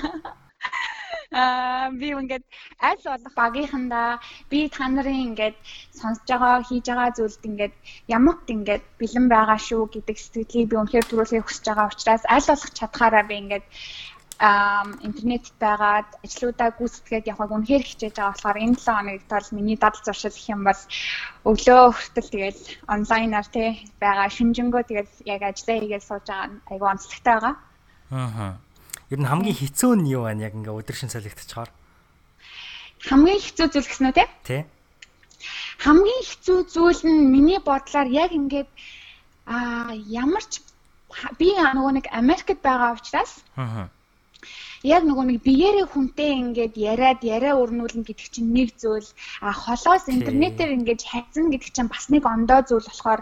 Аа 1.30 1.90
би 1.94 2.08
ингээд 2.10 2.44
аль 2.88 3.02
болох 3.06 3.34
багийнхандаа 3.42 4.18
би 4.50 4.68
та 4.68 4.88
нарын 4.90 5.30
ингээд 5.30 5.56
сонсож 5.94 6.26
байгаа 6.26 6.66
хийж 6.66 6.84
байгаа 6.90 7.10
зүйлд 7.14 7.42
ингээд 7.50 7.74
ямагт 8.16 8.46
ингээд 8.54 8.84
бэлэн 8.98 9.26
байгаа 9.30 9.58
шүү 9.68 9.82
гэдэг 9.94 10.16
сэтгэлийг 10.18 10.68
би 10.70 10.76
үнэхээр 10.80 11.06
төрүүлэхийг 11.06 11.46
хүсэж 11.46 11.64
байгаа 11.70 11.90
учраас 11.94 12.24
аль 12.34 12.48
болох 12.50 12.70
чадхаараа 12.78 13.24
би 13.30 13.34
ингээд 13.42 13.66
ам 14.50 14.88
интернетд 15.06 15.54
байгаад 15.62 16.08
ажлуудаа 16.26 16.68
гүйцэтгээд 16.74 17.30
явахыг 17.32 17.54
үнэхээр 17.54 17.84
хичээж 17.86 18.14
байгаа 18.16 18.34
болохоор 18.34 18.58
энэ 18.64 18.82
7 18.82 18.98
хоногт 18.98 19.30
бол 19.30 19.48
миний 19.56 19.78
дадал 19.78 20.02
зуршил 20.02 20.34
гэх 20.34 20.52
юм 20.54 20.62
бол 20.66 20.82
өглөө 21.50 21.82
хүртэл 21.94 22.32
тэгэл 22.34 22.62
онлайнаар 22.94 23.46
тий 23.54 23.68
байгаа 24.02 24.28
шүнжэнгөө 24.36 24.82
тэгэл 24.88 25.12
яг 25.34 25.42
ажиллаа 25.46 25.78
хийгээд 25.78 26.08
сууж 26.08 26.26
байгаа 26.26 26.58
айгу 26.72 26.86
онцлогтой 26.90 27.34
байгаа. 27.34 27.54
Аа 28.18 28.52
Ер 29.10 29.18
нь 29.18 29.26
хамгийн 29.26 29.58
хэцүү 29.58 29.92
нь 29.98 30.10
юу 30.14 30.22
байна 30.30 30.46
яг 30.46 30.54
ингээ 30.54 30.70
өдөр 30.70 30.96
шин 30.96 31.10
солигдчихоор? 31.10 31.70
Хамгийн 33.02 33.42
хэцүү 33.42 33.66
зүйл 33.74 33.88
гэсэн 33.90 34.06
үү 34.06 34.14
те? 34.14 34.24
Тий. 34.46 34.62
Хамгийн 35.82 36.22
хэцүү 36.30 36.58
зүйл 36.70 37.02
нь 37.02 37.26
миний 37.34 37.58
бодлоор 37.58 38.06
яг 38.06 38.30
ингээд 38.30 38.70
аа 39.50 39.90
ямар 40.06 40.44
ч 40.46 40.62
би 41.42 41.58
нөгөө 41.58 41.92
нэг 41.98 42.06
Америкт 42.14 42.62
байгаа 42.62 42.94
учраас 42.94 43.42
аа 43.58 43.90
яг 44.82 45.02
нөгөө 45.04 45.24
нэг 45.28 45.38
биеэрээ 45.44 45.86
хүнтэй 45.92 46.30
ингээд 46.40 46.74
яриад 46.76 47.20
яриа 47.20 47.54
өрнүүлнэ 47.60 48.04
гэдэг 48.08 48.28
чинь 48.32 48.50
нэг 48.56 48.68
зүйл. 48.80 49.08
А 49.44 49.52
холоос 49.52 50.08
интернетээр 50.08 50.72
ингээд 50.72 51.02
хайцсан 51.04 51.52
гэдэг 51.52 51.70
чинь 51.76 51.92
бас 51.92 52.08
нэг 52.08 52.24
ондоо 52.24 52.60
зүйл 52.64 52.88
болохоор 52.88 53.20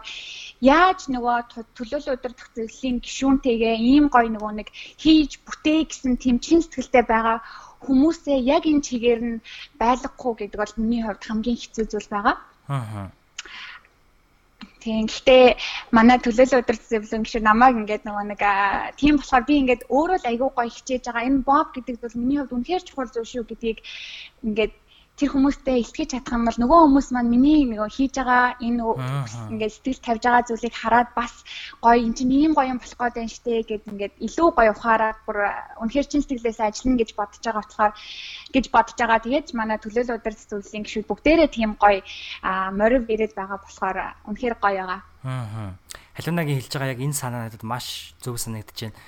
яаж 0.62 1.00
нөгөө 1.10 1.36
төлөөлөл 1.74 2.14
өдөрдөх 2.14 2.48
зөвлөлийн 2.54 2.96
гишүүнтэйгээ 3.02 3.74
ийм 3.90 4.06
гоё 4.06 4.30
нөгөө 4.30 4.52
нэг 4.62 4.68
хийж 5.02 5.42
бүтээ 5.42 5.80
гэсэн 5.90 6.14
тийм 6.22 6.38
чин 6.38 6.62
сэтгэлтэй 6.62 7.04
байгаа 7.10 7.42
хүмүүсээ 7.82 8.38
яг 8.54 8.62
энэ 8.70 8.86
чигээр 8.86 9.20
нь 9.26 9.42
байлгахгүй 9.82 10.34
гэдэг 10.38 10.58
бол 10.62 10.74
миний 10.78 11.02
хувьд 11.02 11.26
хамгийн 11.26 11.58
хэцүү 11.58 11.84
зүйл 11.90 12.08
байгаа. 12.10 12.36
Аа 12.70 13.10
Тийм. 14.88 15.04
Гэхдээ 15.04 15.44
манай 15.92 16.16
төлөөлөл 16.24 16.64
өдөр 16.64 16.76
зөвлөн 16.80 17.24
гişүү 17.28 17.42
намайг 17.44 17.76
ингээд 17.76 18.08
нөгөө 18.08 18.24
нэг 18.32 18.42
тийм 18.96 19.20
болохоор 19.20 19.44
би 19.44 19.54
ингээд 19.60 19.82
өөрөө 19.92 20.18
л 20.20 20.28
айгүй 20.32 20.50
гоё 20.56 20.70
хичээж 20.72 21.04
байгаа. 21.04 21.28
Энэ 21.28 21.44
боб 21.44 21.68
гэдэг 21.76 21.96
бол 22.00 22.16
миний 22.16 22.38
хувьд 22.40 22.56
үнэхээр 22.56 22.86
чухал 22.88 23.12
зүйл 23.12 23.28
шүү 23.28 23.44
гэдгийг 23.52 23.78
ингээд 24.48 24.72
тэр 25.18 25.34
хүмүүстэй 25.34 25.82
илтгэж 25.82 26.08
чадах 26.14 26.34
юм 26.38 26.46
бол 26.46 26.58
нөгөө 26.62 26.78
хүмүүс 26.86 27.08
маань 27.10 27.32
миний 27.34 27.66
нөгөө 27.66 27.90
хийж 27.90 28.14
байгаа 28.22 28.54
энэ 28.62 28.82
ингээд 29.50 29.74
сэтгэл 29.74 30.06
тавьж 30.06 30.22
байгаа 30.22 30.46
зүйлийг 30.46 30.74
хараад 30.78 31.10
бас 31.18 31.34
гоё 31.82 31.98
эн 31.98 32.14
чинь 32.14 32.30
ийм 32.30 32.52
гоё 32.54 32.70
юм 32.70 32.78
болох 32.78 32.94
гээд 32.94 33.18
байна 33.18 33.34
штэ 33.34 33.66
гэд 33.66 33.84
ингээд 33.90 34.14
илүү 34.22 34.48
гоё 34.54 34.70
ухаараад 34.70 35.18
бүр 35.26 35.38
үнэхээр 35.82 36.06
чин 36.06 36.22
сэтгэлээс 36.22 36.60
ажиллана 36.62 37.00
гэж 37.02 37.10
бодож 37.18 37.42
байгаа 37.42 37.62
болохоор 37.66 37.92
гэж 38.54 38.64
бодож 38.70 38.96
байгаа. 38.98 39.24
Тэгээд 39.26 39.48
манай 39.58 39.78
төлөөлөл 39.82 40.22
удирдах 40.22 40.46
зүйлсийн 40.46 40.86
гишүүд 40.86 41.10
бүгдээрээ 41.10 41.50
тийм 41.50 41.74
гоё 41.82 42.00
морив 42.78 43.04
ирээд 43.10 43.34
байгаа 43.34 43.58
болохоор 43.58 43.98
үнэхээр 44.30 44.54
гоё 44.62 44.82
байгаа. 44.86 45.00
Аа. 45.26 45.74
Халуунагийн 46.14 46.62
хэлж 46.62 46.72
байгаа 46.78 46.94
яг 46.94 47.02
энэ 47.02 47.18
санаа 47.18 47.50
надад 47.50 47.66
маш 47.66 48.14
зөв 48.22 48.38
санагдаж 48.38 48.78
байна. 48.86 48.98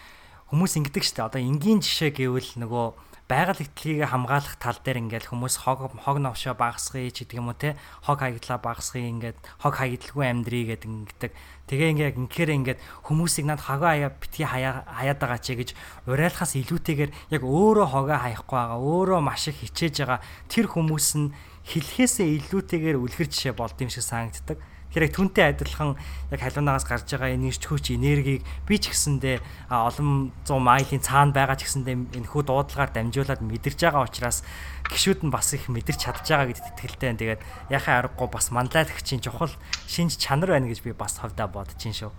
Хүмүүс 0.51 0.75
ингэдэг 0.75 1.07
штэ. 1.07 1.23
Одоо 1.23 1.39
энгийн 1.39 1.79
жишээ 1.79 2.11
гэвэл 2.11 2.59
нөгөө 2.59 2.87
байгаль 3.31 3.63
эрхлэлийг 3.63 4.11
хамгаалах 4.11 4.59
тал 4.59 4.75
дээр 4.83 5.07
ингээл 5.07 5.31
хүмүүс 5.31 5.63
хог 5.63 5.87
хог 5.95 6.17
новшоо 6.19 6.59
багасгая 6.59 7.15
ч 7.15 7.23
гэдэг 7.23 7.39
юм 7.39 7.55
уу 7.55 7.55
те? 7.55 7.79
Хог 8.03 8.19
хаягдлаа 8.19 8.59
багасгая 8.59 9.07
ингээд 9.07 9.39
хог 9.63 9.79
хаягдалгүй 9.79 10.27
амьдрий 10.27 10.67
гэдэг 10.67 10.91
ингэдэг 10.91 11.33
тэгээ 11.71 11.91
ингээд 11.95 12.19
инхээр 12.27 12.51
ингээд 12.59 12.79
хүмүүсийг 13.07 13.47
над 13.47 13.63
хогоо 13.63 13.95
хаяа 13.95 14.11
битгий 14.11 14.51
хаяа 14.51 14.83
хаяад 14.83 15.19
байгаа 15.23 15.39
ч 15.39 15.55
гэж 15.55 15.71
урайлахаас 16.11 16.59
илүүтэйгээр 16.59 17.11
яг 17.31 17.43
өөрөө 17.47 17.87
хогоо 17.87 18.19
хаяхгүй 18.19 18.59
байгаа 18.59 18.79
өөрөө 18.83 19.21
маш 19.23 19.47
их 19.47 19.63
хичээж 19.63 19.95
байгаа. 20.03 20.21
Тэр 20.51 20.67
хүмүүс 20.67 21.09
нь 21.15 21.31
хэлхээсээ 21.71 22.51
илүүтэйгээр 22.51 22.99
үлгэр 22.99 23.29
жишээ 23.31 23.55
болд 23.55 23.79
юм 23.79 23.95
шиг 23.95 24.03
санагддаг 24.03 24.59
Яг 24.91 25.15
түнтэй 25.15 25.55
адилхан 25.55 25.95
яг 26.35 26.41
халуунаас 26.43 26.83
гарч 26.83 27.15
байгаа 27.15 27.31
энэ 27.31 27.55
ирч 27.55 27.63
хүч 27.63 27.95
энергийг 27.95 28.43
би 28.67 28.75
ч 28.75 28.91
гэсэндээ 28.91 29.39
олон 29.71 30.35
100 30.43 30.59
майлын 30.59 30.99
цаана 30.99 31.31
байгаа 31.31 31.55
ч 31.55 31.71
гэсэндээ 31.71 32.19
энэ 32.19 32.27
хүү 32.27 32.43
дуудлагаар 32.51 32.91
дамжуулаад 32.91 33.39
мэдэрч 33.39 33.87
байгаа 33.87 34.11
учраас 34.11 34.43
гişүүд 34.91 35.23
нь 35.23 35.31
бас 35.31 35.55
их 35.55 35.71
мэдэрч 35.71 36.11
чадж 36.11 36.27
байгаа 36.27 36.51
гэдэгт 36.51 36.71
итгэлтэй. 36.75 37.15
Тэгээд 37.15 37.43
яхаа 37.71 38.03
аргагүй 38.03 38.29
бас 38.35 38.51
манлайлагчийн 38.51 39.23
чухал 39.23 39.55
шинж 39.87 40.19
чанар 40.19 40.59
байна 40.59 40.67
гэж 40.67 40.83
би 40.83 40.91
бас 40.91 41.23
ховдоо 41.23 41.47
бодож 41.47 41.79
ин 41.87 41.95
шүү. 41.95 42.11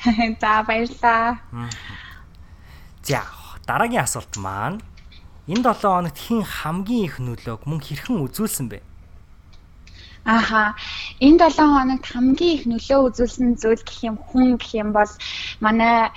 За 0.40 0.62
баярлаа. 0.62 1.42
За 3.02 3.26
дараагийн 3.66 4.06
асуулт 4.06 4.38
маань 4.38 4.78
энэ 5.50 5.66
7 5.66 5.82
хоногт 5.82 6.18
хэн 6.18 6.46
хамгийн 6.46 7.04
их 7.10 7.18
нөлөөг 7.18 7.66
мөн 7.66 7.82
хэрхэн 7.82 8.22
үзүүлсэн 8.22 8.70
бэ? 8.70 8.86
Ааха. 10.24 10.74
Энэ 11.20 11.38
7 11.48 11.64
хоногт 11.76 12.06
хамгийн 12.12 12.54
их 12.56 12.64
нөлөө 12.68 13.00
үзүүлсэн 13.08 13.56
зүйл 13.56 13.82
гэх 13.88 13.98
юм 14.04 14.16
хүн 14.20 14.60
гэх 14.60 14.72
юм 14.76 14.92
бол 14.92 15.12
манай 15.64 16.12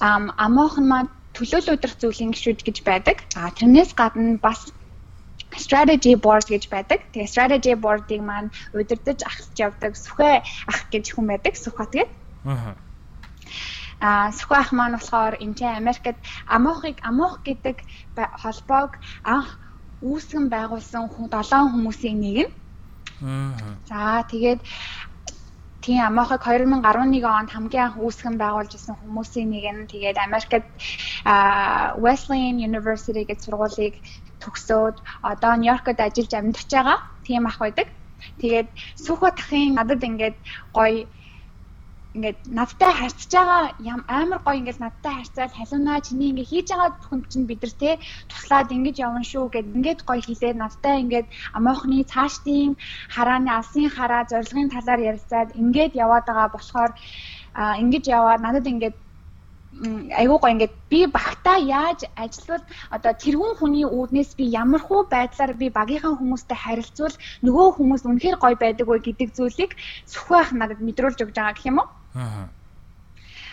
амоохон 0.00 0.86
маань 0.88 1.10
төлөөлөл 1.34 1.74
өдрөх 1.74 1.94
зүйлийн 1.98 2.30
гişүүд 2.34 2.60
гэж 2.62 2.76
байдаг. 2.86 3.16
А 3.34 3.50
тэрнээс 3.50 3.90
гадна 3.98 4.38
бас 4.38 4.70
strategy 5.56 6.14
board 6.14 6.46
гэж 6.46 6.70
байдаг. 6.70 7.00
Тэгээ 7.12 7.32
strategy 7.32 7.74
board-ыг 7.74 8.22
маань 8.22 8.50
удирдах 8.74 9.26
ахсч 9.26 9.56
явдаг 9.58 9.92
Сүхэ 9.98 10.42
ах 10.70 10.80
гэж 10.92 11.04
хүн 11.14 11.26
байдаг. 11.30 11.54
Сүхбат 11.58 11.90
гэдэг. 11.94 12.10
Аа. 12.46 12.74
А 14.00 14.30
Сүхэ 14.38 14.54
ах 14.54 14.70
маань 14.70 14.94
болохоор 14.94 15.34
энэ 15.42 15.66
Америкт 15.80 16.18
амоохыг 16.46 16.96
амоох 17.02 17.42
гэдэг 17.42 17.76
холбоог 18.42 19.02
анх 19.24 19.58
үүсгэн 20.02 20.46
байгуулсан 20.46 21.10
7 21.10 21.74
хүмүүсийн 21.74 22.18
нэг 22.22 22.38
нь 22.46 22.54
За 23.20 24.22
тэгээд 24.30 24.60
тийм 25.82 26.00
Амохыг 26.06 26.42
2011 26.42 27.24
онд 27.24 27.50
хамгийн 27.50 27.84
анх 27.86 27.96
үүсгэн 27.98 28.36
байгуулж 28.38 28.72
исэн 28.74 28.94
хүмүүсийн 28.98 29.48
нэг 29.50 29.64
нь 29.74 29.90
тэгээд 29.92 30.18
Америкт 30.26 30.66
Wesleyan 32.04 32.56
University 32.68 33.22
гэж 33.26 33.38
сургуулийг 33.42 33.94
төгсөөд 34.42 34.96
одоо 35.32 35.52
Нью-Йоркод 35.58 35.98
ажиллаж 35.98 36.32
амьдарч 36.34 36.70
байгаа. 36.70 36.98
Тийм 37.26 37.46
ах 37.50 37.58
байдаг. 37.58 37.88
Тэгээд 38.38 38.68
Сүхбат 39.04 39.38
ахын 39.42 39.74
надад 39.78 40.02
ингээд 40.02 40.36
гоё 40.76 41.06
ингээд 42.16 42.38
надтай 42.58 42.92
харьцаж 43.00 43.30
байгаа 43.32 43.62
амар 44.20 44.40
гоё 44.46 44.58
ингээд 44.60 44.80
надтай 44.84 45.12
харьцаад 45.16 45.52
халуунаа 45.58 45.98
чиний 46.06 46.28
ингээд 46.30 46.50
хийж 46.52 46.68
байгаа 46.72 46.90
бүхэнд 46.96 47.24
чинь 47.32 47.48
бид 47.50 47.60
нар 47.62 47.74
те 47.82 47.90
туслаад 48.30 48.68
ингэж 48.76 48.96
явна 49.06 49.22
шүү 49.30 49.44
гэд 49.54 49.66
ингээд 49.76 50.00
гоё 50.08 50.20
хэлээд 50.24 50.56
надтай 50.62 50.94
ингээд 51.04 51.28
амоохны 51.58 52.04
цаашдын 52.12 52.72
харааны 53.14 53.50
алсын 53.58 53.88
хараа 53.96 54.22
зорилгын 54.30 54.72
талаар 54.74 55.00
ярилцаад 55.10 55.48
ингээд 55.62 55.92
яваад 56.04 56.24
байгаа 56.28 56.48
болохоор 56.56 56.90
ингэж 57.82 58.04
яваад 58.18 58.40
надад 58.46 58.66
ингээд 58.72 58.96
айгуу 60.20 60.38
гоо 60.40 60.50
ингээд 60.54 60.74
би 60.90 61.00
багтаа 61.18 61.58
яаж 61.60 62.00
ажиллавал 62.24 62.64
одоо 62.96 63.12
тэрүүн 63.22 63.52
хүний 63.60 63.84
үүднээс 63.84 64.30
би 64.38 64.44
ямар 64.62 64.82
хуу 64.84 65.00
байдлаар 65.14 65.52
би 65.60 65.66
багийнхаа 65.78 66.16
хүмүүстэй 66.16 66.58
харилцвал 66.64 67.16
нөгөө 67.46 67.68
хүмүүс 67.76 68.02
үнэхээр 68.08 68.36
гоё 68.40 68.56
байдаг 68.64 68.86
вэ 68.88 68.98
гэдэг 69.06 69.28
зүйлийг 69.36 69.72
сүхбаах 70.12 70.50
надад 70.56 70.80
мэдрүүлж 70.86 71.18
өгч 71.22 71.36
байгаа 71.36 71.54
гэх 71.54 71.70
юм 71.70 71.78
уу 71.80 71.88
Аа. 72.18 72.48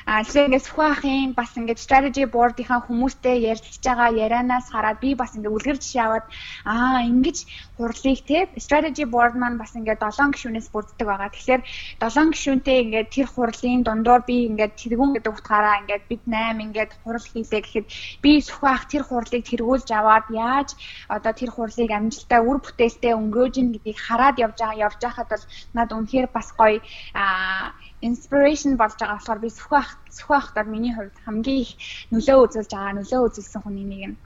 А 0.06 0.22
тэгэхээр 0.22 0.48
ингээд 0.48 0.66
сүхбаахын 0.70 1.34
бас 1.34 1.52
ингээд 1.58 1.82
strategy 1.82 2.26
board-ийнхаа 2.30 2.86
хүмүүстэй 2.86 3.42
ярилцж 3.50 3.82
байгаа 3.82 4.14
ярианаас 4.14 4.70
хараад 4.70 5.02
би 5.02 5.18
бас 5.18 5.34
ингээд 5.34 5.56
үлгэр 5.58 5.78
жишээ 5.82 6.06
аваад 6.06 6.26
аа 6.70 7.02
ингэж 7.10 7.38
хурлыг 7.78 8.20
те 8.30 8.46
strategy 8.66 9.06
board 9.14 9.34
маань 9.34 9.58
бас 9.58 9.74
ингээд 9.74 10.06
7 10.06 10.30
гишүүнээс 10.38 10.70
бүрддэг 10.70 11.08
байгаа. 11.10 11.34
Тэгэхээр 11.34 11.62
7 12.06 12.34
гишүүнтэй 12.38 12.78
ингээд 12.86 13.10
тэр 13.18 13.28
хурлын 13.34 13.82
дундуур 13.82 14.22
би 14.30 14.38
ингээд 14.50 14.78
тэргүүн 14.78 15.12
гэдэг 15.18 15.34
утгаараа 15.34 15.82
ингээд 15.82 16.04
бид 16.06 16.24
8 16.30 16.66
ингээд 16.66 16.92
хурал 17.02 17.26
хийлээ 17.26 17.62
гэхэд 17.66 17.88
би 18.22 18.32
сүхбаах 18.46 18.86
тэр 18.86 19.04
хурлыг 19.10 19.42
тэргүүлж 19.50 19.90
аваад 19.90 20.30
яаж 20.30 20.70
одоо 21.10 21.34
тэр 21.34 21.50
хурлыг 21.50 21.90
амжилттай 21.90 22.42
үр 22.46 22.62
бүтээлтэй 22.62 23.14
өнгөрөөж 23.18 23.56
ин 23.58 23.74
гэдгийг 23.74 23.98
хараад 24.06 24.38
явж 24.38 24.58
байгаа 24.62 24.86
явж 24.86 25.00
байхад 25.02 25.30
бол 25.34 25.46
над 25.74 25.90
үнэхээр 25.98 26.28
бас 26.30 26.54
гоё 26.54 26.78
аа 27.18 27.74
inspiration 28.06 28.78
болж 28.78 28.96
байгаа 29.02 29.18
болохоор 29.18 29.40
би 29.42 29.50
сүхэ 29.50 30.36
ахтар 30.38 30.66
миний 30.70 30.94
хувьд 30.94 31.18
хамгийн 31.26 31.62
их 31.66 31.72
нөлөө 32.14 32.38
үзүүлж 32.46 32.72
байгаа 32.72 32.94
нөлөө 33.02 33.22
үзүүлсэн 33.28 33.62
хүний 33.66 33.86
нэг 33.90 34.02
нь. 34.14 34.18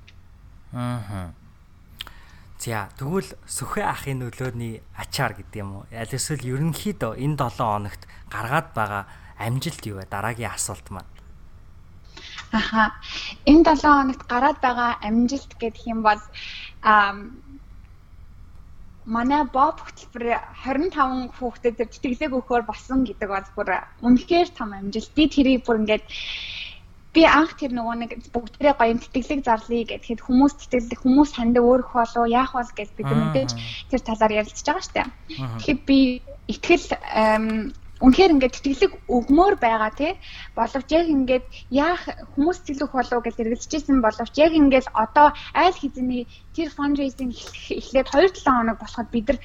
Аа. 0.76 1.32
За 2.60 2.92
тэгвэл 3.00 3.32
сүхэ 3.48 3.88
ахын 3.88 4.20
нөлөөний 4.20 4.84
ачаар 5.00 5.34
гэдэг 5.40 5.64
юм 5.64 5.72
уу? 5.80 5.84
Аль 5.96 6.12
эсвэл 6.12 6.44
ерөнхийдөө 6.44 7.16
энэ 7.16 7.40
7 7.40 7.56
хоногт 7.56 8.04
гаргаад 8.28 8.68
байгаа 8.76 9.04
амжилт 9.40 9.84
юу 9.88 10.04
вэ? 10.04 10.12
Дараагийн 10.12 10.52
асуулт 10.52 10.88
маань. 10.92 11.08
Аха. 12.52 13.00
Энэ 13.48 13.64
7 13.64 13.80
хоногт 13.80 14.24
гараад 14.28 14.60
байгаа 14.60 15.00
амжилт 15.08 15.56
гэдэг 15.56 15.88
юм 15.88 16.04
бол 16.04 16.20
аа 16.84 17.16
манай 19.10 19.43
боб 19.49 19.82
хөтөлбөр 19.82 20.38
25 20.64 21.34
хүүхдэд 21.38 21.76
төр 21.82 21.89
тэтгэлэг 21.89 22.32
өгөхөөр 22.38 22.64
болсон 22.70 22.99
гэдэг 23.10 23.30
бол 23.34 23.49
бүр 23.57 23.70
үнэхээр 24.05 24.49
том 24.53 24.70
амжилт. 24.78 25.12
Би 25.18 25.24
тэрийг 25.26 25.66
бүр 25.66 25.82
ингээд 25.82 26.05
би 27.14 27.22
анх 27.26 27.57
тэр 27.57 27.74
нөгөө 27.74 27.95
нэг 28.05 28.12
бүгдээрээ 28.30 28.76
гоё 28.78 28.93
тэтгэлэг 29.01 29.41
зарлая 29.41 29.84
гэхэд 29.89 30.22
хүмүүс 30.22 30.53
тэтгэлэг 30.62 30.99
хүмүүс 31.01 31.32
хандаа 31.34 31.64
өөрөх 31.66 31.89
болоо 31.97 32.26
яах 32.30 32.53
бол 32.53 32.70
гэж 32.70 32.89
бид 32.93 33.10
мэдээж 33.10 33.51
тэр 33.89 34.01
талаар 34.05 34.45
ярилцж 34.45 34.66
байгаа 34.70 34.86
штэ. 34.86 35.03
Тэгэхээр 35.57 35.80
би 35.89 35.99
ихтгэл 36.45 36.86
үнэхээр 38.00 38.34
ингээд 38.36 38.56
тэтгэлэг 38.56 38.93
өгмөр 39.12 39.60
байгаа 39.60 39.91
тий 39.91 40.12
боловч 40.56 40.88
яг 40.95 41.08
ингээд 41.12 41.45
яах 41.68 42.04
хүмүүс 42.32 42.64
тэтгэлэг 42.64 42.91
болов 42.95 43.20
гэж 43.28 43.36
эргэлзэжсэн 43.43 44.00
боловч 44.00 44.34
яг 44.39 44.54
ингээд 44.56 44.88
одоо 44.95 45.36
айл 45.52 45.76
хэзээний 45.76 46.24
тэр 46.56 46.70
fundraising 46.72 47.36
эхлээд 47.36 48.08
2-7 48.08 48.47
хоног 48.47 48.78
болоход 48.80 49.08
бид 49.12 49.28
нар 49.28 49.39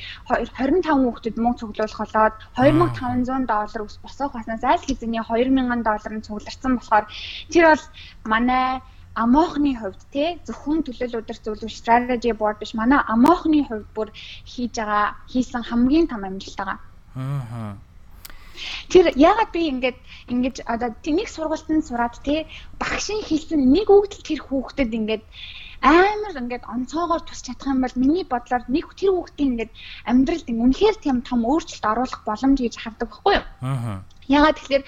25 0.55 0.87
хүүхдэд 0.87 1.37
мөнгө 1.43 1.59
цуглуулах 1.61 1.99
болоод 1.99 2.35
2500 2.55 3.51
доллар 3.51 3.83
ус 3.83 3.97
босох 3.99 4.31
баснаас 4.39 4.63
айл 4.63 4.87
хэзээний 4.87 5.23
2000 5.27 5.83
доллар 5.83 6.13
нь 6.15 6.27
цугларсан 6.27 6.79
болохоор 6.79 7.07
тэр 7.51 7.65
бол 7.75 7.85
манай 8.23 8.79
амоохны 9.19 9.75
хувьд 9.79 10.03
те 10.15 10.39
зөвхөн 10.47 10.87
төлөөлөл 10.87 11.27
өдөр 11.27 11.39
зөвлөм 11.43 11.71
strategy 11.71 12.31
board 12.31 12.63
биш 12.63 12.75
манай 12.79 13.03
амоохны 13.15 13.67
хувьд 13.67 13.89
бүр 13.95 14.09
хийж 14.47 14.75
байгаа 14.79 15.19
хийсэн 15.31 15.63
хамгийн 15.67 16.07
том 16.11 16.23
амжилт 16.23 16.59
байгаа. 16.59 16.79
Аа 17.19 17.75
Тэр 18.93 19.13
яагаад 19.15 19.51
би 19.53 19.63
ингээд 19.73 19.99
ингэж 20.33 20.57
одоо 20.67 20.91
тэнийг 21.05 21.29
сургалтанд 21.29 21.85
сураад 21.87 22.15
тий 22.27 22.47
багшийн 22.81 23.23
хэлсэн 23.25 23.61
нэг 23.75 23.89
үгдэл 23.91 24.23
тэр 24.27 24.41
хүүхдэд 24.45 24.91
ингээд 24.99 25.25
амар 25.85 26.33
ингээд 26.43 26.65
онцоогоор 26.65 27.23
тусч 27.25 27.45
чадах 27.47 27.69
юм 27.75 27.85
бол 27.85 27.97
миний 28.01 28.25
бодлоор 28.25 28.65
нэг 28.73 28.87
тэр 28.97 29.13
хүүхдийн 29.13 29.51
ингээд 29.53 29.73
амьдралд 30.09 30.49
үнэхээр 30.49 30.97
тийм 31.01 31.21
том 31.29 31.45
өөрчлөлт 31.45 31.85
оруулах 31.85 32.23
боломж 32.25 32.59
гэж 32.61 32.75
хардаг 32.81 33.09
байхгүй 33.13 33.35
юу? 33.37 33.45
Аа. 33.61 34.01
Яагаад 34.29 34.57
тэгэхээр 34.57 34.85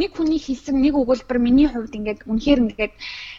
нэг 0.00 0.10
хүний 0.16 0.40
хэлсэн 0.40 0.76
нэг 0.80 0.94
өгүүлбэр 0.96 1.38
миний 1.38 1.68
хувьд 1.68 1.92
ингээд 1.92 2.20
үнэхээр 2.24 2.60
ингээд 2.64 2.94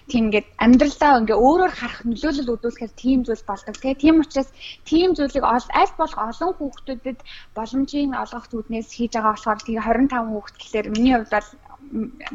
тийм 0.09 0.23
ингээд 0.29 0.47
амьдралдаа 0.61 1.19
ингээ 1.21 1.37
өөрөөр 1.45 1.73
харах 1.73 2.01
нөлөөлөл 2.05 2.53
үзүүлэхээр 2.53 2.93
тийм 2.93 3.19
зүйл 3.25 3.43
болдог 3.49 3.75
тийм 3.81 3.97
тийм 3.97 4.15
учраас 4.21 4.49
тийм 4.85 5.09
зүйлийг 5.17 5.45
аль 5.45 5.93
болох 5.97 6.19
олон 6.29 6.51
хүүхдүүдэд 6.53 7.19
боломжийн 7.57 8.13
олгох 8.13 8.45
зүуднээс 8.53 8.89
хийж 8.93 9.13
байгаа 9.17 9.33
болохоор 9.33 9.59
тэгээ 9.65 9.81
25 9.81 10.29
хүүхд 10.29 10.55
гэхэлэр 10.61 10.87
миний 10.93 11.13
хувьд 11.17 11.33
бол 11.33 11.49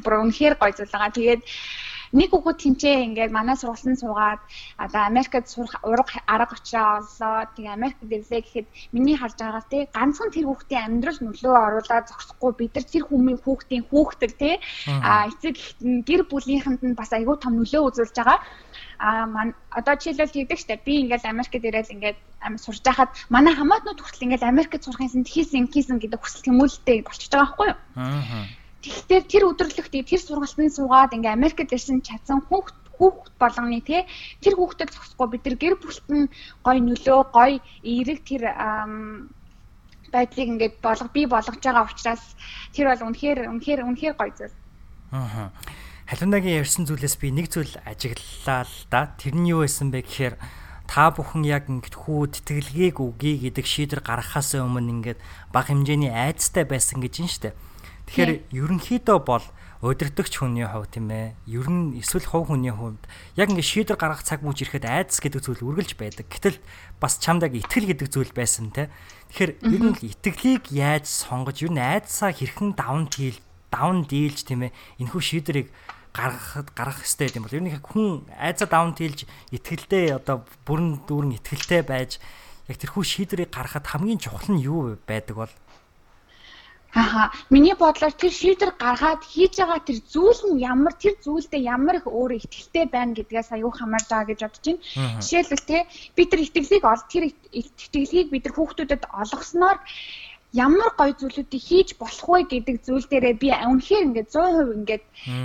бүр 0.02 0.14
үнэхээр 0.22 0.54
гоё 0.58 0.72
зүйл 0.74 0.92
байгаа. 0.94 1.16
Тэгээд 1.16 1.42
нэг 2.12 2.30
үгөө 2.32 2.54
тэнцээ 2.56 3.04
ингээд 3.06 3.32
манай 3.32 3.56
сургалтанд 3.56 4.00
суугаад 4.00 4.40
одоо 4.78 5.02
Америкт 5.10 5.48
сурах 5.48 5.76
ураг 5.84 6.08
арга 6.26 6.56
учраа 6.56 7.00
оллоо. 7.00 7.48
Тэгээ 7.54 7.76
Америкт 7.76 8.00
ирлээ 8.02 8.40
гэхэд 8.42 8.66
миний 8.92 9.16
харж 9.16 9.36
байгаа 9.38 9.64
тий 9.68 9.82
ганцхан 9.92 10.30
тэр 10.32 10.46
хүүхдийн 10.48 10.84
амьдрал 10.86 11.20
нөлөө 11.20 11.54
оруулаад 11.66 12.08
зогсохгүй 12.08 12.52
бид 12.56 12.72
нар 12.74 12.86
тэр 12.88 13.04
хүмүүийн 13.08 13.40
хүүхдийн 13.44 13.84
хүүхдэл 13.90 14.40
тий 14.40 14.54
а 14.88 15.28
эцэг 15.28 15.56
гэр 16.08 16.22
бүлийнхэнд 16.30 16.82
нь 16.84 16.98
бас 16.98 17.12
айгүй 17.12 17.36
том 17.40 17.60
нөлөө 17.60 17.82
үзүүлж 17.88 18.16
байгаа. 18.16 18.40
А 18.98 19.26
ман 19.26 19.54
одоо 19.70 19.94
жишээлбэл 19.94 20.34
тэгдэг 20.34 20.58
штэ 20.58 20.82
би 20.84 21.06
ингээл 21.06 21.30
Америкт 21.32 21.54
ирээд 21.54 21.92
ингээд 21.94 22.18
сурж 22.58 22.82
байхад 22.82 23.10
манай 23.30 23.54
хамаатнууд 23.54 24.00
хүртэл 24.00 24.26
ингээл 24.26 24.50
Америкт 24.50 24.82
сурах 24.82 25.06
юмсан 25.06 25.22
хийсэн 25.22 25.70
хийсэн 25.70 25.98
гэдэг 26.02 26.18
хүсэл 26.18 26.46
тэмүүлэлтэй 26.46 27.06
болчихж 27.06 27.30
байгаа 27.30 27.46
байхгүй 27.46 27.66
юу? 27.70 27.78
Аа 27.94 28.57
Тэгэхээр 28.82 29.24
тэр 29.26 29.44
өдөрлөгт 29.50 29.94
тэр 30.06 30.20
сургалтанд 30.22 30.74
суугаад 30.74 31.16
ингээ 31.16 31.34
Америкт 31.34 31.74
ирсэн 31.74 31.98
чадсан 32.04 32.46
хүүхд 32.46 32.76
хүүхд 32.98 33.34
болгоны 33.38 33.80
тий 33.82 34.02
тэр 34.42 34.54
хүүхдэд 34.58 34.94
зогсохгүй 34.94 35.28
бид 35.34 35.44
нар 35.46 35.56
гэр 35.58 35.74
бүлтэн 35.78 36.20
гой 36.66 36.78
нөлөө 36.82 37.20
гой 37.30 37.52
эерэг 37.82 38.20
тэр 38.26 38.42
байдлыг 40.12 40.48
ингээд 40.48 40.76
болго 40.82 41.08
би 41.14 41.26
болгож 41.26 41.62
байгаа 41.62 41.86
учраас 41.86 42.22
тэр 42.74 42.90
бол 42.90 43.06
үнэхээр 43.10 43.50
үнэхээр 43.50 43.80
үнэхээр 43.86 44.14
гоё 44.18 44.32
зүйл. 44.34 44.56
Аа. 45.14 45.50
Халуунагийн 46.08 46.64
ярьсан 46.64 46.88
зүйлээс 46.88 47.20
би 47.20 47.28
нэг 47.30 47.52
зүйл 47.52 47.76
ажиглалаа 47.84 48.64
л 48.64 48.76
да. 48.88 49.12
Тэр 49.20 49.36
нь 49.36 49.52
юу 49.52 49.60
байсан 49.60 49.92
бэ 49.92 50.02
гэхээр 50.08 50.34
та 50.88 51.12
бүхэн 51.12 51.44
яг 51.44 51.68
ингээд 51.68 51.92
хүү 51.92 52.32
тэтгэлгийг 52.32 52.96
үгүй 52.96 53.44
гэдэг 53.44 53.66
шийдвэр 53.68 54.00
гаргахаас 54.00 54.56
өмнө 54.56 54.88
ингээд 55.04 55.20
бага 55.52 55.68
хэмжээний 55.68 56.08
айцтай 56.08 56.64
байсан 56.64 57.04
гэж 57.04 57.14
юм 57.20 57.28
штэ. 57.28 57.52
Тэгэхээр 58.08 58.32
ерөнхийдөө 58.56 59.18
бол 59.20 59.44
удирдахч 59.84 60.40
хүний 60.40 60.66
хувь 60.66 60.90
тийм 60.90 61.12
ээ. 61.12 61.36
Ер 61.46 61.68
нь 61.70 62.00
эсвэл 62.00 62.26
хувь 62.26 62.50
хүний 62.50 62.72
хувьд 62.72 62.98
яг 63.36 63.52
ингээд 63.52 63.68
шийдвэр 63.68 64.00
гаргах 64.00 64.26
цаг 64.26 64.42
мөч 64.42 64.64
ирэхэд 64.66 64.88
айдас 64.88 65.22
гэдэг 65.22 65.44
зүйл 65.44 65.62
үргэлж 65.62 65.94
байдаг. 65.94 66.26
Гэтэл 66.26 66.58
бас 66.98 67.20
чамд 67.22 67.46
яг 67.46 67.54
итгэл 67.54 67.86
гэдэг 67.94 68.08
зүйл 68.10 68.32
байсан 68.34 68.74
те. 68.74 68.90
Тэгэхээр 69.30 69.52
ер 69.60 69.82
нь 69.92 70.00
итгэлийг 70.02 70.72
яаж 70.74 71.06
сонгож 71.06 71.62
ер 71.62 71.70
нь 71.70 71.78
айдасаа 71.78 72.34
хэрхэн 72.34 72.74
даван 72.74 73.06
дийл 73.06 73.38
даван 73.70 74.02
дийлж 74.08 74.42
тийм 74.42 74.66
ээ. 74.66 74.74
Энэхүү 74.98 75.22
шийдвэрийг 75.22 75.68
гаргахад 76.10 76.74
гаргах 76.74 77.04
хэрэгтэй 77.06 77.38
юм 77.38 77.46
бол 77.46 77.54
ер 77.54 77.62
нь 77.62 77.70
хүн 77.70 78.26
айцаа 78.34 78.66
даун 78.66 78.98
тэлж 78.98 79.28
итгэлтэй 79.54 80.16
одоо 80.18 80.42
бүрэн 80.66 81.06
дүүрэн 81.06 81.38
итгэлтэй 81.38 81.86
байж 81.86 82.18
яг 82.66 82.76
тэрхүү 82.82 83.04
шийдвэрийг 83.06 83.54
гаргахад 83.54 83.86
хамгийн 83.86 84.18
чухал 84.18 84.50
нь 84.50 84.64
юу 84.66 84.98
байдаг 85.06 85.36
бол 85.38 85.52
Аха 86.98 87.22
миний 87.54 87.76
бодлоор 87.78 88.14
тэр 88.20 88.32
шийдвэр 88.40 88.72
гаргаад 88.84 89.22
хийж 89.32 89.54
байгаа 89.60 89.80
тэр 89.86 89.98
зүйл 90.14 90.40
нь 90.50 90.62
ямар 90.72 90.94
тэр 91.02 91.14
зүйлдээ 91.24 91.62
ямар 91.76 91.94
их 91.98 92.06
өөр 92.10 92.32
ихтгэлтэй 92.38 92.84
байна 92.94 93.14
гэдгээс 93.14 93.48
аюу 93.54 93.70
хамаарж 93.74 94.06
байгаа 94.10 94.28
гэж 94.30 94.40
бодож 94.42 94.64
байна. 94.66 94.82
Жишээлбэл 95.22 95.68
те 95.70 95.78
бид 96.16 96.28
нар 96.32 96.42
итгэлийг 96.44 96.84
ол 96.92 97.02
тэр 97.12 97.24
итгэлийг 97.60 98.28
бид 98.34 98.44
нар 98.44 98.54
хүүхдүүдэд 98.56 99.02
олгосноор 99.22 99.78
ямар 100.52 100.90
гоё 100.96 101.12
зүйлүүдийг 101.20 101.62
хийж 101.68 101.88
болох 102.00 102.28
вэ 102.28 102.40
гэдэг 102.48 102.76
зүйл 102.86 103.06
дээрээ 103.08 103.34
би 103.42 103.48
үнэхээр 103.52 104.06
ингээд 104.08 104.28
100% 104.32 104.76
ингээд 104.80 105.04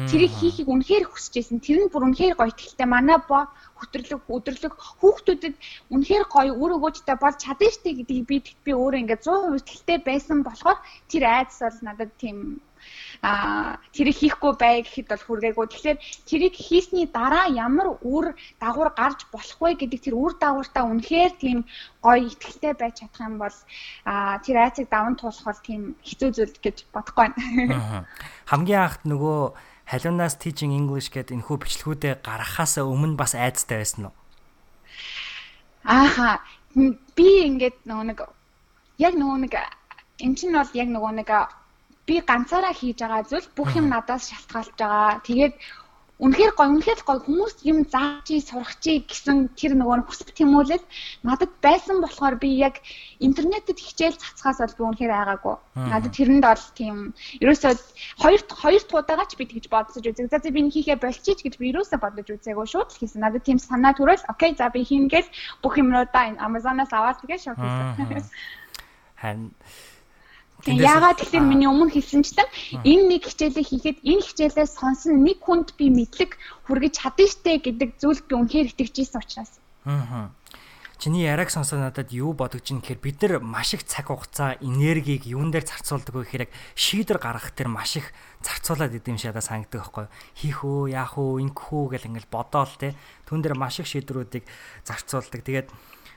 тэрийг 0.09 0.33
хийхийг 0.39 0.67
үнэхээр 0.71 1.05
хүсэж 1.11 1.33
байсан. 1.35 1.59
Тэр 1.59 1.79
нь 1.83 1.91
бүр 1.91 2.07
үнэхээр 2.07 2.35
гоё 2.39 2.51
ихтэй. 2.55 2.87
Манай 2.87 3.19
бо 3.83 3.89
хөтрлөг 3.89 4.23
өдрлөг 4.31 4.73
хүүхдүүдэд 4.99 5.55
үнэхээр 5.91 6.25
гоё 6.31 6.53
үр 6.55 6.71
өгөөжтэй 6.79 7.17
болж 7.19 7.37
чадна 7.43 7.69
штэ 7.75 7.91
гэдгийг 7.99 8.25
би 8.29 8.37
би 8.63 8.71
өөрөө 8.71 9.01
ингээд 9.03 9.25
100% 9.27 9.75
ихтэй 9.75 9.97
байсан 9.99 10.39
болохоор 10.43 10.79
тэр 11.11 11.23
айдас 11.27 11.59
бол 11.59 11.79
надад 11.83 12.11
тийм 12.21 12.63
а 13.23 13.79
тэрийг 13.95 14.17
хийхгүй 14.19 14.53
бай 14.59 14.83
гэхэд 14.83 15.07
бол 15.07 15.23
хүргээгүй. 15.23 15.65
Тэгэхээр 15.71 15.99
тэрийг 16.27 16.55
хийсний 16.59 17.07
дараа 17.07 17.47
ямар 17.47 17.95
үр 18.03 18.35
дагавар 18.59 18.91
гарч 18.91 19.23
болох 19.31 19.59
вэ 19.63 19.79
гэдэг 19.79 19.99
тэр 20.03 20.15
үр 20.19 20.35
дагавартаа 20.35 20.83
үнэхээр 20.91 21.33
тийм 21.39 21.59
гоё 22.03 22.27
ихтэй 22.27 22.75
байж 22.75 22.99
чадах 22.99 23.23
юм 23.23 23.39
бол 23.39 23.57
а 24.03 24.39
тэр 24.43 24.57
айцыг 24.59 24.91
даван 24.91 25.15
туулах 25.15 25.47
бол 25.47 25.61
тийм 25.63 25.95
хэцүү 26.03 26.29
зүйл 26.35 26.55
гэж 26.59 26.77
бодохгүй 26.91 27.31
байна. 27.31 28.03
Хамгийн 28.51 28.83
анхд 28.83 29.03
нөгөө 29.07 29.39
Halunаас 29.85 30.39
Teaching 30.39 30.71
English 30.71 31.11
гэдэг 31.11 31.37
энэхүү 31.37 31.57
бичлэгүүдээ 31.63 32.13
гаргахаас 32.23 32.79
өмнө 32.79 33.19
бас 33.19 33.35
айцтай 33.35 33.83
байсан 33.83 34.09
уу? 34.09 34.15
Ааха 35.83 36.39
би 37.15 37.27
ингээд 37.49 37.83
нөгөө 37.85 38.05
нэг 38.09 38.19
яг 38.97 39.13
нөгөө 39.19 39.37
нэг 39.43 39.53
эн 40.23 40.33
чинь 40.39 40.55
бол 40.55 40.71
яг 40.73 40.89
нөгөө 40.89 41.11
нэг 41.19 41.29
би 42.07 42.15
ганцаараа 42.23 42.73
хийж 42.73 42.99
байгаа 43.03 43.23
зүйл 43.27 43.47
бүх 43.55 43.75
юм 43.75 43.87
надаас 43.91 44.31
шалтгаалж 44.31 44.75
байгаа. 44.79 45.19
Тэгээд 45.27 45.53
үнэхээр 46.23 46.53
гоё 46.55 46.69
үнэхээр 46.71 47.01
гоё 47.03 47.19
хүмүүс 47.19 47.55
юм 47.67 47.83
зааж 47.83 48.23
чи 48.23 48.39
сурах 48.39 48.79
чи 48.79 49.03
гэсэн 49.03 49.51
тэр 49.59 49.75
нөгөө 49.75 50.07
хүсэл 50.07 50.31
тэмүүлэл 50.31 50.85
надад 51.27 51.51
байсан 51.59 51.99
болохоор 51.99 52.39
би 52.39 52.49
яг 52.63 52.79
интернетэд 53.19 53.75
хичээл 53.75 54.15
цацхаас 54.15 54.63
бол 54.63 54.77
би 54.79 54.83
үнэхээр 54.87 55.13
айгаагүй. 55.19 55.55
Надад 55.75 56.15
тэрэнд 56.15 56.43
бол 56.47 56.65
тийм 56.79 56.95
ерөөсөө 57.43 57.71
хоёр 58.23 58.41
хоёр 58.47 58.83
туудагач 58.87 59.31
би 59.35 59.43
тэгж 59.51 59.67
бодсож 59.67 60.03
үзэг. 60.07 60.31
За 60.31 60.39
би 60.39 60.59
энэ 60.63 60.71
хийхээ 60.71 60.97
болчих 61.03 61.43
гэж 61.43 61.59
би 61.59 61.75
ерөөсөө 61.75 61.99
бодож 61.99 62.27
үзээгүй 62.31 62.67
шууд 62.71 62.89
л 62.95 62.99
хийсэн. 63.03 63.19
Надад 63.19 63.43
тийм 63.43 63.59
санаа 63.59 63.91
төрөл 63.91 64.23
окей 64.31 64.55
за 64.55 64.71
би 64.71 64.87
хийнгээл 64.87 65.27
бүх 65.59 65.75
юмнуудаа 65.75 66.39
Amazon-аас 66.39 66.91
аваад 66.95 67.19
тэгээ 67.19 67.39
шууд 67.43 67.59
хийсэн. 67.59 67.99
Тэгээ 67.99 68.23
яагаад 70.67 71.19
тэгэхээр 71.19 71.43
миний 71.43 71.67
өмнө 71.67 71.91
хэлсэнчлэн 71.91 72.49
энэ 72.87 73.03
нэг 73.11 73.23
хичээлээ 73.27 73.65
хийхэд 73.67 73.97
энэ 74.07 74.23
хичээлээ 74.23 74.67
сонсон 74.67 75.23
нэг 75.27 75.43
хүнд 75.43 75.75
би 75.75 75.91
мэдлэг 75.91 76.39
хүргэж 76.67 76.93
чадна 77.03 77.27
штэ 77.27 77.59
гэдэг 77.59 77.89
зүйлд 77.99 78.23
би 78.27 78.33
үнэхээр 78.39 78.71
итгэж 78.71 78.95
ийсэн 79.03 79.19
учраас. 79.19 79.51
Аа. 79.83 80.31
Чиний 81.03 81.27
яриаг 81.27 81.51
сонсоод 81.51 81.83
надад 81.83 82.15
юу 82.15 82.31
бодогч 82.31 82.71
юм 82.71 82.79
гэхээр 82.79 83.03
бид 83.03 83.19
нар 83.27 83.43
маш 83.43 83.75
их 83.75 83.83
цаг 83.83 84.07
хугацаа, 84.07 84.55
энергийг 84.63 85.27
юун 85.27 85.51
дээр 85.51 85.67
зарцуулдаг 85.67 86.15
вэ 86.15 86.23
гэхээр 86.23 86.47
шийдвэр 86.79 87.19
гаргах 87.19 87.51
дээр 87.51 87.67
маш 87.67 87.99
их 87.99 88.15
зарцуулаад 88.39 88.95
идэм 88.95 89.19
шатаа 89.19 89.43
санагдаг 89.43 89.83
байхгүй 89.83 90.07
хийх 90.39 90.63
үү, 90.63 90.95
яах 90.95 91.19
үү, 91.19 91.43
ингэх 91.43 91.75
үү 91.75 91.85
гэл 91.99 92.07
ингээл 92.07 92.31
бодоол 92.31 92.71
те. 92.79 92.95
Түн 93.27 93.43
дээр 93.43 93.59
маш 93.59 93.83
их 93.83 93.91
шийдвэрүүдийг 93.91 94.47
зарцуулдаг. 94.87 95.43
Тэгээд 95.43 95.67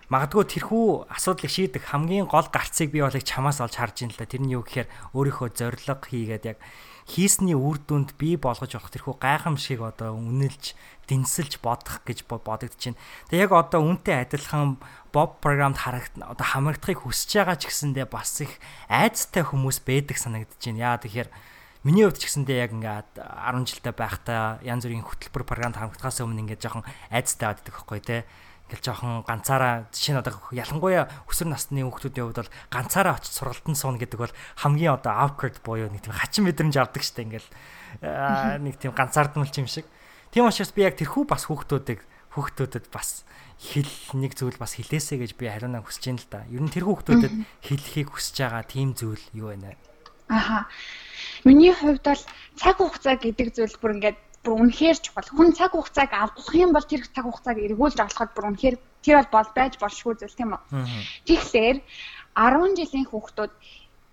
магадгүй 0.07 0.45
тэрхүү 0.47 1.11
асуудлыг 1.11 1.51
шийдэх 1.51 1.91
хамгийн 1.91 2.31
гол 2.31 2.47
гарцыг 2.47 2.95
би 2.95 3.03
болыг 3.03 3.27
чамаас 3.27 3.59
олж 3.59 3.75
харж 3.75 4.07
ин 4.07 4.15
л 4.15 4.19
да. 4.19 4.31
Тэр 4.31 4.47
нь 4.47 4.55
юу 4.55 4.63
гэхээр 4.63 4.87
өөрийнхөө 5.19 5.49
зориг 5.51 5.83
хийгээд 6.07 6.45
яг 6.55 6.59
хийсний 7.07 7.55
үр 7.55 7.79
дүнд 7.83 8.15
би 8.19 8.35
болгож 8.39 8.75
авах 8.75 8.91
тэрхүү 8.91 9.19
гайхамшиг 9.19 9.83
одоо 9.83 10.15
үнэлж 10.15 10.75
дэнсэлж 11.07 11.63
бодох 11.63 12.03
гэж 12.03 12.27
байна. 12.27 12.99
Тэгээ 13.31 13.47
яг 13.47 13.53
одоо 13.55 13.83
үнтэй 13.83 14.27
адилхан 14.27 14.79
боб 15.15 15.39
програмд 15.39 15.79
харагд 15.79 16.19
одоо 16.19 16.47
хамрагдахыг 16.47 17.07
хүсэж 17.07 17.47
байгаа 17.47 17.59
ч 17.59 17.71
гэсэндээ 17.71 18.07
бас 18.11 18.43
их 18.43 18.59
айцтай 18.91 19.47
хүмүүс 19.47 19.87
байдаг 19.87 20.19
байна. 20.19 20.47
Яа 20.75 20.99
тэгэхээр 20.99 21.31
миний 21.87 22.03
хувьд 22.07 22.19
ч 22.19 22.27
гэсэндээ 22.27 22.59
яг 22.59 22.71
ингээд 22.75 23.11
10 23.23 23.71
жилдээ 23.71 23.95
байхдаа 23.95 24.59
янз 24.67 24.83
бүрийн 24.83 25.07
хөтөлбөр 25.07 25.47
програмд 25.47 25.79
хамрагдахаас 25.79 26.27
өмнө 26.27 26.43
ингээд 26.43 26.63
жоохон 26.63 26.83
айцтай 27.15 27.55
байдаг 27.55 27.71
байхгүй 27.71 28.03
тий 28.03 28.23
ингээл 28.67 28.83
жоохон 28.83 29.23
ганцаараа 29.23 29.87
жишээ 29.95 30.19
нь 30.19 30.21
одоо 30.21 30.35
ялангуяа 30.51 31.07
өсвөр 31.31 31.55
насны 31.55 31.87
хүүхдүүдийн 31.87 32.27
хувьд 32.27 32.41
бол 32.43 32.55
ганцаараа 32.75 33.15
очиж 33.15 33.33
сургалтанд 33.39 33.79
сууна 33.79 34.03
гэдэг 34.03 34.19
бол 34.19 34.35
хамгийн 34.59 34.99
одоо 34.99 35.15
awkward 35.15 35.63
буюу 35.63 35.87
нэг 35.87 36.03
тийм 36.03 36.19
хачин 36.19 36.51
мэдрэмж 36.51 36.75
авдаг 36.75 37.03
штэ 37.07 37.23
ингээл 37.31 37.49
нэг 38.59 38.75
тийм 38.83 38.91
ганцаардмал 38.91 39.47
юм 39.47 39.71
шиг. 39.71 39.87
Тийм 40.35 40.51
учраас 40.51 40.75
би 40.75 40.83
яг 40.83 40.99
тэрхүү 40.99 41.31
бас 41.31 41.47
хүүхдүүдийг 41.47 42.03
хүүхдүүдэд 42.35 42.91
бас 42.91 43.23
хэл 43.57 43.89
нэг 44.19 44.37
зүйл 44.37 44.59
бас 44.61 44.77
хилээсэ 44.77 45.17
гэж 45.17 45.39
би 45.41 45.49
хариунаа 45.49 45.81
хүсэж 45.81 46.05
байна 46.11 46.21
л 46.21 46.29
да. 46.29 46.41
Ер 46.51 46.63
нь 46.67 46.73
тэр 46.75 46.85
хүүхдүүдэд 46.85 47.35
хэлхийг 47.65 48.13
хүсэж 48.13 48.37
байгаа 48.45 48.65
тийм 48.69 48.93
зүйл 48.93 49.25
юу 49.33 49.55
вэ? 49.55 49.79
Аха. 50.29 50.67
Миний 51.45 51.73
хувьд 51.73 52.03
бол 52.03 52.23
цаг 52.59 52.77
хугацаа 52.77 53.17
гэдэг 53.17 53.55
зүйл 53.55 53.77
бүр 53.79 53.97
ингээд 53.97 54.19
бүр 54.47 54.63
үнэхээр 54.63 54.99
чухал. 55.03 55.27
Хүн 55.35 55.51
цаг 55.59 55.75
хугацааг 55.75 56.11
авах 56.15 56.55
юм 56.55 56.71
бол 56.71 56.87
тэр 56.87 57.03
цаг 57.11 57.27
хугацааг 57.27 57.59
эргүүлж 57.67 57.99
олоход 57.99 58.31
бүр 58.33 58.49
үнэхээр 58.55 58.77
тэр 59.03 59.17
бол 59.19 59.31
бол 59.35 59.51
байж 59.59 59.75
болшгүй 59.83 60.15
зүйл 60.15 60.39
тийм 60.39 60.55
үү. 60.55 60.63
Тэгэхээр 61.27 61.77
10 61.83 62.79
жилийн 62.79 63.07
хүүхдүүд 63.11 63.53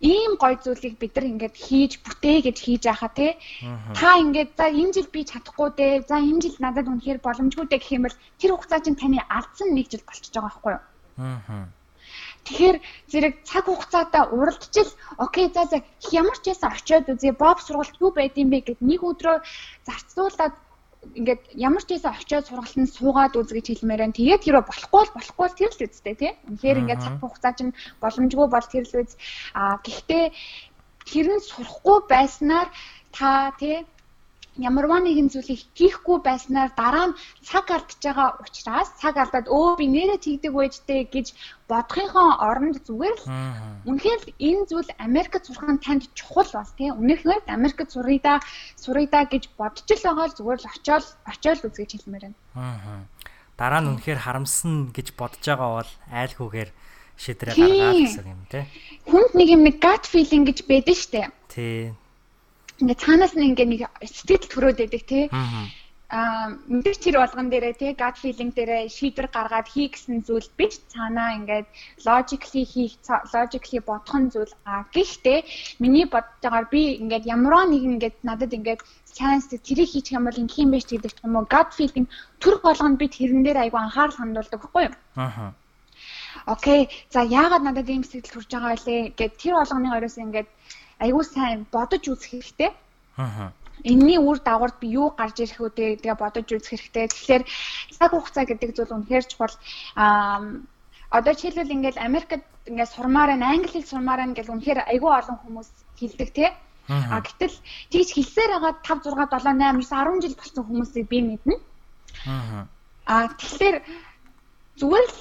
ийм 0.02 0.32
гой 0.42 0.54
зүйлийг 0.58 0.98
бид 0.98 1.14
нар 1.14 1.30
ингээд 1.30 1.56
хийж 1.66 1.92
бүтээ 2.02 2.38
гэж 2.50 2.58
хийж 2.66 2.82
яхаа 2.90 3.12
те. 3.14 3.38
Та 3.94 4.18
ингээд 4.18 4.52
за 4.58 4.66
энэ 4.74 4.94
жил 4.98 5.10
би 5.14 5.22
чадахгүй 5.22 5.70
дээ 5.78 5.94
за 6.10 6.18
энэ 6.18 6.42
жил 6.44 6.58
надад 6.60 6.90
үнэхээр 6.90 7.22
боломжгүй 7.22 7.66
дээ 7.70 7.82
гэх 7.82 7.96
юм 7.96 8.04
бол 8.10 8.18
тэр 8.42 8.52
хугацаа 8.58 8.82
чинь 8.82 9.00
таны 9.00 9.22
алдсан 9.38 9.70
нэг 9.78 9.88
жил 9.94 10.04
болчихж 10.04 10.34
байгаа 10.34 10.50
байхгүй 10.50 10.72
юу? 10.74 10.84
Аа 11.22 11.70
Тэгэхээр 12.44 12.78
зэрэг 13.12 13.34
цаг 13.48 13.66
хугацаатай 13.68 14.24
уралдчил 14.36 14.92
окей 15.26 15.48
за 15.56 15.64
за 15.72 15.78
ямар 16.12 16.38
ч 16.44 16.52
ясаа 16.52 16.76
очиод 16.76 17.08
үзье 17.08 17.32
боб 17.32 17.58
сургалт 17.64 17.96
юу 18.04 18.12
байд 18.12 18.36
юм 18.36 18.50
бэ 18.52 18.60
гэд 18.68 18.80
нэг 18.84 19.00
өдрөө 19.00 19.38
зарцуулаад 19.88 20.56
ингээд 21.20 21.42
ямар 21.56 21.84
ч 21.88 21.90
ясаа 22.00 22.14
очиод 22.16 22.48
сургалтанд 22.48 22.92
суугаад 22.92 23.34
үз 23.40 23.50
гэж 23.56 23.66
хэлмээр 23.72 24.02
байна. 24.04 24.18
Тэгээд 24.18 24.44
тэрөө 24.44 24.64
болохгүй 24.68 25.00
бол 25.04 25.16
болохгүй 25.16 25.48
л 25.48 25.60
тэр 25.60 25.72
л 25.72 25.84
үстэй 25.88 26.16
тий. 26.20 26.32
Үнэхээр 26.48 26.82
ингээд 26.84 27.04
цаг 27.04 27.16
хугацаа 27.20 27.54
чинь 27.56 27.76
боломжгүй 28.04 28.48
бол 28.52 28.68
тэр 28.72 28.86
л 28.88 28.96
үз. 29.04 29.12
Аа 29.56 29.76
гэхдээ 29.84 30.26
тэр 31.08 31.28
нь 31.36 31.48
сурахгүй 31.48 31.98
байснаар 32.12 32.68
та 33.16 33.52
тий 33.60 33.84
ямарваа 34.58 35.02
нэгэн 35.02 35.34
зүйлийг 35.34 35.66
хийхгүй 35.74 36.22
байснаар 36.22 36.70
дараа 36.78 37.10
нь 37.10 37.18
цаг 37.42 37.74
алдж 37.74 37.98
байгаа 37.98 38.38
учраас 38.38 38.90
цаг 39.02 39.18
алдаад 39.18 39.50
өө 39.50 39.82
би 39.82 39.86
нэрээ 39.90 40.22
тэгдэг 40.22 40.54
байжтэй 40.54 41.10
гэж 41.10 41.34
бодохынхоо 41.66 42.38
оронд 42.38 42.78
зүгээр 42.86 43.16
л 43.18 43.26
үнэхээр 43.90 44.22
энэ 44.38 44.64
зүйл 44.70 44.90
Америкт 45.02 45.50
сурах 45.50 45.74
нь 45.74 45.82
танд 45.82 46.06
чухал 46.14 46.46
бол 46.54 46.72
тийм 46.78 47.02
үнэхээр 47.02 47.50
Америкт 47.50 47.90
сурыдаа 47.90 48.38
сурыдаа 48.78 49.26
гэж 49.26 49.50
бодож 49.58 49.90
л 49.90 50.06
байгаа 50.06 50.26
л 50.30 50.38
зүгээр 50.38 50.60
л 50.62 50.70
очиол 50.70 51.06
очиол 51.26 51.66
үзгэж 51.66 51.90
хэлмээр 51.98 52.24
байна. 52.30 52.38
Аа. 52.54 53.10
Дараа 53.58 53.82
нь 53.82 53.90
үнэхээр 53.90 54.22
харамсна 54.22 54.94
гэж 54.94 55.18
бодож 55.18 55.42
байгаа 55.42 55.70
бол 55.82 55.92
айлгүйгээр 56.14 56.70
шидрээ 57.18 57.54
гаргаад 57.58 58.06
гэсэн 58.06 58.30
юм 58.30 58.42
тий. 58.54 58.66
Хүнд 59.10 59.34
нэг 59.34 59.50
юм 59.50 59.62
нэг 59.66 59.82
gut 59.82 60.06
feeling 60.06 60.46
гэж 60.46 60.66
байдаг 60.70 60.98
штэ. 60.98 61.34
Тий 61.50 61.94
ингээ 62.84 63.02
цаанаас 63.04 63.34
нь 63.36 63.48
ингээ 63.50 63.68
нэг 63.72 63.82
сэтгэл 64.04 64.52
төрөөд 64.52 64.78
байдаг 64.80 65.04
тий. 65.08 65.26
Аа 65.32 65.66
мэдээж 66.14 67.00
тэр 67.02 67.18
болгон 67.18 67.50
дээрээ 67.50 67.74
тий 67.82 67.92
gut 67.98 68.18
feeling 68.22 68.52
дээрээ 68.54 68.86
шийдвэр 68.98 69.28
гаргаад 69.34 69.68
хий 69.74 69.90
гэсэн 69.90 70.22
зүйл 70.28 70.46
биш 70.60 70.78
цаанаа 70.94 71.30
ингээд 71.42 71.68
logically 72.06 72.64
хийх 72.70 72.94
logically 73.34 73.82
бодох 73.82 74.16
нь 74.22 74.30
зүйл 74.30 74.54
а 74.70 74.86
гэхдээ 74.94 75.40
миний 75.82 76.06
бодож 76.06 76.38
байгаагаар 76.44 76.68
би 76.70 76.82
ингээд 77.02 77.26
ямарваа 77.36 77.66
нэг 77.66 77.84
ингээд 77.90 78.16
надад 78.30 78.54
ингээд 78.54 78.82
chance 79.18 79.50
тэрийг 79.68 79.90
хийчих 79.90 80.14
юм 80.18 80.30
бол 80.30 80.42
ингээ 80.44 80.62
юм 80.66 80.72
биш 80.74 80.86
гэдэг 80.86 81.26
юм 81.26 81.34
уу 81.34 81.50
gut 81.50 81.70
feeling 81.78 82.08
төр 82.42 82.56
болгонд 82.62 83.02
би 83.02 83.08
тэрэн 83.10 83.42
дээр 83.42 83.58
айгу 83.66 83.78
анхаарал 83.82 84.20
хандуулдаг 84.20 84.60
байхгүй 84.62 84.84
юу? 84.86 84.96
Аа. 85.18 85.54
Окей. 86.46 86.90
За 87.10 87.22
яагаад 87.24 87.64
надад 87.66 87.90
ийм 87.90 88.04
сэтгэл 88.04 88.34
төрж 88.34 88.50
байгаа 88.54 88.78
вэ 88.86 89.18
гэд 89.18 89.34
тэр 89.42 89.54
болгоны 89.58 89.90
ороос 89.98 90.18
ингээд 90.22 90.50
айгүй 91.00 91.24
сайн 91.24 91.66
бодож 91.72 92.04
үзэх 92.10 92.30
хэрэгтэй. 92.32 92.72
Аа. 93.18 93.52
Энийний 93.84 94.20
үр 94.22 94.38
дагаварт 94.40 94.78
би 94.80 94.94
юу 94.94 95.10
гарч 95.18 95.40
ирэх 95.42 95.60
үү 95.60 95.72
тэгээ 96.02 96.16
бодож 96.16 96.48
үзэх 96.50 96.78
хэрэгтэй. 96.78 97.08
Тэгэхээр 97.10 97.44
цаг 97.98 98.12
хугацаа 98.12 98.46
гэдэг 98.46 98.70
зүйл 98.76 98.96
үнэхээр 98.96 99.26
чухал. 99.28 99.56
Аа 99.96 100.62
одоо 101.14 101.34
жишээлбэл 101.34 101.76
ингээд 101.78 101.98
Америкт 101.98 102.42
ингээд 102.66 102.90
сурмаар 102.90 103.30
байна, 103.38 103.54
англи 103.54 103.70
хэл 103.70 103.86
сурмаар 103.86 104.20
байна 104.26 104.34
гэж 104.34 104.48
үнэхээр 104.50 104.80
айгүй 104.90 105.12
олон 105.14 105.38
хүмүүс 105.42 105.70
хэлдэг 106.00 106.30
тий. 106.34 106.50
А 106.90 107.22
гэтэл 107.22 107.56
тийч 107.92 108.10
хэлсээр 108.18 108.52
байгаа 108.58 108.74
5 108.82 109.14
6 109.14 109.14
7 109.14 109.62
8 109.62 109.78
9 109.78 109.88
10 109.88 110.24
жил 110.26 110.36
болсон 110.36 110.64
хүмүүсийг 110.66 111.06
би 111.08 111.20
мэднэ. 111.22 111.56
Аа. 112.28 112.68
А 113.06 113.28
тэгэхээр 113.40 113.78
зүгээр 114.80 115.06
л 115.06 115.16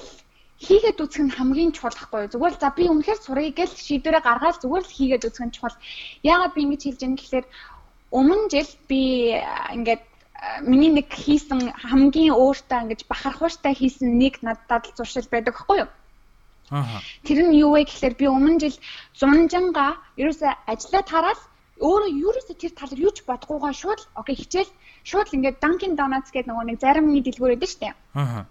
хийгээд 0.67 1.03
үзэх 1.03 1.23
нь 1.27 1.35
хамгийн 1.35 1.71
чухал 1.75 1.95
юу. 2.23 2.31
Зүгээр 2.31 2.55
л 2.55 2.61
за 2.61 2.69
би 2.71 2.83
үнэхээр 2.87 3.19
сурыг 3.19 3.55
гэл 3.59 3.73
шийдвэрээ 3.85 4.23
гаргаад 4.23 4.61
зүгээр 4.63 4.85
л 4.87 4.95
хийгээд 4.97 5.27
үзэх 5.27 5.43
нь 5.45 5.55
чухал. 5.55 5.77
Яагаад 6.23 6.53
би 6.55 6.61
ингэж 6.63 6.81
хэлж 6.83 6.99
байгаа 7.03 7.19
гэхээр 7.19 7.45
өмнө 8.17 8.45
жил 8.53 8.71
би 8.89 9.01
ингээд 9.75 10.03
миний 10.67 10.91
нэг 10.91 11.07
хийсэн 11.11 11.71
хамгийн 11.89 12.35
өөртөө 12.35 12.79
ингэж 12.83 13.01
бахархууштай 13.11 13.73
хийсэн 13.75 14.09
нэг 14.19 14.43
надад 14.45 14.91
зуршил 14.97 15.27
байдаг 15.31 15.55
байхгүй 15.55 15.77
юу. 15.83 15.89
Аа. 16.71 16.99
Тэр 17.27 17.39
нь 17.47 17.57
юу 17.59 17.75
вэ 17.75 17.87
гэхээр 17.87 18.15
би 18.19 18.25
өмнө 18.27 18.59
жил 18.63 18.77
зунжанга 19.19 19.99
ерөөсөө 20.21 20.51
ажиллаа 20.71 21.03
тараад 21.03 21.41
өөрөө 21.79 22.11
ерөөсөө 22.27 22.55
тэр 22.59 22.73
тал 22.75 22.93
юу 22.95 23.11
ч 23.11 23.23
бодгоогаа 23.27 23.73
шууд 23.75 24.01
окей 24.19 24.35
хичээл 24.39 24.71
шууд 25.03 25.33
ингээд 25.35 25.59
Dunkin 25.63 25.93
Donuts 25.99 26.31
гэдэг 26.31 26.49
нөгөө 26.49 26.65
нэг 26.69 26.77
зарим 26.79 27.11
нэг 27.11 27.23
дэлгүүр 27.27 27.59
шүү 27.59 27.81
дээ. 27.83 27.93
Аа 28.15 28.45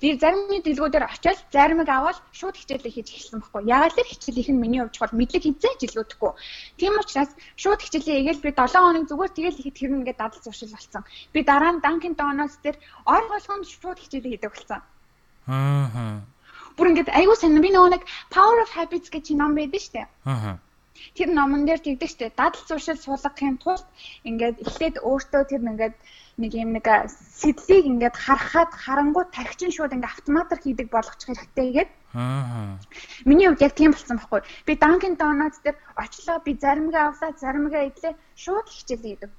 Би 0.00 0.14
заримны 0.18 0.62
дэлгүүдээр 0.62 1.04
очиод 1.06 1.38
заримыг 1.52 1.88
аваад 1.88 2.18
шууд 2.32 2.56
хичээлээ 2.58 2.92
хийж 2.94 3.08
эхэлсэн 3.10 3.40
байхгүй. 3.40 3.62
Яагаад 3.66 3.98
л 3.98 4.10
хичээлийнх 4.12 4.50
нь 4.54 4.62
миний 4.62 4.80
хувьд 4.80 4.94
чухал 4.94 5.18
мэдлэг 5.18 5.42
хизээч 5.42 5.80
илүүдэхгүй. 5.86 6.32
Тийм 6.78 6.94
учраас 6.98 7.30
шууд 7.56 7.80
хичээлээ 7.82 8.20
эгээл 8.22 8.44
би 8.44 8.50
7 8.54 8.78
хоног 8.78 9.04
зүгээр 9.10 9.32
тэгэл 9.34 9.60
ихэд 9.60 9.76
тэр 9.78 9.92
ингээд 9.98 10.20
дадал 10.22 10.42
зуршил 10.44 10.74
болсон. 10.74 11.02
Би 11.32 11.40
дараа 11.42 11.72
нь 11.74 11.82
Dunkin 11.84 12.14
Donuts 12.14 12.56
дээр 12.62 12.76
ор 13.06 13.24
болгонд 13.32 13.66
шууд 13.66 13.98
хичээлээ 14.00 14.32
хийдэг 14.38 14.50
болсон. 14.54 14.80
Аа. 15.46 16.22
Бүр 16.76 16.90
ингээд 16.94 17.10
аягүй 17.10 17.36
сайн 17.36 17.58
би 17.58 17.70
нөгөө 17.74 17.90
нэг 17.94 18.02
Power 18.30 18.62
of 18.62 18.70
Habits 18.76 19.10
гэж 19.10 19.34
ном 19.34 19.58
байдаг 19.58 19.82
шүү 19.82 19.94
дээ. 19.98 20.06
Аа 20.26 20.58
тэр 21.16 21.28
номон 21.32 21.64
дээр 21.64 21.80
тэгдэг 21.84 22.10
штэ 22.10 22.26
дадал 22.36 22.64
зуршил 22.68 22.98
суулгахын 23.00 23.56
тулд 23.62 23.86
ингээд 24.28 24.60
эхлээд 24.64 24.96
өөртөө 25.04 25.42
тэр 25.48 25.62
ингээд 25.64 25.96
нэг 26.42 26.52
юм 26.54 26.70
нэг 26.76 26.86
сэтлийг 27.40 27.84
ингээд 27.86 28.16
харахад 28.16 28.70
харангуй 28.74 29.24
тархичин 29.32 29.72
шууд 29.72 29.94
ингээд 29.94 30.12
автоматар 30.12 30.58
хийдэг 30.60 30.88
болгочих 30.90 31.28
хэрэгтэй 31.28 31.68
гээд 31.76 31.90
Аа. 32.14 32.78
Миний 33.28 33.48
хувьд 33.48 33.60
яг 33.60 33.74
тийм 33.76 33.92
болсон 33.92 34.16
байхгүй. 34.16 34.40
Би 34.64 34.72
Dunkin 34.80 35.14
Donuts 35.20 35.60
дээр 35.60 35.76
очлоо 35.92 36.40
би 36.40 36.56
заримгаа 36.56 37.12
авлаа, 37.12 37.36
заримгаа 37.36 37.84
идлээ 37.92 38.16
шууд 38.32 38.66
хичээлээ 38.72 39.28
хийдэг. 39.28 39.30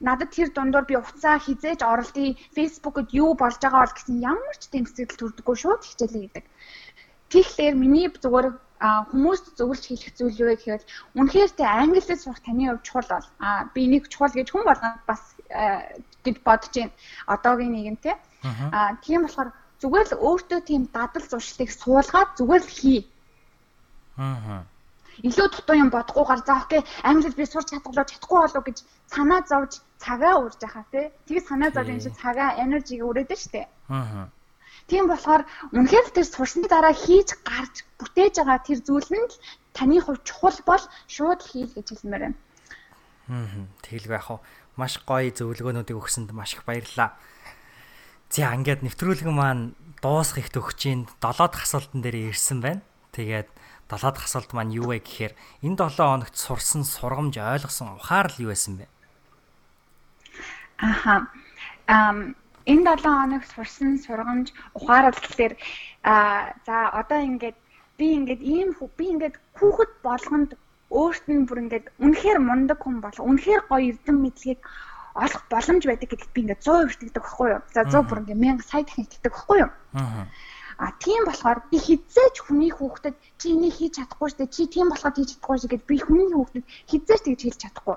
Надад 0.00 0.34
тэр 0.34 0.50
дундуур 0.50 0.84
би 0.90 0.96
уцаа 0.98 1.38
хизээж 1.38 1.80
оролдъё, 1.86 2.34
Facebook-д 2.56 3.14
юу 3.14 3.38
болж 3.38 3.62
байгаа 3.62 3.86
бол 3.86 3.94
гэсэн 3.94 4.16
ямар 4.26 4.56
ч 4.58 4.66
сэтгэл 4.66 5.20
төрдөггүй 5.22 5.56
шууд 5.62 5.82
хичээлээ 5.86 6.22
хийдэг. 6.22 6.44
Тэгэхээр 7.30 7.74
миний 7.78 8.10
зүгээр 8.10 8.46
хүмүүст 8.80 9.60
зөвлөж 9.60 9.84
хэлэх 9.84 10.16
зүйл 10.16 10.40
юу 10.40 10.48
гэхээр 10.56 10.82
үнэхээр 11.12 11.50
тэ 11.52 11.64
англиэд 11.68 12.16
сурах 12.16 12.40
таны 12.40 12.64
хувьд 12.72 12.86
чухал 12.88 13.08
бол 13.12 13.28
а 13.36 13.68
би 13.76 13.82
нэг 13.92 14.08
чухал 14.08 14.32
гэж 14.32 14.48
хүн 14.48 14.64
болгонд 14.64 15.04
бас 15.04 15.22
гэж 16.24 16.36
бодож 16.40 16.72
байна. 16.72 16.96
Одоогийн 17.28 17.72
нийгэмтэй. 17.76 18.16
А 18.72 18.96
тийм 19.04 19.28
болохоор 19.28 19.52
зүгээр 19.84 20.06
л 20.08 20.20
өөртөө 20.24 20.60
тийм 20.64 20.82
дадал 20.96 21.24
зуршлыг 21.28 21.68
суулгаад 21.68 22.30
зүгээр 22.40 22.62
л 22.64 22.72
хий. 22.72 23.00
Аа. 24.16 24.64
Илүү 25.20 25.48
дутуу 25.52 25.76
юм 25.76 25.92
бодохгүйгээр 25.92 26.40
за 26.48 26.54
окей 26.64 26.80
англид 27.04 27.36
би 27.36 27.44
сурч 27.44 27.68
чадгалаа 27.76 28.08
чадахгүй 28.08 28.38
болов 28.40 28.64
гэж 28.64 28.78
санаа 29.12 29.44
зовж 29.44 29.84
цагаа 30.00 30.40
уурж 30.40 30.56
яхаа 30.64 30.88
тий. 30.88 31.12
Тэгээ 31.28 31.44
санаа 31.44 31.70
зовж 31.76 31.88
энэ 31.92 32.04
чинь 32.08 32.16
цагаа 32.16 32.56
энержиг 32.64 33.04
өрөөд 33.04 33.36
штэ. 33.36 33.68
Аа 33.92 34.32
Тийм 34.90 35.06
болохоор 35.06 35.46
үнэхээр 35.70 36.10
тэр 36.10 36.26
сурсны 36.26 36.66
дараа 36.66 36.90
хийж 36.90 37.38
гарч 37.46 37.86
бүтээж 38.02 38.42
байгаа 38.42 38.58
тэр 38.58 38.82
зүйл 38.82 39.06
нь 39.06 39.22
л 39.22 39.36
таны 39.70 40.02
хувь 40.02 40.18
чухал 40.26 40.58
бол 40.66 40.82
шууд 41.06 41.40
хийл 41.46 41.70
гэж 41.70 41.86
хэлмээр 41.94 42.34
байна. 42.34 42.38
Аа 43.30 43.70
тэгэлгүй 43.86 44.18
яг 44.18 44.26
хаа 44.26 44.42
маш 44.74 44.98
гоё 45.06 45.30
зөвлөгөөнүүдийг 45.30 45.94
өгсөнд 45.94 46.34
маш 46.34 46.58
их 46.58 46.66
баярлалаа. 46.66 47.14
За 48.34 48.50
ингээд 48.50 48.82
нэвтрүүлгэн 48.82 49.30
маань 49.30 49.78
дуусах 50.02 50.42
ихт 50.42 50.58
өгч 50.58 50.80
ин 50.90 51.06
7 51.22 51.38
дахь 51.38 51.70
асуултан 51.70 52.02
дээр 52.02 52.34
ирсэн 52.34 52.58
байна. 52.58 52.82
Тэгээд 53.14 53.46
7 53.86 54.10
дахь 54.10 54.26
асуулт 54.26 54.50
маань 54.50 54.74
юу 54.74 54.90
вэ 54.90 55.06
гэхээр 55.06 55.38
энэ 55.62 55.78
7 55.86 56.02
хоногт 56.02 56.34
сурсан 56.34 56.82
сургамж 56.82 57.38
ойлгосон 57.38 57.94
ухаар 57.94 58.26
л 58.26 58.42
юу 58.42 58.50
байсан 58.50 58.82
бэ? 58.82 58.90
Аха. 60.82 61.30
Ам 61.86 62.34
энэ 62.66 62.84
7 62.96 63.04
хоног 63.04 63.42
сурсан 63.52 63.98
сургамж 64.04 64.52
ухаарал 64.74 65.18
гэхээр 65.20 65.54
а 66.04 66.14
за 66.66 66.76
одоо 67.00 67.20
ингээд 67.30 67.56
би 67.98 68.06
ингээд 68.18 68.42
ийм 68.42 68.68
би 68.98 69.04
ингээд 69.12 69.36
хүүхэд 69.58 69.92
болгонд 70.04 70.50
өөрт 70.90 71.24
нь 71.30 71.46
бүр 71.48 71.58
ингээд 71.64 71.86
үнэхээр 72.04 72.38
мундаг 72.42 72.78
хүн 72.82 72.96
болох 73.04 73.24
үнэхээр 73.30 73.62
гоё 73.70 73.94
эрдэм 73.94 74.16
мэдлэгийг 74.20 74.60
олох 75.14 75.42
боломж 75.52 75.82
байдаг 75.86 76.08
гэдэгт 76.10 76.34
би 76.34 76.40
ингээд 76.42 76.64
100% 76.66 77.02
итгэдэг 77.06 77.22
байхгүй 77.22 77.48
юу. 77.54 77.62
За 77.74 77.80
100 77.86 78.08
бүр 78.08 78.20
ингээд 78.22 78.42
1000 78.42 78.70
сая 78.70 78.82
дахин 78.84 79.04
итгэдэг 79.06 79.32
байхгүй 79.32 79.58
юу. 79.64 79.72
А 80.80 80.86
тийм 81.04 81.22
болохоор 81.28 81.60
би 81.70 81.76
хизээч 81.76 82.36
хүний 82.40 82.72
хүүхдэд 82.72 83.16
чи 83.36 83.52
энийг 83.52 83.74
хийж 83.76 84.00
чадахгүй 84.00 84.28
штэ 84.32 84.48
чи 84.48 84.64
тийм 84.64 84.88
болоход 84.88 85.16
хийж 85.16 85.36
чадахгүй 85.36 85.56
штэ 85.60 85.68
гэд 85.76 85.84
би 85.84 85.96
хүний 86.00 86.28
хүүхдэд 86.32 86.64
хизээч 86.90 87.20
тэгж 87.28 87.40
хэлж 87.44 87.58
чадахгүй. 87.60 87.96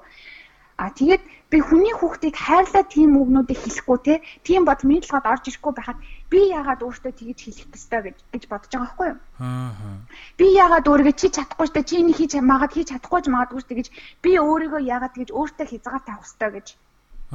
А 0.78 0.90
тэгээд 0.90 1.22
би 1.54 1.58
хүний 1.62 1.94
хүүхдийг 1.94 2.34
хайрлаа 2.34 2.84
тийм 2.90 3.14
үгнүүдийг 3.14 3.60
хэлэхгүй 3.62 3.98
те 4.02 4.14
тийм 4.42 4.66
бод 4.66 4.82
миний 4.82 5.06
толгойд 5.06 5.30
орж 5.30 5.46
ирэхгүй 5.54 5.74
байхад 5.78 6.00
би 6.34 6.40
яагаад 6.50 6.82
өөртөө 6.82 7.14
тэгж 7.14 7.40
хэлэх 7.46 7.70
ёстой 7.78 8.02
гэж 8.10 8.18
гэж 8.34 8.44
бодож 8.50 8.72
байгаа 8.74 8.90
байхгүй 8.90 9.08
юу? 9.14 9.20
Аа. 9.38 10.02
Би 10.38 10.46
яагаад 10.50 10.90
өөрийгөө 10.90 11.14
чи 11.14 11.30
чадахгүй 11.30 11.68
штэ 11.70 11.82
чи 11.86 11.96
энийг 12.02 12.18
хийж 12.18 12.34
магад 12.42 12.74
хийж 12.74 12.90
чадахгүй 12.90 13.22
ч 13.22 13.28
магадгүй 13.30 13.62
штэ 13.62 13.78
гэж 13.78 13.88
би 14.26 14.32
өөрийгөө 14.42 14.82
яагаад 14.82 15.14
тэгж 15.14 15.30
өөртөө 15.30 15.66
хязгаар 15.70 16.02
тавих 16.02 16.26
ёстой 16.26 16.50
гэж. 16.58 16.68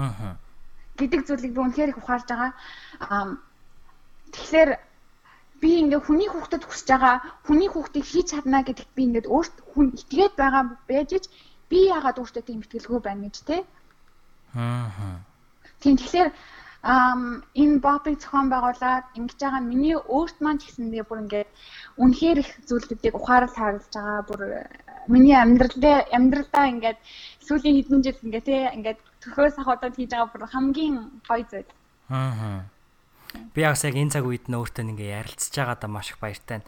Аа. 0.02 0.34
гэдэг 0.98 1.20
зүйлийг 1.22 1.52
би 1.54 1.60
үнэхээр 1.62 1.92
их 1.94 2.00
ухаарж 2.02 2.26
байгаа. 2.26 2.50
Аа 3.06 3.38
тэгэхээр 4.34 4.70
би 5.62 5.70
ингээ 5.82 6.00
хүний 6.06 6.28
хүүхдэд 6.30 6.62
хүсэж 6.66 6.88
байгаа 6.90 7.16
хүний 7.46 7.68
хүүхдийг 7.70 8.06
хийж 8.06 8.26
чадна 8.34 8.62
гэдэгт 8.66 8.92
би 8.94 9.02
ингээд 9.06 9.30
өөрт 9.30 9.54
хүн 9.70 9.86
итгээд 9.94 10.34
байгаа 10.38 10.62
байж 10.90 11.10
ч 11.22 11.24
би 11.70 11.78
яагаад 11.88 12.20
өөртөө 12.20 12.42
тийм 12.44 12.60
итгэлгүй 12.64 13.00
байна 13.04 13.28
гэж 13.28 13.36
те. 13.44 13.64
Аа. 14.54 15.20
Тийм 15.80 15.96
тэгэхээр 15.96 16.30
ам 16.82 17.42
энэ 17.54 17.78
бопыг 17.82 18.16
зохион 18.22 18.48
байгуулад 18.50 19.06
ингэж 19.18 19.38
байгаа 19.42 19.62
миний 19.62 19.96
өөрт 19.98 20.36
маань 20.40 20.58
ч 20.62 20.70
гэсэндээ 20.70 21.04
бүр 21.06 21.22
ингээд 21.26 21.50
үнэхээр 21.98 22.38
их 22.38 22.50
зүйлүүдийг 22.68 23.14
ухаарал 23.18 23.54
харуулж 23.54 23.92
байгаа 23.92 24.22
бүр 24.30 24.40
э, 24.62 24.66
миний 25.10 25.34
амьдралдаа 25.34 26.06
амьдралдаа 26.14 26.64
ингээд 26.72 26.98
сүүлийн 27.42 27.76
хэдэн 27.82 28.02
жил 28.06 28.24
ингээд 28.24 28.46
те 28.46 28.56
ингээд 28.78 28.98
төхөөс 29.22 29.56
ахуудад 29.58 29.98
хийж 29.98 30.10
байгаа 30.14 30.30
бүр 30.30 30.44
хамгийн 30.46 30.96
гоё 31.26 31.44
зүйл. 31.50 31.70
Аа. 32.08 32.64
Би 33.52 33.60
яг 33.60 33.76
яг 33.76 33.94
энэ 33.98 34.14
цаг 34.14 34.24
үед 34.24 34.46
нь 34.48 34.56
өөртөө 34.56 34.84
ингээ 34.88 35.18
ярилцж 35.18 35.52
байгаадаа 35.52 35.90
маш 35.90 36.14
их 36.14 36.18
баяртай. 36.22 36.62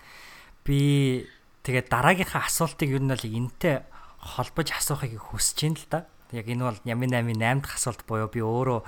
Би 0.66 1.24
тэгээд 1.64 1.88
дараагийнхаа 1.88 2.50
асуултыг 2.50 2.90
юу 2.90 3.00
нь 3.00 3.08
бол 3.08 3.24
энтэй 3.24 3.86
холбож 4.20 4.68
асуухыг 4.76 5.16
хүсэж 5.16 5.58
байна 5.64 5.80
л 5.80 5.86
да. 5.90 6.00
Яг 6.30 6.46
энэ 6.46 6.64
бол 6.64 6.78
Ямин 6.84 7.10
8-ын 7.10 7.40
8 7.40 7.64
дахь 7.64 7.76
асуулт 7.80 8.04
буюу 8.06 8.28
би 8.28 8.40
өөрөө 8.44 8.80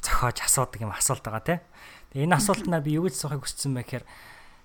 зохиож 0.00 0.38
асуудаг 0.40 0.80
юм 0.80 0.94
асуулт 0.94 1.26
байгаа 1.26 1.44
тий. 1.44 1.58
Энэ 2.14 2.38
асуултнаар 2.38 2.82
би 2.82 2.96
юу 2.96 3.10
гэж 3.10 3.18
асуухыг 3.18 3.44
хүссэн 3.44 3.74
бэ 3.74 3.82
гэхээр 3.84 4.04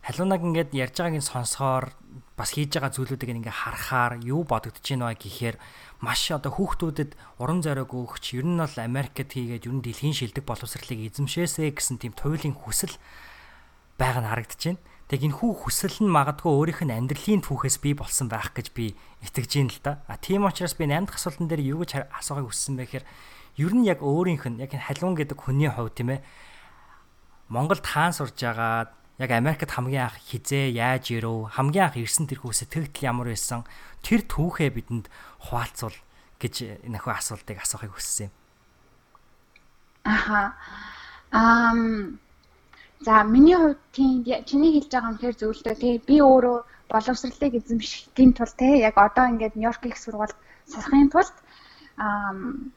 халуунаг 0.05 0.41
ингээд 0.45 0.71
ярьж 0.77 0.95
байгааг 1.01 1.17
нь 1.17 1.25
сонсохоор 1.25 1.89
бас 2.37 2.53
хийж 2.53 2.77
байгаа 2.77 2.93
зүйлүүдийг 2.93 3.41
ингээ 3.41 3.57
харахаар 3.65 4.21
юу 4.21 4.45
бодогдож 4.45 4.85
байна 4.85 5.09
вэ 5.09 5.17
гэхээр 5.17 5.57
маш 6.05 6.29
одоо 6.29 6.53
хүүхдүүдэд 6.53 7.17
уран 7.41 7.65
зориг 7.65 7.89
өгч 7.89 8.37
ер 8.37 8.45
нь 8.45 8.61
бол 8.61 8.77
Америкт 8.77 9.33
хийгээд 9.33 9.65
ер 9.65 9.73
нь 9.73 9.81
дэлхийн 9.81 10.13
шилдэг 10.13 10.45
боловсролыг 10.45 10.99
эзэмшээсэ 11.09 11.73
гэсэн 11.73 11.97
тийм 11.97 12.13
туйлын 12.13 12.53
хүсэл 12.53 12.93
байга 13.97 14.21
нь 14.21 14.29
харагдаж 14.29 14.61
байна. 14.61 14.81
Тэг 15.05 15.21
энэ 15.21 15.37
хүү 15.37 15.69
хүсэл 15.69 16.01
нь 16.01 16.09
магадгүй 16.09 16.49
өөрийнх 16.49 16.81
нь 16.81 16.95
амьдралын 16.97 17.45
түүхээс 17.45 17.77
бий 17.77 17.93
болсон 17.93 18.25
байх 18.25 18.57
гэж 18.57 18.73
би 18.73 18.97
итгэж 19.21 19.51
байна 19.53 19.69
л 19.69 19.81
да. 19.85 19.91
А 20.09 20.17
тийм 20.17 20.49
учраас 20.49 20.73
би 20.73 20.89
8 20.89 21.05
дахь 21.05 21.21
асуултан 21.21 21.45
дээр 21.45 21.61
юу 21.61 21.85
гэж 21.85 22.09
асуухыг 22.09 22.49
хүссэн 22.49 22.73
бэ 22.73 22.89
гэхээр 22.89 23.05
ер 23.61 23.73
нь 23.77 23.85
яг 23.85 24.01
өөрийнх 24.01 24.49
нь 24.49 24.61
яг 24.65 24.73
энэ 24.73 24.81
халуун 24.89 25.13
гэдэг 25.13 25.37
хүний 25.37 25.69
хувь 25.69 25.93
тийм 25.93 26.17
ээ 26.17 26.25
Монголд 27.53 27.85
хаан 27.85 28.17
сурж 28.17 28.33
агаад 28.41 28.89
яг 29.21 29.29
Америкт 29.29 29.69
хамгийн 29.69 30.09
анх 30.09 30.17
хизээ 30.25 30.73
яаж 30.73 31.13
ирв 31.13 31.53
хамгийн 31.53 31.93
анх 31.93 32.01
ирсэн 32.01 32.25
тэрхүү 32.25 32.51
сэтгэл 32.65 32.89
ямар 33.05 33.29
байсан 33.29 33.61
тэр 34.01 34.25
түүхээ 34.25 34.73
бидэнд 34.73 35.13
хуваалцвал 35.45 35.93
гэж 36.41 36.81
энэ 36.81 36.97
хөө 36.97 37.13
асуултыг 37.13 37.61
асуухыг 37.61 37.93
хүссэн 37.93 38.27
юм. 38.27 38.33
Аха. 40.03 40.57
Ам 41.29 42.19
за 43.01 43.23
миний 43.23 43.55
хувьд 43.55 43.79
тийм 43.91 44.23
чиний 44.23 44.71
хэлж 44.73 44.91
байгаа 44.91 45.11
юм 45.11 45.17
хэр 45.19 45.35
зөвлөдөө 45.39 45.75
тий 45.81 45.93
би 46.07 46.15
өөрөө 46.21 46.57
боловсролыг 46.89 47.53
эзэмшихийн 47.59 48.31
тулд 48.33 48.55
те 48.59 48.67
яг 48.87 48.95
одоо 48.97 49.25
ингээд 49.31 49.55
Нью-Йорк 49.55 49.83
их 49.85 49.97
сургуульд 49.97 50.35
сурахын 50.71 51.09
тулд 51.09 51.35
ам 51.97 52.71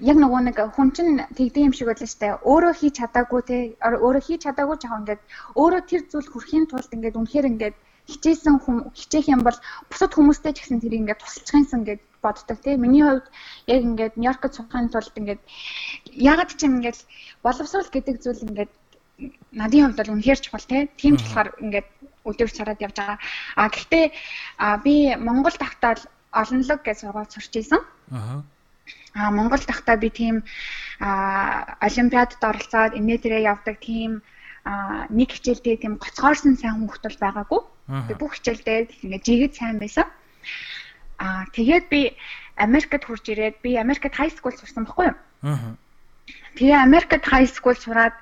яг 0.00 0.16
нөгөө 0.16 0.40
нэг 0.48 0.56
хүн 0.74 0.88
чинь 0.96 1.20
тэгдэг 1.36 1.62
юм 1.68 1.74
шиг 1.76 1.88
байлаа 1.92 2.08
штэ 2.08 2.28
өөрөө 2.50 2.72
хийж 2.80 2.94
чадаагүй 3.00 3.42
те 3.50 3.56
өөрөө 3.84 4.22
хийж 4.24 4.40
чадаагүй 4.46 4.76
жаа 4.80 5.00
ингээд 5.00 5.22
өөрөө 5.60 5.82
тэр 5.90 6.02
зүйл 6.08 6.28
хүрхийн 6.32 6.66
тулд 6.70 6.90
ингээд 6.96 7.18
үнэхээр 7.20 7.50
ингээд 7.52 7.76
хичээсэн 8.10 8.56
хүм 8.64 8.76
хичээх 8.96 9.26
юм 9.34 9.40
бол 9.44 9.58
бусад 9.90 10.12
хүмүүстэй 10.16 10.52
ч 10.56 10.64
гэсэн 10.64 10.80
тэр 10.80 10.96
ингээд 10.98 11.20
тусалчихсан 11.20 11.82
гэд 11.84 12.00
боддог. 12.22 12.58
Те 12.60 12.76
миний 12.76 13.02
хувьд 13.02 13.26
яг 13.66 13.82
ингээд 13.88 14.14
Нью-Йоркд 14.16 14.54
сурахын 14.54 14.88
тулд 14.92 15.14
ингээд 15.20 15.42
ягаад 16.12 16.50
ч 16.54 16.60
юм 16.64 16.78
ингээд 16.78 16.98
боловсрол 17.44 17.90
гэдэг 17.92 18.16
зүйл 18.22 18.46
ингээд 18.48 18.72
надын 19.52 19.84
хувьд 19.90 19.98
бол 20.00 20.14
үнэхээр 20.14 20.40
чухал 20.40 20.66
тийм 21.00 21.14
ч 21.16 21.20
болохоор 21.24 21.50
ингээд 21.64 21.88
өдөр 22.28 22.50
цараад 22.52 22.80
явж 22.84 22.96
байгаа. 22.98 23.18
А 23.56 23.68
гэхдээ 23.72 24.06
би 24.84 24.94
Монгол 25.16 25.56
тагтаал 25.56 26.02
олонлог 26.32 26.80
гэж 26.84 26.96
сургууль 27.00 27.32
сурч 27.32 27.52
ийсэн 27.56 27.82
аа 28.12 28.44
А 29.14 29.30
Монгол 29.30 29.58
тахта 29.58 29.96
би 29.96 30.10
тийм 30.10 30.36
олимпиадад 31.00 32.42
оролцоод 32.50 32.92
инээдрээ 32.94 33.42
явдаг 33.42 33.76
тийм 33.82 34.22
нэг 35.18 35.28
хичээлдээ 35.34 35.76
тийм 35.82 35.94
гоцгоорсон 35.98 36.54
сайн 36.56 36.86
хүүхд 36.86 37.02
бол 37.06 37.18
байгаагүй. 37.24 37.60
Тэгээ 38.06 38.22
бүх 38.22 38.32
хичээлдээ 38.38 38.78
ингээд 39.02 39.26
жигэд 39.26 39.54
сайн 39.58 39.76
байсан. 39.82 40.06
Аа 41.20 41.44
тэгээд 41.52 41.84
би 41.92 42.16
Америкт 42.56 43.04
хурж 43.04 43.24
ирээд 43.28 43.60
би 43.60 43.76
Америкт 43.76 44.16
хай 44.16 44.32
скул 44.32 44.56
сурсан 44.56 44.88
байхгүй 44.88 45.12
юу? 45.12 45.16
Аа. 45.44 45.76
Тэгээ 46.56 46.78
Америкт 46.80 47.24
хай 47.28 47.44
скул 47.46 47.76
сураад 47.76 48.16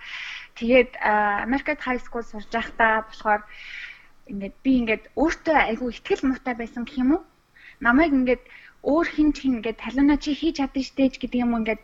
тэгээд 0.59 0.99
Америкт 1.47 1.79
хай 1.79 1.99
скул 2.03 2.27
сурж 2.27 2.51
байхдаа 2.51 3.07
болохоор 3.07 3.43
ингээд 4.27 4.57
би 4.67 4.71
ингээд 4.83 5.05
өөртөө 5.15 5.57
айгүй 5.71 5.89
ихтгэл 5.95 6.27
муутай 6.27 6.55
байсан 6.59 6.83
гэх 6.85 6.99
юм 6.99 7.11
уу? 7.15 7.23
Намайг 7.81 8.11
ингээд 8.13 8.43
өөр 8.83 9.07
хин 9.15 9.31
ч 9.33 9.47
ингээд 9.47 9.79
талуна 9.79 10.19
чи 10.19 10.35
хийж 10.35 10.59
чадсан 10.59 10.83
штэ 10.83 11.15
гэдэг 11.23 11.43
юм 11.45 11.55
ингээд 11.59 11.81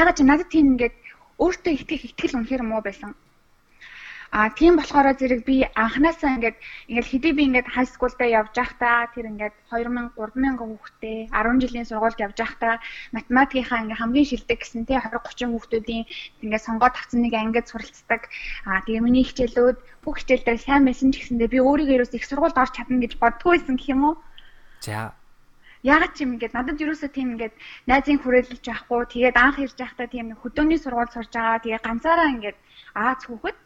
ягаад 0.00 0.16
чи 0.16 0.24
надад 0.24 0.48
тийм 0.48 0.76
ингээд 0.76 0.96
өөртөө 1.38 1.72
итгэх 1.76 2.02
итгэл 2.08 2.36
үнэхээр 2.40 2.64
муу 2.66 2.80
байсан. 2.82 3.14
А 4.30 4.50
тийм 4.50 4.76
болохоор 4.76 5.16
зэрэг 5.16 5.44
би 5.48 5.64
анханасаа 5.72 6.36
ингээд 6.36 6.56
ингээд 6.88 7.08
хэдий 7.08 7.32
би 7.32 7.42
ингээд 7.48 7.68
хай 7.72 7.86
скулдаа 7.88 8.28
явж 8.28 8.52
байхдаа 8.52 9.08
тэр 9.16 9.32
ингээд 9.32 9.54
2000 9.72 10.12
3000 10.16 10.60
хүүхдээ 10.60 11.18
10 11.32 11.62
жилийн 11.64 11.88
сургуульд 11.88 12.20
явж 12.20 12.36
байхдаа 12.36 12.74
математикийнхаа 13.16 13.80
ингээд 13.88 14.00
хамгийн 14.00 14.28
шилдэг 14.28 14.58
гэсэн 14.60 14.84
тий 14.84 15.00
20 15.00 15.16
30 15.24 15.52
хүүхдүүдийн 15.52 16.04
ингээд 16.44 16.66
сонгоод 16.68 16.94
авсан 16.96 17.20
нэг 17.24 17.34
ангид 17.40 17.66
суралцдаг. 17.72 18.22
А 18.68 18.84
тэгээ 18.84 19.00
миний 19.00 19.24
хичээлүүд 19.24 19.78
бүх 20.04 20.16
хичээлдээ 20.20 20.56
сайн 20.60 20.84
байсан 20.84 21.08
ч 21.08 21.24
гэсэндээ 21.24 21.48
би 21.48 21.58
өөрийгөө 21.64 21.96
ерөөс 21.96 22.12
их 22.12 22.28
сургуульд 22.28 22.60
орж 22.60 22.72
чадна 22.76 23.00
гэж 23.00 23.16
боддгоо 23.16 23.56
байсан 23.56 23.80
гэх 23.80 23.92
юм 23.96 24.02
уу? 24.12 24.14
За 24.84 25.16
яг 25.82 26.12
ч 26.12 26.26
юм 26.26 26.36
ингээд 26.36 26.52
надад 26.52 26.76
юусоо 26.76 27.08
тийм 27.08 27.38
ингээд 27.38 27.54
найзын 27.88 28.18
хүрээлэлж 28.20 28.64
байхгүй 28.66 29.02
тэгээд 29.08 29.36
анх 29.38 29.56
ирж 29.62 29.78
байхдаа 29.78 30.08
тийм 30.10 30.34
хөдөөний 30.36 30.78
сургууль 30.82 31.14
сурж 31.14 31.30
байгаа 31.32 31.62
тэгээд 31.62 31.86
ганцаараа 31.86 32.34
ингээд 32.34 32.58
Аз 32.94 33.24
хүүхэд 33.26 33.56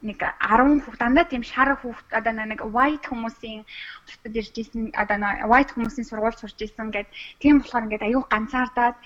нэг 0.00 0.18
10 0.20 0.80
хүүхд 0.84 1.00
дандаа 1.00 1.24
тийм 1.28 1.44
шар 1.44 1.76
хүүхд 1.76 2.08
одоо 2.18 2.32
нэг 2.32 2.60
white 2.72 3.04
хүмүүсийн 3.04 3.68
хотод 4.08 4.34
ирж 4.40 4.54
исэн 4.56 4.90
одоо 4.96 5.16
white 5.52 5.76
хүмүүсийн 5.76 6.08
сургууль 6.08 6.40
сурж 6.40 6.56
исэн 6.56 6.88
гэд 6.88 7.08
тийм 7.42 7.60
болохоор 7.60 7.84
ингээд 7.84 8.08
аюу 8.08 8.24
ганцаардаад 8.32 8.96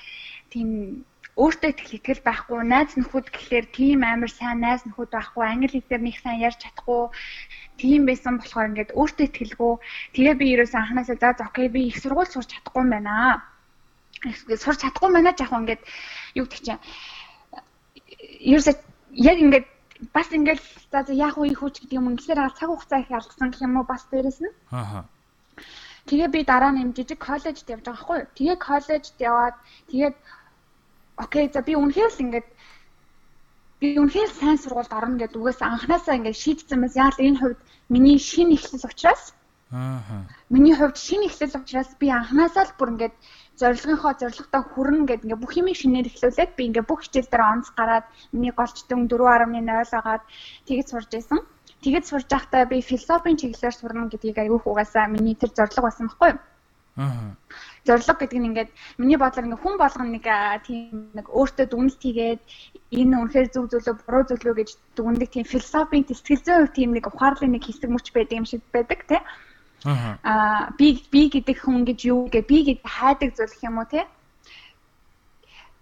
тийм 0.55 1.03
өөртөө 1.35 1.71
итгэл 1.71 1.99
итгэл 1.99 2.23
байхгүй 2.23 2.63
найз 2.63 2.95
нөхөд 2.95 3.27
гэхлээр 3.35 3.67
тийм 3.75 4.07
амар 4.07 4.31
сайн 4.31 4.63
найз 4.63 4.87
нөхөд 4.87 5.11
байхгүй 5.11 5.43
англи 5.43 5.83
хэлээр 5.83 6.03
нэг 6.07 6.17
сайн 6.23 6.39
ярьж 6.47 6.63
чадахгүй 6.63 7.11
тийм 7.83 8.07
байсан 8.07 8.39
болохоор 8.39 8.71
ингээд 8.71 8.95
өөртөө 8.95 9.27
итгэлгүй 9.27 9.73
тэгээ 10.15 10.35
би 10.39 10.47
ерөөсөө 10.55 10.79
анханасаа 10.79 11.19
за 11.19 11.43
окей 11.43 11.67
би 11.75 11.91
их 11.91 11.99
сургууль 11.99 12.31
сурч 12.31 12.55
чадахгүй 12.55 12.87
байна. 12.87 13.43
Сурч 14.63 14.79
чадахгүй 14.79 15.11
байна 15.11 15.35
жаах 15.35 15.59
ингээд 15.59 15.83
юу 16.39 16.47
гэдэг 16.47 16.63
чинь 16.63 16.83
ерөөсөө 18.55 18.75
яг 19.19 19.39
ингээд 19.43 19.67
бас 20.13 20.29
ингээд 20.33 20.61
за 20.93 21.03
за 21.07 21.13
яах 21.13 21.37
вэ 21.39 21.55
их 21.55 21.63
үуч 21.63 21.81
гэдэг 21.81 21.99
юм 21.99 22.11
ингээр 22.13 22.53
цаг 22.59 22.69
хугацаа 22.69 23.01
их 23.01 23.11
алдсан 23.11 23.51
гэх 23.51 23.65
юм 23.65 23.77
уу 23.79 23.87
бас 23.87 24.03
дээрэс 24.11 24.41
нь. 24.43 24.53
Аа. 24.73 25.05
Тэгээ 26.07 26.29
би 26.35 26.41
дараа 26.45 26.73
нь 26.73 26.93
жижиг 26.93 27.19
коллежд 27.19 27.65
явж 27.71 27.85
байгаа 27.87 28.03
хгүй. 28.05 28.21
Тэгээ 28.37 28.57
коллежд 28.61 29.15
яваад 29.21 29.57
тэгээд 29.89 30.17
окей 31.17 31.45
за 31.49 31.61
би 31.63 31.73
үнэхээр 31.79 32.13
л 32.13 32.23
ингээд 32.25 32.49
би 33.81 33.89
үнэхээр 34.03 34.31
сайн 34.35 34.59
сургуульд 34.61 34.93
орно 34.93 35.17
гэдэг 35.21 35.41
үгээс 35.41 35.61
анханасаа 35.63 36.19
ингээд 36.19 36.43
шийдсэн 36.43 36.79
мэс 36.81 36.95
яа 36.97 37.11
л 37.15 37.25
энэ 37.27 37.39
хувьд 37.41 37.61
миний 37.89 38.19
шинэ 38.19 38.55
эхлэл 38.57 38.89
учраас 38.91 39.25
аа 39.71 40.27
миний 40.51 40.75
хувьд 40.77 40.97
шинэ 40.97 41.27
эхлэл 41.29 41.59
учраас 41.61 41.91
би 42.01 42.07
анханасаа 42.11 42.65
л 42.69 42.77
бүр 42.79 42.93
ингээд 42.95 43.15
зорилгынхоо 43.61 44.13
зорилготой 44.19 44.63
хүрнэ 44.67 45.07
гэдэг 45.07 45.25
ингээд 45.25 45.43
бүх 45.43 45.55
юмыг 45.61 45.77
шинээр 45.79 46.11
эхлүүлээд 46.11 46.53
би 46.59 46.63
ингээд 46.69 46.89
бүх 46.91 47.01
хичээл 47.07 47.31
дээр 47.31 47.45
онц 47.53 47.67
гараад 47.79 48.07
миний 48.35 48.51
голчтон 48.51 49.07
4.0 49.07 49.99
агаад 50.01 50.23
тэгж 50.67 50.87
сурж 50.91 51.11
исэн. 51.15 51.41
Тэгж 51.83 52.05
сурж 52.11 52.27
байхдаа 52.31 52.67
би 52.67 52.83
философийн 52.83 53.39
чиглэлээр 53.39 53.77
сурна 53.79 54.11
гэдгийг 54.11 54.39
аягүй 54.43 54.59
угаасаа 54.59 55.07
миний 55.07 55.37
тэр 55.39 55.51
зорилго 55.55 55.83
байсан 55.87 56.07
байхгүй 56.11 56.31
юу? 56.35 56.41
Аа 56.99 57.35
зорилго 57.87 58.15
гэдэг 58.19 58.39
нь 58.39 58.49
ингээд 58.51 58.71
миний 58.99 59.19
бодлоор 59.21 59.47
ингээд 59.47 59.63
хүн 59.63 59.77
болгоно 59.79 60.11
нэг 60.11 60.27
тийм 60.67 61.15
нэг 61.15 61.27
өөртөө 61.39 61.67
дүнэлт 61.69 62.01
хийгээд 62.03 62.43
энэ 63.01 63.19
үнэхээр 63.23 63.49
зөв 63.53 63.65
зөвлөө 63.71 63.95
буруу 64.03 64.25
зөвлөө 64.31 64.55
гэж 64.57 64.71
дүгндэг 64.97 65.31
тийм 65.31 65.45
философийн 65.45 66.07
сэтгэл 66.07 66.47
зүйн 66.47 66.75
тийм 66.75 66.91
нэг 66.97 67.05
ухаарлын 67.11 67.53
нэг 67.55 67.63
хэсэг 67.67 67.91
мөч 67.93 68.07
байдаг 68.15 68.39
юм 68.41 68.47
шиг 68.49 68.63
байдаг 68.73 69.01
тий. 69.11 69.21
Аа 69.21 69.44
би 70.79 70.87
би 71.13 71.23
гэдэг 71.35 71.57
хүн 71.61 71.85
гэж 71.89 71.99
юу 72.09 72.21
гэ 72.33 72.41
би 72.51 72.59
гэдэг 72.69 72.87
хайдаг 72.87 73.31
зүйл 73.37 73.67
юм 73.69 73.79
уу 73.79 73.89
тий. 73.91 74.05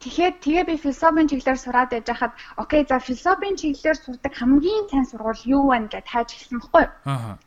Тэгэхээр 0.02 0.34
тэгээ 0.42 0.64
би 0.66 0.74
философийн 0.82 1.30
чиглэлээр 1.30 1.60
сураад 1.62 1.90
байж 1.94 2.06
хахад 2.10 2.34
окей 2.58 2.82
за 2.82 2.98
философийн 2.98 3.54
чиглэлээр 3.54 3.98
сурдаг 4.02 4.32
хамгийн 4.34 4.90
сайн 4.90 5.06
сургууль 5.06 5.42
юу 5.46 5.70
вэ 5.70 5.78
гэж 5.86 6.02
тааж 6.10 6.28
эхэлсэн 6.34 6.58
баггүй. 6.58 6.86
Аа 7.06 7.38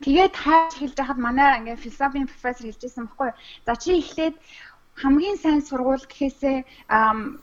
Тэгээд 0.00 0.34
хайж 0.42 0.72
хэлж 0.80 0.96
байхад 0.96 1.20
манай 1.20 1.60
ингээ 1.60 1.76
философийн 1.76 2.24
профессор 2.24 2.64
хэлжсэн 2.72 3.04
баггүй. 3.04 3.30
За 3.66 3.76
чи 3.76 4.00
эхлээд 4.00 4.34
хамгийн 4.96 5.36
сайн 5.36 5.60
сургууль 5.60 6.00
гэхээсээ 6.08 6.56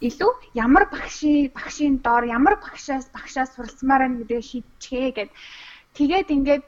илүү 0.08 0.32
ямар 0.66 0.90
багшийн 0.90 1.54
багшийн 1.54 1.96
доор 2.06 2.26
ямар 2.38 2.56
багшаас 2.58 3.06
багшаас 3.14 3.54
суралцмаар 3.54 4.02
байна 4.10 4.18
гэдгийг 4.26 4.46
шийдчихээ 4.50 5.10
гэд. 5.18 5.30
Тэгээд 5.98 6.28
ингээд 6.34 6.64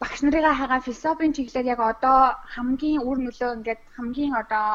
багш 0.00 0.22
нарыгаа 0.24 0.54
хагаа 0.56 0.80
философийн 0.80 1.32
чиглэлээр 1.36 1.76
яг 1.76 1.80
одоо 1.92 2.18
хамгийн 2.54 3.04
үр 3.04 3.18
нөлөө 3.20 3.50
ингээд 3.60 3.80
хамгийн 3.96 4.32
одоо 4.32 4.66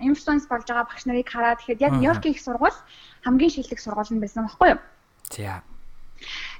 инфлюенс 0.00 0.48
болж 0.48 0.64
байгаа 0.64 0.88
багш 0.88 1.04
нарыг 1.04 1.28
хараад 1.28 1.60
тэгэхэд 1.60 1.84
яг 1.84 1.92
Нью-Йорк 1.92 2.24
их 2.24 2.40
сургууль 2.40 2.78
хамгийн 3.28 3.52
шилдэг 3.52 3.80
сургууль 3.80 4.12
нь 4.16 4.24
байсан 4.24 4.48
байхгүй 4.48 4.68
юу? 4.72 4.80
За. 5.36 5.60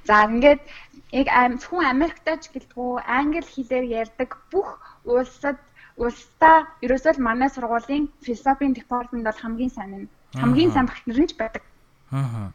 За 0.05 0.15
ингээд 0.29 0.61
яг 1.17 1.27
хүн 1.65 1.81
Америктаж 1.93 2.41
гэлтгүү 2.53 2.89
англи 3.09 3.41
хэлээр 3.41 3.85
ярьдаг 4.05 4.29
бүх 4.53 4.69
улсад 5.09 5.57
улсдаа 5.97 6.69
ерөөсөө 6.85 7.17
л 7.17 7.25
манай 7.25 7.49
сургуулийн 7.49 8.05
философийн 8.21 8.77
департамент 8.77 9.25
бол 9.25 9.41
хамгийн 9.41 9.73
сайн 9.73 9.91
нь 10.05 10.09
хамгийн 10.37 10.69
сайн 10.69 10.85
багш 10.85 11.01
нар 11.09 11.19
нь 11.25 11.29
ч 11.29 11.33
байдаг. 11.41 11.63
Аа. 12.13 12.53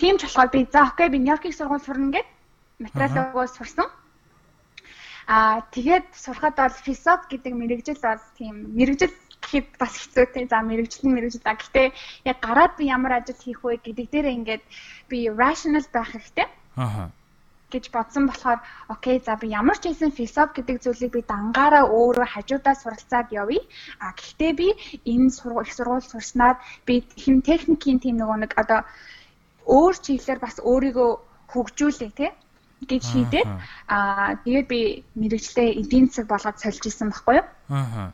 Тийм 0.00 0.18
ч 0.18 0.26
болохоор 0.26 0.50
би 0.50 0.66
за 0.66 0.90
окей 0.90 1.06
би 1.06 1.22
Нью-Йоркийг 1.22 1.54
сургууль 1.54 1.86
сурна 1.86 2.10
гэд 2.18 2.26
материалаа 2.82 3.46
сурсан. 3.46 3.86
Аа 3.86 4.05
тэгээд 5.26 6.06
сурахад 6.14 6.54
бол 6.54 6.76
философи 6.86 7.26
гэдэг 7.34 7.52
мэрэгжил 7.54 7.98
бол 8.02 8.22
тийм 8.38 8.54
мэрэгжил 8.78 9.14
гэхэд 9.42 9.66
бас 9.78 9.94
хэцүүтэй. 9.98 10.46
За 10.46 10.62
мэрэгжил 10.62 11.10
нь 11.10 11.14
мэрэгжил. 11.14 11.42
Гэхдээ 11.42 11.88
яг 12.30 12.38
гараад 12.42 12.72
би 12.78 12.86
ямар 12.86 13.12
ажил 13.18 13.38
хийх 13.42 13.60
вэ 13.62 13.82
гэдэг 13.82 14.06
дээр 14.10 14.26
ингээд 14.36 14.64
би 15.10 15.18
rational 15.30 15.86
байх 15.90 16.10
хэрэгтэй. 16.14 16.46
Аа 16.78 17.10
гэж 17.66 17.90
бодсон 17.90 18.30
болохоор 18.30 18.60
окей 18.94 19.18
за 19.18 19.34
би 19.34 19.50
ямар 19.50 19.76
ч 19.78 19.90
хэлсэн 19.90 20.14
философи 20.14 20.62
гэдэг 20.62 20.76
зүйлийг 20.86 21.12
би 21.18 21.22
дангаараа 21.26 21.84
өөрөө 21.90 22.26
хажуудаа 22.30 22.74
суралцаад 22.78 23.28
явъя. 23.34 23.62
А 23.98 24.14
гэхдээ 24.14 24.52
би 24.54 24.68
энэ 25.12 25.34
сургууль 25.34 25.74
сургууль 25.74 26.06
сурснаад 26.06 26.58
би 26.86 27.02
хэм 27.22 27.42
техникийн 27.42 27.98
тийм 27.98 28.16
нөгөө 28.22 28.38
нэг 28.46 28.52
одоо 28.62 28.80
өөр 29.66 29.94
чиглэлээр 30.04 30.40
бас 30.46 30.56
өөрийгөө 30.62 31.10
хөгжүүлээ 31.50 32.12
тий 32.14 32.30
гэж 32.90 33.02
шийдээд 33.12 33.48
аа 33.88 34.36
тэгээд 34.44 34.66
би 34.72 34.80
мэрэгчлээ 35.20 35.68
эдийн 35.80 36.06
засаг 36.08 36.26
болгоод 36.28 36.60
сольж 36.60 36.82
исэн 36.86 37.08
байхгүй 37.10 37.34
юу? 37.40 37.46
Аа 37.72 38.12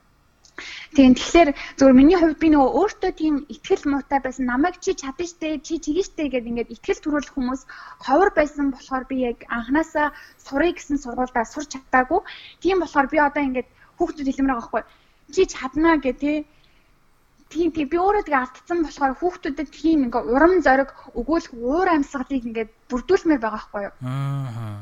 Тийм 0.96 1.12
тэгэхээр 1.16 1.50
зөвхөн 1.78 1.96
миний 1.96 2.18
хувьд 2.20 2.38
би 2.42 2.48
нөгөө 2.52 2.76
өөртөө 2.80 3.12
тийм 3.16 3.34
ихтгэл 3.54 3.84
муутай 3.88 4.20
байсан 4.22 4.44
намайг 4.52 4.76
чи 4.84 4.92
чадна 5.02 5.24
штэ 5.32 5.48
чи 5.66 5.74
чиглэн 5.84 6.08
штэ 6.08 6.22
гэдэг 6.28 6.50
ингээд 6.50 6.72
ихтгэл 6.74 7.02
төрүүлэх 7.02 7.32
хүмүүс 7.34 7.62
ховор 8.04 8.30
байсан 8.36 8.66
болохоор 8.70 9.04
би 9.10 9.16
яг 9.30 9.38
анханасаа 9.56 10.12
сурыг 10.44 10.76
гэсэн 10.76 10.98
сургуульдаа 11.00 11.44
сурч 11.48 11.68
чадаагүй. 11.72 12.20
Тийм 12.62 12.76
болохоор 12.80 13.08
би 13.08 13.18
одоо 13.24 13.42
ингээд 13.48 13.68
хүүхдүүд 13.96 14.28
хэлмээр 14.28 14.52
байгаа 14.52 14.60
байхгүй. 14.60 14.82
Чи 15.34 15.42
чадна 15.54 15.90
гэх 16.04 16.16
тээ 16.20 16.36
тийм 17.52 17.68
тийм 17.76 17.88
би 17.92 17.98
өөрөө 18.00 18.24
тэгээ 18.24 18.42
алдсан 18.42 18.78
болохоор 18.82 19.14
хүүхдүүдэд 19.20 19.68
тийм 19.68 19.98
ингээ 20.08 20.22
урам 20.34 20.54
зориг 20.64 20.90
өгөөлөх 21.20 21.52
уур 21.52 21.88
амьсгалыг 21.92 22.42
ингээ 22.48 22.66
бүрдүүлмээр 22.88 23.40
байгаа 23.44 23.60
байхгүй 23.60 23.82
юу. 23.86 23.94
Аа. 24.08 24.80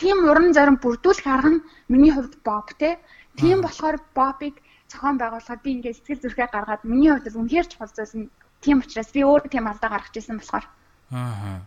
Тийм 0.00 0.16
урам 0.28 0.52
зориг 0.56 0.76
бүрдүүлэх 0.84 1.26
арга 1.26 1.50
нь 1.56 1.64
миний 1.88 2.12
хувьд 2.12 2.34
боб 2.44 2.68
те. 2.80 3.00
Тийм 3.40 3.64
болохоор 3.64 3.96
бобыг 4.12 4.60
зохион 4.92 5.16
байгуулахад 5.18 5.64
би 5.64 5.70
ингээд 5.80 5.96
сэтгэл 5.96 6.22
зүрхээ 6.24 6.48
гаргаад 6.52 6.82
миний 6.84 7.10
хувьд 7.12 7.36
үнэхээр 7.40 7.66
чухал 7.68 7.92
зүйл 7.96 8.14
нь 8.20 8.30
тийм 8.60 8.84
учраас 8.84 9.10
би 9.16 9.20
өөрөө 9.24 9.48
тийм 9.48 9.64
алдаа 9.66 9.90
гаргаж 9.90 10.14
ирсэн 10.16 10.36
болохоор. 10.38 10.66
Аа. 11.16 11.64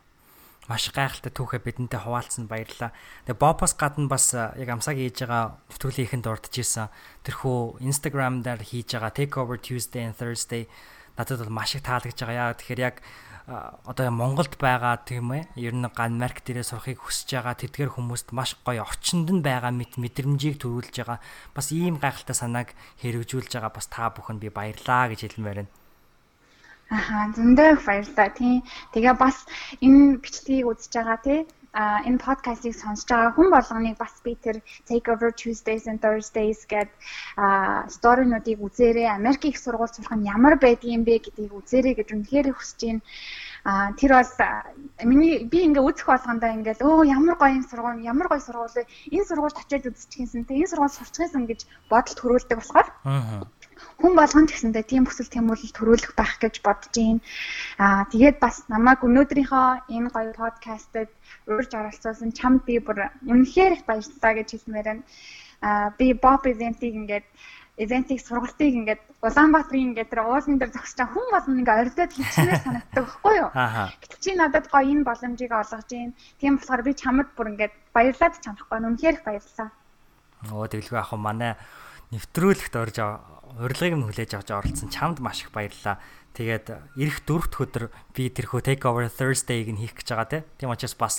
Маш 0.71 0.87
гайхалтай 0.95 1.31
түүхээ 1.35 1.59
бидэнтэй 1.59 1.99
хуваалцсан 1.99 2.47
баярлалаа. 2.47 2.95
Тэгээ 3.27 3.41
Бопос 3.41 3.75
гадна 3.75 4.07
бас 4.07 4.31
яг 4.31 4.69
амсаг 4.71 4.95
хийж 4.95 5.27
байгаа 5.27 5.59
нэвтрүүлгийн 5.67 6.07
ихэнд 6.07 6.31
ордож 6.31 6.55
исэн. 6.55 6.87
Тэрхүү 7.27 7.83
Instagram 7.83 8.47
дээр 8.47 8.63
хийж 8.63 8.95
байгаа 8.95 9.11
Takeover 9.11 9.59
Tuesday 9.59 10.07
and 10.07 10.15
Thursday 10.15 10.71
надад 11.19 11.43
бол 11.43 11.51
маш 11.51 11.75
их 11.75 11.83
таалагдж 11.83 12.15
байгаа. 12.15 12.55
Яа 12.55 12.55
тэгэхээр 12.55 12.79
яг 12.79 13.03
одоо 13.45 14.07
Монголд 14.07 14.55
байгаа 14.55 15.03
тийм 15.03 15.35
ээ 15.35 15.51
ер 15.59 15.75
нь 15.75 15.83
Америк 15.83 16.47
дээрээ 16.47 16.63
сурахыг 16.63 17.03
хүсэж 17.03 17.43
байгаа 17.43 17.59
тэдгэр 17.59 17.91
хүмүүст 17.99 18.31
маш 18.31 18.55
гоё 18.63 18.87
орчинд 18.87 19.27
нь 19.35 19.43
байгаа 19.43 19.75
мэд 19.75 19.99
мэдрэмжийг 19.99 20.63
төрүүлж 20.63 20.95
байгаа 21.03 21.19
бас 21.51 21.67
ийм 21.75 21.99
гайхалтай 21.99 22.39
санааг 22.39 22.71
хэрэгжүүлж 23.03 23.51
байгаа 23.51 23.71
бас 23.75 23.91
та 23.91 24.07
бүхэнд 24.15 24.39
би 24.39 24.47
баярлаа 24.47 25.11
гэж 25.11 25.27
хэлмээр 25.27 25.59
байна. 25.67 25.82
Аха 26.97 27.17
зөндөө 27.35 27.69
баярлалаа 27.87 28.29
тийм. 28.39 28.61
Тэгээ 28.93 29.15
бас 29.23 29.37
энэ 29.85 30.21
бичлэгийг 30.23 30.69
үзэж 30.71 30.91
байгаа 30.95 31.19
тийм 31.25 31.43
а 31.73 32.05
энэ 32.05 32.21
подкастыг 32.21 32.77
сонсож 32.77 33.09
байгаа 33.09 33.33
хүн 33.33 33.49
болгоныг 33.49 33.97
бас 33.97 34.13
би 34.23 34.37
тэр 34.37 34.61
Takeover 34.85 35.33
Tuesdays 35.33 35.89
and 35.89 35.99
Thursdays 36.05 36.61
гэдэг 36.69 36.93
а 37.37 37.89
сторинуудыг 37.89 38.61
үзээрэй. 38.61 39.09
Америк 39.09 39.41
их 39.45 39.57
сургууль 39.57 39.89
сурах 39.89 40.13
нь 40.13 40.29
ямар 40.29 40.55
байдгийм 40.61 41.01
бэ 41.01 41.17
гэдгийг 41.25 41.49
үзээрэй 41.49 41.93
гэж 41.97 42.09
үнэхээр 42.13 42.47
хүсэж 42.53 42.79
байна. 42.85 43.01
А 43.65 43.91
тэр 43.97 44.11
бол 44.13 44.31
миний 45.09 45.49
би 45.49 45.65
ингээ 45.65 45.81
үзэх 45.81 46.07
болгондоо 46.13 46.51
ингээл 46.53 46.85
өө 46.85 47.09
ямар 47.09 47.35
гоё 47.41 47.57
юм 47.57 47.65
сургууль 47.65 48.05
ямар 48.05 48.27
гоё 48.29 48.41
сургууль 48.43 48.85
энэ 49.09 49.25
сургуульд 49.25 49.57
очиад 49.57 49.89
үзчихсэн 49.89 50.45
те 50.45 50.53
энэ 50.61 50.69
сургууль 50.69 50.93
сурчихсан 50.93 51.49
гэж 51.49 51.65
бодолд 51.89 52.17
төрүүлдэг 52.21 52.57
болохоор 52.59 52.87
хүн 54.01 54.13
болгонд 54.17 54.49
гэсэндээ 54.51 54.85
тийм 54.87 55.03
хүсэл 55.05 55.29
тэмүүлэл 55.33 55.73
төрүүлэх 55.77 56.13
байх 56.17 56.37
гэж 56.41 56.61
бодож 56.65 56.93
байна. 56.93 57.21
Аа 57.77 58.03
тэгээд 58.11 58.37
бас 58.39 58.65
намайг 58.69 58.99
өнөөдрийнхөө 59.05 59.67
энэ 59.95 60.09
гоё 60.13 60.33
подкастад 60.33 61.09
урьж 61.47 61.71
оролцуулсан 61.73 62.31
чамд 62.33 62.61
би 62.67 62.79
бүр 62.79 63.09
үнэхээр 63.25 63.75
их 63.77 63.83
баярлалаа 63.89 64.33
гэж 64.37 64.47
хэлмээр 64.53 64.87
байна. 64.89 65.03
Аа 65.61 65.93
би 65.97 66.13
Bob 66.13 66.43
event-ийг 66.49 66.93
ингээд 66.99 67.27
ивентийг 67.77 68.21
сургалтыг 68.21 68.73
ингээд 68.73 69.01
Улаанбаатарын 69.23 69.95
ингээд 69.95 70.09
тэр 70.11 70.21
уулан 70.21 70.59
дээр 70.61 70.75
зогсож 70.75 70.97
байгаа 70.99 71.13
хүн 71.15 71.27
болгон 71.31 71.59
ингээд 71.63 71.81
ордод 71.81 72.11
хичнээн 72.13 72.61
санагддаг 72.61 73.05
байхгүй 73.07 73.35
юу? 73.41 73.49
Гэтэл 73.49 74.21
чи 74.21 74.31
надад 74.37 74.67
гоё 74.69 74.85
энэ 74.93 75.07
боломжийг 75.07 75.51
олгож 75.55 75.89
гин. 75.89 76.13
Тийм 76.37 76.61
болохоор 76.61 76.81
би 76.85 76.93
чамд 76.93 77.29
бүр 77.33 77.49
ингээд 77.57 77.73
баярлаад 77.95 78.35
чамахгүй 78.45 78.77
үнэхээр 78.77 79.17
их 79.17 79.25
баярлалаа. 79.25 79.69
Оо 80.53 80.67
тэгэлгүй 80.69 80.99
ах 81.01 81.15
манай 81.17 81.55
нэвтрүүлэгт 82.13 82.75
орж 82.77 82.97
урилгыг 83.59 83.93
нь 83.93 84.05
хүлээж 84.07 84.31
авч 84.37 84.49
оролцсон 84.49 84.89
чамд 84.89 85.21
маш 85.21 85.45
их 85.45 85.51
баярлалаа. 85.53 86.01
Тэгээд 86.33 86.65
эх 86.97 87.15
дөрөвт 87.29 87.53
өдөр 87.61 87.83
би 88.17 88.33
тэрхүү 88.33 88.61
take 88.65 88.83
over 88.89 89.05
Thursday-г 89.05 89.69
нь 89.69 89.81
хийх 89.85 89.93
гэж 89.93 90.07
байгаа 90.17 90.41
тийм 90.57 90.73
учраас 90.73 90.97
бас 90.97 91.15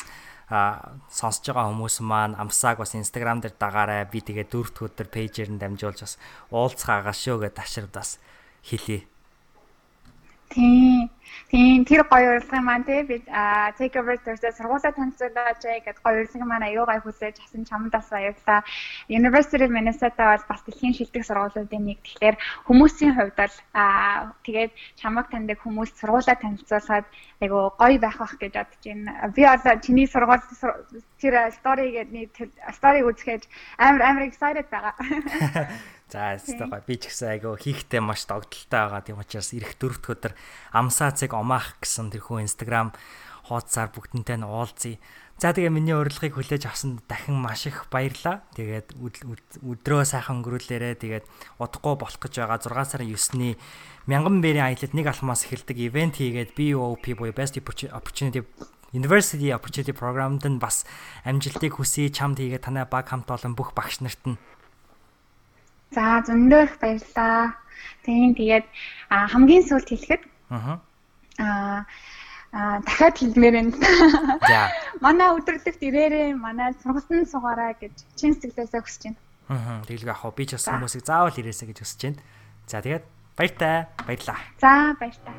а 0.50 0.98
сонсож 1.08 1.54
байгаа 1.54 1.70
хүмүүс 1.70 2.02
маань 2.02 2.34
амсааг 2.34 2.82
бас 2.82 2.98
Instagram 2.98 3.38
дээр 3.40 3.54
дагаарай. 3.54 4.10
Би 4.10 4.20
тэгээ 4.20 4.50
дөрөвт 4.50 4.76
өдөр 4.82 5.08
пэйжээр 5.08 5.54
нь 5.54 5.60
дамжуулж 5.62 6.02
бас 6.02 6.14
уулзхаагаа 6.50 7.14
шүү 7.14 7.46
гэдээ 7.46 7.58
ташрд 7.62 7.92
бас 7.94 8.18
хэлье. 8.66 9.06
Тийм. 10.54 11.10
Тийм 11.50 11.84
тэр 11.84 12.02
гоё 12.06 12.38
урилгын 12.38 12.64
маань 12.64 12.86
тий 12.86 13.02
би 13.02 13.16
take 13.78 13.98
over 13.98 14.14
Thursday 14.24 14.52
сургуулаа 14.54 14.94
танилцуулаач 14.94 15.62
гэдэг 15.62 16.02
гоё 16.02 16.22
урилгын 16.22 16.46
маань 16.46 16.66
аюу 16.70 16.86
гай 16.86 16.98
хүлээж 17.02 17.36
авсан 17.42 17.62
чамдаас 17.66 18.08
баярлалаа. 18.10 18.62
University 19.10 19.64
of 19.66 19.70
Minnesota 19.74 20.22
бол 20.30 20.44
бас 20.50 20.62
дэлхийн 20.62 20.94
шилдэг 20.94 21.22
сургуулиудын 21.26 21.84
нэг. 21.84 21.98
Тэгэхээр 22.06 22.36
хүмүүсийн 22.66 23.12
хувьд 23.18 23.38
аа 23.74 24.30
тэгээд 24.46 24.72
чамаг 25.00 25.26
таньдаг 25.30 25.58
хүмүүс 25.62 25.90
сургуулаа 25.98 26.36
танилцуулахад 26.38 27.06
айгу 27.42 27.58
гоё 27.82 27.98
байх 27.98 28.18
бах 28.22 28.34
гэж 28.38 28.52
бодож 28.54 28.82
байна. 28.86 29.12
Би 29.34 29.42
одоо 29.42 29.74
чиний 29.84 30.06
сургууль 30.06 30.42
тэр 31.18 31.34
story-гээд 31.58 32.10
нэг 32.14 32.30
story-г 32.78 33.10
үзэхэд 33.10 33.42
амар 33.78 34.02
амар 34.02 34.24
excited 34.30 34.66
байгаа. 34.70 34.94
За 36.12 36.36
өстой 36.36 36.68
гоё. 36.68 36.84
Би 36.84 36.96
ч 37.00 37.08
гэсэн 37.08 37.40
айгүй 37.40 37.56
хийхтэй 37.60 38.00
маш 38.04 38.28
догдолтой 38.28 38.68
байгаа. 38.68 39.00
Тийм 39.00 39.18
учраас 39.20 39.50
ирэх 39.56 39.76
дөрөвт 39.80 40.04
өдөр 40.12 40.32
амсаацыг 40.76 41.32
омаах 41.32 41.80
гэсэн 41.80 42.12
тэрхүү 42.12 42.44
Instagram 42.44 42.92
хуудасаар 43.48 43.92
бүгдэнтэй 43.92 44.40
нь 44.40 44.48
уулзъя. 44.48 45.00
За 45.36 45.50
тэгээ 45.50 45.74
миний 45.74 45.98
урилгыг 45.98 46.38
хүлээж 46.38 46.70
авсанд 46.70 47.02
дахин 47.10 47.34
маш 47.34 47.66
их 47.66 47.90
баярлалаа. 47.90 48.46
Тэгээд 48.54 48.94
өдрөө 49.66 50.02
сайхан 50.06 50.40
өнгөрүүлээрэ 50.40 50.94
тэгээд 51.02 51.24
удахгүй 51.58 51.94
болох 51.98 52.20
гэж 52.22 52.38
байгаа 52.38 52.62
6 52.62 52.94
сарын 52.94 53.10
9-ний 53.10 53.58
мянган 54.06 54.38
бэрийн 54.38 54.70
аялалд 54.70 54.94
нэг 54.94 55.10
алмаас 55.10 55.42
эхэлдэг 55.50 55.90
ивент 55.90 56.22
хийгээд 56.22 56.54
BOP 56.54 57.04
буюу 57.18 57.34
Best 57.34 57.58
Opportunity 57.58 58.46
University 58.94 59.50
Opportunity 59.50 59.90
Program-д 59.90 60.46
нь 60.46 60.62
бас 60.62 60.86
амжилтыг 61.26 61.82
хүсье 61.82 62.14
чамд 62.14 62.38
хийгээд 62.38 62.70
танай 62.70 62.86
баг 62.86 63.10
хамт 63.10 63.26
олон 63.26 63.58
бүх 63.58 63.74
багш 63.74 63.98
нарт 64.06 64.22
нь 64.22 64.38
За 65.94 66.20
зөндөө 66.26 66.62
их 66.66 66.74
баярлалаа. 66.82 67.54
Тийм 68.04 68.34
тэгээд 68.34 68.66
хамгийн 69.08 69.64
сүүлд 69.64 69.88
хэлэхэд 69.88 70.22
аа 70.50 71.86
аа 72.54 72.78
дахиад 72.86 73.16
хэлмээр 73.18 73.54
байна. 73.54 73.72
За. 74.46 74.70
Манай 75.04 75.28
өдөрлөгт 75.34 75.82
ирээрээ 75.82 76.34
манай 76.38 76.74
сургалтанд 76.82 77.30
суугаарай 77.30 77.74
гэж 77.78 77.94
чин 78.14 78.34
сэтгэлээсээ 78.34 78.82
хүсэж 78.82 79.02
байна. 79.10 79.18
Аа 79.50 79.82
тэгэлгүй 79.86 80.14
ах 80.14 80.24
уу 80.24 80.34
би 80.34 80.46
ч 80.46 80.54
бас 80.54 80.70
хүмүүсийг 80.70 81.02
заавал 81.02 81.34
ирээсэй 81.34 81.68
гэж 81.74 81.78
хүсэж 81.82 82.00
байна. 82.06 82.22
За 82.70 82.78
тэгээд 82.78 83.04
баяртай 83.34 83.76
баярлаа. 84.06 84.38
За 84.62 84.94
баяртай. 84.98 85.34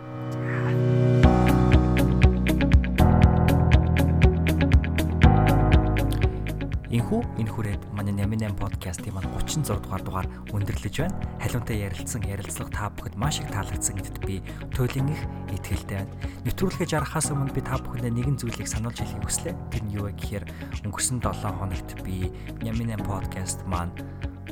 Инхүү 6.96 7.20
энэ 7.44 7.52
хүрээд 7.52 7.84
манай 7.92 8.16
88 8.16 8.56
подкастын 8.56 9.12
маань 9.12 9.28
36 9.36 9.84
дугаар 9.84 10.04
дугаар 10.08 10.28
өндөрлөж 10.56 10.96
байна. 11.04 11.20
Халуунтай 11.44 11.84
ярилцсан 11.84 12.24
ярилцлага 12.24 12.72
та 12.72 12.88
бүхэнд 12.96 13.20
маш 13.20 13.44
их 13.44 13.52
таалагдсан 13.52 14.00
гэдэгт 14.00 14.24
би 14.24 14.40
туйлын 14.72 15.12
их 15.12 15.22
итгэлтэй 15.60 16.08
байна. 16.08 16.16
Нэвтрүүлгээ 16.48 16.88
жаргахаас 16.88 17.36
өмнө 17.36 17.52
би 17.52 17.68
та 17.68 17.76
бүхэндээ 17.84 18.16
нэгэн 18.16 18.40
зүйлийг 18.40 18.72
сануулж 18.72 19.04
хэлхийг 19.04 19.28
хүслээ. 19.28 19.56
Тэр 19.76 19.84
нь 19.84 19.92
юу 19.92 20.08
вэ 20.08 20.16
гэхээр 20.16 20.46
өнгөрсөн 20.88 21.20
7 21.20 21.60
хоногт 21.60 21.90
би 22.00 22.32
88 22.64 23.04
подкаст 23.04 23.60
маань 23.68 23.92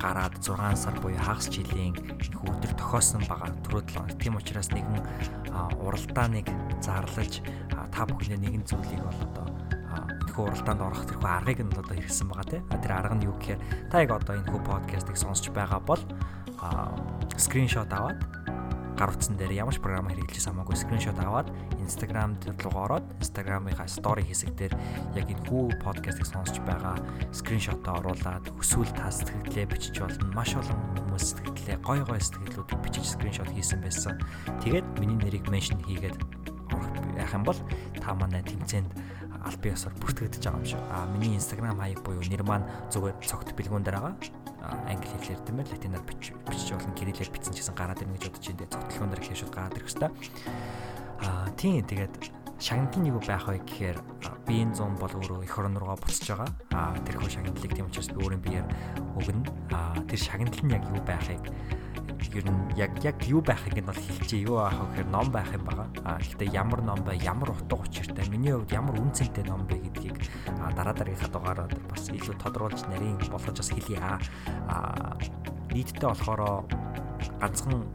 гараад 0.03 0.35
6 0.43 0.75
сар 0.75 0.99
буюу 0.99 1.15
хагас 1.23 1.47
жилийн 1.47 1.95
их 1.95 2.43
өдөр 2.43 2.75
тохиосон 2.75 3.23
байгаа 3.23 3.55
түрүү 3.63 3.87
7 3.87 4.03
хоног. 4.03 4.19
Тийм 4.19 4.35
учраас 4.35 4.67
нэгэн 4.75 4.99
уралдааныг 5.79 6.51
зарлаж 6.83 7.39
та 7.71 8.03
бүхэндээ 8.03 8.39
нэгэн 8.43 8.67
зүйлийг 8.67 8.99
бол 8.99 9.21
одоо 9.31 9.62
энэхүү 10.01 10.43
уралдаанд 10.43 10.81
орох 10.81 11.05
тэрхүү 11.05 11.29
аргыг 11.29 11.59
нь 11.61 11.73
одоо 11.73 11.95
хэрэгсэн 11.95 12.27
байгаа 12.29 12.47
те. 12.49 12.59
Тэр 12.81 12.91
арга 12.93 13.15
нь 13.15 13.25
юу 13.25 13.35
гэхээр 13.37 13.59
та 13.91 14.01
яг 14.01 14.11
одоо 14.11 14.35
энэхүү 14.39 14.61
подкастыг 14.65 15.17
сонсч 15.17 15.49
байгаа 15.53 15.81
бол 15.83 16.01
скриншот 17.37 17.91
аваад 17.93 18.19
гар 18.97 19.09
утсан 19.09 19.35
дээр 19.37 19.65
ямар 19.65 19.73
ч 19.73 19.81
програм 19.81 20.05
хэрэглэж 20.05 20.37
хамаагүй 20.37 20.77
скриншот 20.77 21.17
аваад 21.17 21.49
Instagram 21.81 22.37
руу 22.61 22.77
ороод 22.77 23.05
Instagram-ийнхаа 23.19 23.89
story 23.89 24.23
хэсэг 24.23 24.53
дээр 24.53 24.73
яг 25.17 25.27
энэ 25.27 25.43
хүү 25.49 25.81
подкастыг 25.81 26.29
сонсож 26.29 26.61
байгаа 26.63 26.95
скриншотоо 27.33 27.99
оруулаад 27.99 28.53
өсвөл 28.53 28.93
та 28.93 29.09
сэтгэлдээ 29.09 29.65
бичиж 29.65 29.97
болно. 29.97 30.29
Маш 30.37 30.53
олон 30.53 30.77
хүмүүс 31.09 31.25
сэтгэлдээ 31.35 31.77
гой 31.81 31.99
гой 32.05 32.21
сэтгэлүүдийг 32.21 32.79
бичиж 32.85 33.05
скриншот 33.17 33.49
хийсэн 33.49 33.81
байсан. 33.81 34.15
Тэгээд 34.61 34.85
миний 35.01 35.17
нэрийг 35.17 35.49
меншн 35.49 35.81
хийгээд 35.83 36.17
яах 37.17 37.33
юм 37.33 37.43
бол 37.43 37.59
та 37.97 38.13
манай 38.13 38.45
тэмцээнд 38.45 38.89
аль 39.43 39.59
бие 39.59 39.75
ёсоор 39.75 39.93
бүртгэгдэж 39.99 40.43
байгаа 40.43 40.59
юм 40.59 40.65
шиг. 40.65 40.81
А 40.91 41.05
миний 41.11 41.35
Instagram 41.35 41.79
хаяг 41.79 42.01
буюу 42.03 42.23
нэр 42.23 42.43
маань 42.43 42.67
зүгээр 42.91 43.15
цогт 43.21 43.51
бэлгүүн 43.55 43.83
дээр 43.83 43.99
байгаа 43.99 44.15
англи 44.63 45.09
хэлээр 45.11 45.43
ээ 45.43 45.71
латинаар 45.75 46.03
бичиж 46.07 46.71
болно 46.71 46.95
кириллээр 46.95 47.31
бичсэн 47.35 47.51
гэсэн 47.51 47.75
гараад 47.75 47.99
ирнэ 47.99 48.15
гэж 48.15 48.31
бодож 48.31 48.47
энэ 48.47 48.71
цогтлогон 48.71 49.09
дээр 49.11 49.23
хэвшүүд 49.27 49.51
гараад 49.51 49.75
ирэх 49.75 49.91
хэвээр 49.91 50.13
аа 51.19 51.47
тийм 51.59 51.83
тэгээд 51.83 52.13
шагналын 52.63 53.11
юу 53.11 53.19
байх 53.19 53.43
вэ 53.43 53.59
гэхээр 53.59 53.97
биеийн 54.47 54.71
зам 54.71 54.95
бол 54.95 55.11
өөрөө 55.11 55.43
эх 55.43 55.59
орон 55.59 55.75
руугаа 55.75 55.99
буцаж 55.99 56.23
байгаа. 56.31 56.49
Аа 56.71 56.95
тэр 57.03 57.19
хөө 57.19 57.31
шагналыг 57.35 57.73
тийм 57.75 57.87
учраас 57.91 58.07
би 58.07 58.19
өөрийн 58.23 58.43
биеэр 58.43 58.67
өгнө. 59.19 59.51
Аа 59.75 59.99
тэр 60.07 60.19
шагнал 60.19 60.59
нь 60.63 60.71
яг 60.71 60.83
юу 60.87 61.03
байхыг 61.03 61.43
ер 62.33 62.45
нь 62.49 62.61
яг 62.77 62.91
яг 63.03 63.17
юу 63.29 63.41
байхыг 63.41 63.77
нь 63.77 63.85
бол 63.85 63.95
хэлчихээ 63.95 64.45
юу 64.49 64.57
аах 64.61 64.77
гэхээр 64.93 65.09
ном 65.09 65.27
байх 65.29 65.49
юм 65.53 65.63
байгаа. 65.65 65.87
А 66.03 66.17
гэхдээ 66.17 66.49
ямар 66.53 66.81
ном 66.81 66.99
бай, 67.05 67.17
ямар 67.21 67.53
утга 67.53 67.77
учиртай, 67.77 68.25
миний 68.29 68.53
хувьд 68.53 68.71
ямар 68.73 68.97
үн 68.97 69.13
цэнтэй 69.13 69.45
ном 69.45 69.65
бэ 69.69 69.77
гэдгийг 69.77 70.17
дараа 70.75 70.93
дараагийнхаа 70.97 71.29
дугаараар 71.29 71.71
бас 71.89 72.09
илүү 72.09 72.35
тодруулж 72.41 72.81
нарийн 72.89 73.21
болгож 73.29 73.57
бас 73.57 73.69
хэлье. 73.69 74.01
А 74.01 75.17
нийтдээ 75.69 76.09
болохоор 76.09 76.65
ганцхан 77.39 77.85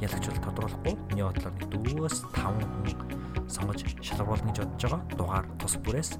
ялагчвал 0.00 0.42
тодруулахгүй. 0.46 0.94
Миний 1.10 1.24
бодлоор 1.26 1.54
нэг 1.58 1.68
4-өөс 1.72 2.16
5 2.34 2.62
хүн 2.62 3.48
сонгож 3.48 3.80
шалгаруулна 4.02 4.52
гэж 4.52 4.58
бодож 4.62 4.82
байгаа. 4.84 5.02
Дугаар 5.16 5.46
тус 5.58 5.74
бүрээс. 5.82 6.10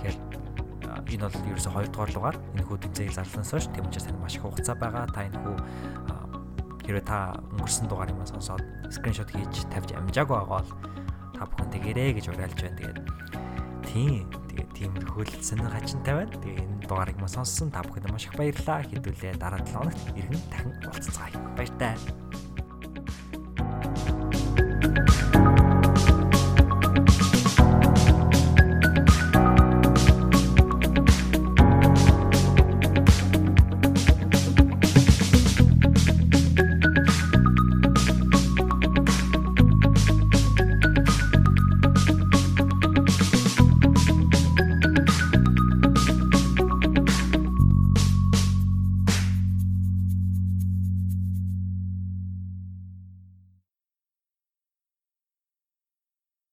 Тэгэхээр 0.00 0.16
энэ 1.10 1.26
бол 1.26 1.48
ерөөсөй 1.50 1.72
2 1.74 1.90
дугаар 1.90 2.10
дугаар 2.14 2.36
энэ 2.54 2.64
хүү 2.66 2.78
тэмцээг 2.86 3.12
зарласнаас 3.14 3.50
хойш 3.50 3.66
тийм 3.74 3.86
учраас 3.86 4.06
тань 4.06 4.20
маш 4.22 4.36
их 4.36 4.42
хугацаа 4.42 4.76
байгаа. 4.78 5.06
Та 5.10 5.26
энэ 5.26 5.38
хүү 5.42 5.56
хэрвээ 6.90 7.06
та 7.06 7.38
өнгөрсөн 7.54 7.86
дугаар 7.86 8.10
юмаа 8.10 8.26
сонсоод 8.26 8.66
скриншот 8.90 9.30
хийж 9.30 9.70
тавьж 9.70 9.94
амжаагүй 9.94 10.34
байгаа 10.34 10.58
бол 10.58 10.68
та 11.38 11.46
бүхэн 11.46 11.70
тэгэрээ 11.70 12.10
гэж 12.18 12.26
уриалж 12.34 12.58
байна. 12.58 12.78
Тэгээд 12.82 12.98
тийм 13.86 14.26
тэгээд 14.50 14.70
тийм 14.74 14.92
хөлдсөн 15.14 15.62
хачин 15.70 16.02
тавиад 16.02 16.34
тэгээд 16.42 16.66
энэ 16.66 16.86
дугаарыг 16.90 17.18
маа 17.22 17.30
сонссон 17.30 17.70
та 17.70 17.86
бүхэнд 17.86 18.10
маш 18.10 18.26
их 18.26 18.34
баярлалаа 18.34 18.82
хэдүүлээ 18.90 19.38
дараа 19.38 19.62
7 19.62 19.78
хоногт 19.78 20.02
иргэн 20.18 20.42
дахин 20.50 20.74
уулзцаая. 20.90 21.38
Баяртай. 21.54 21.94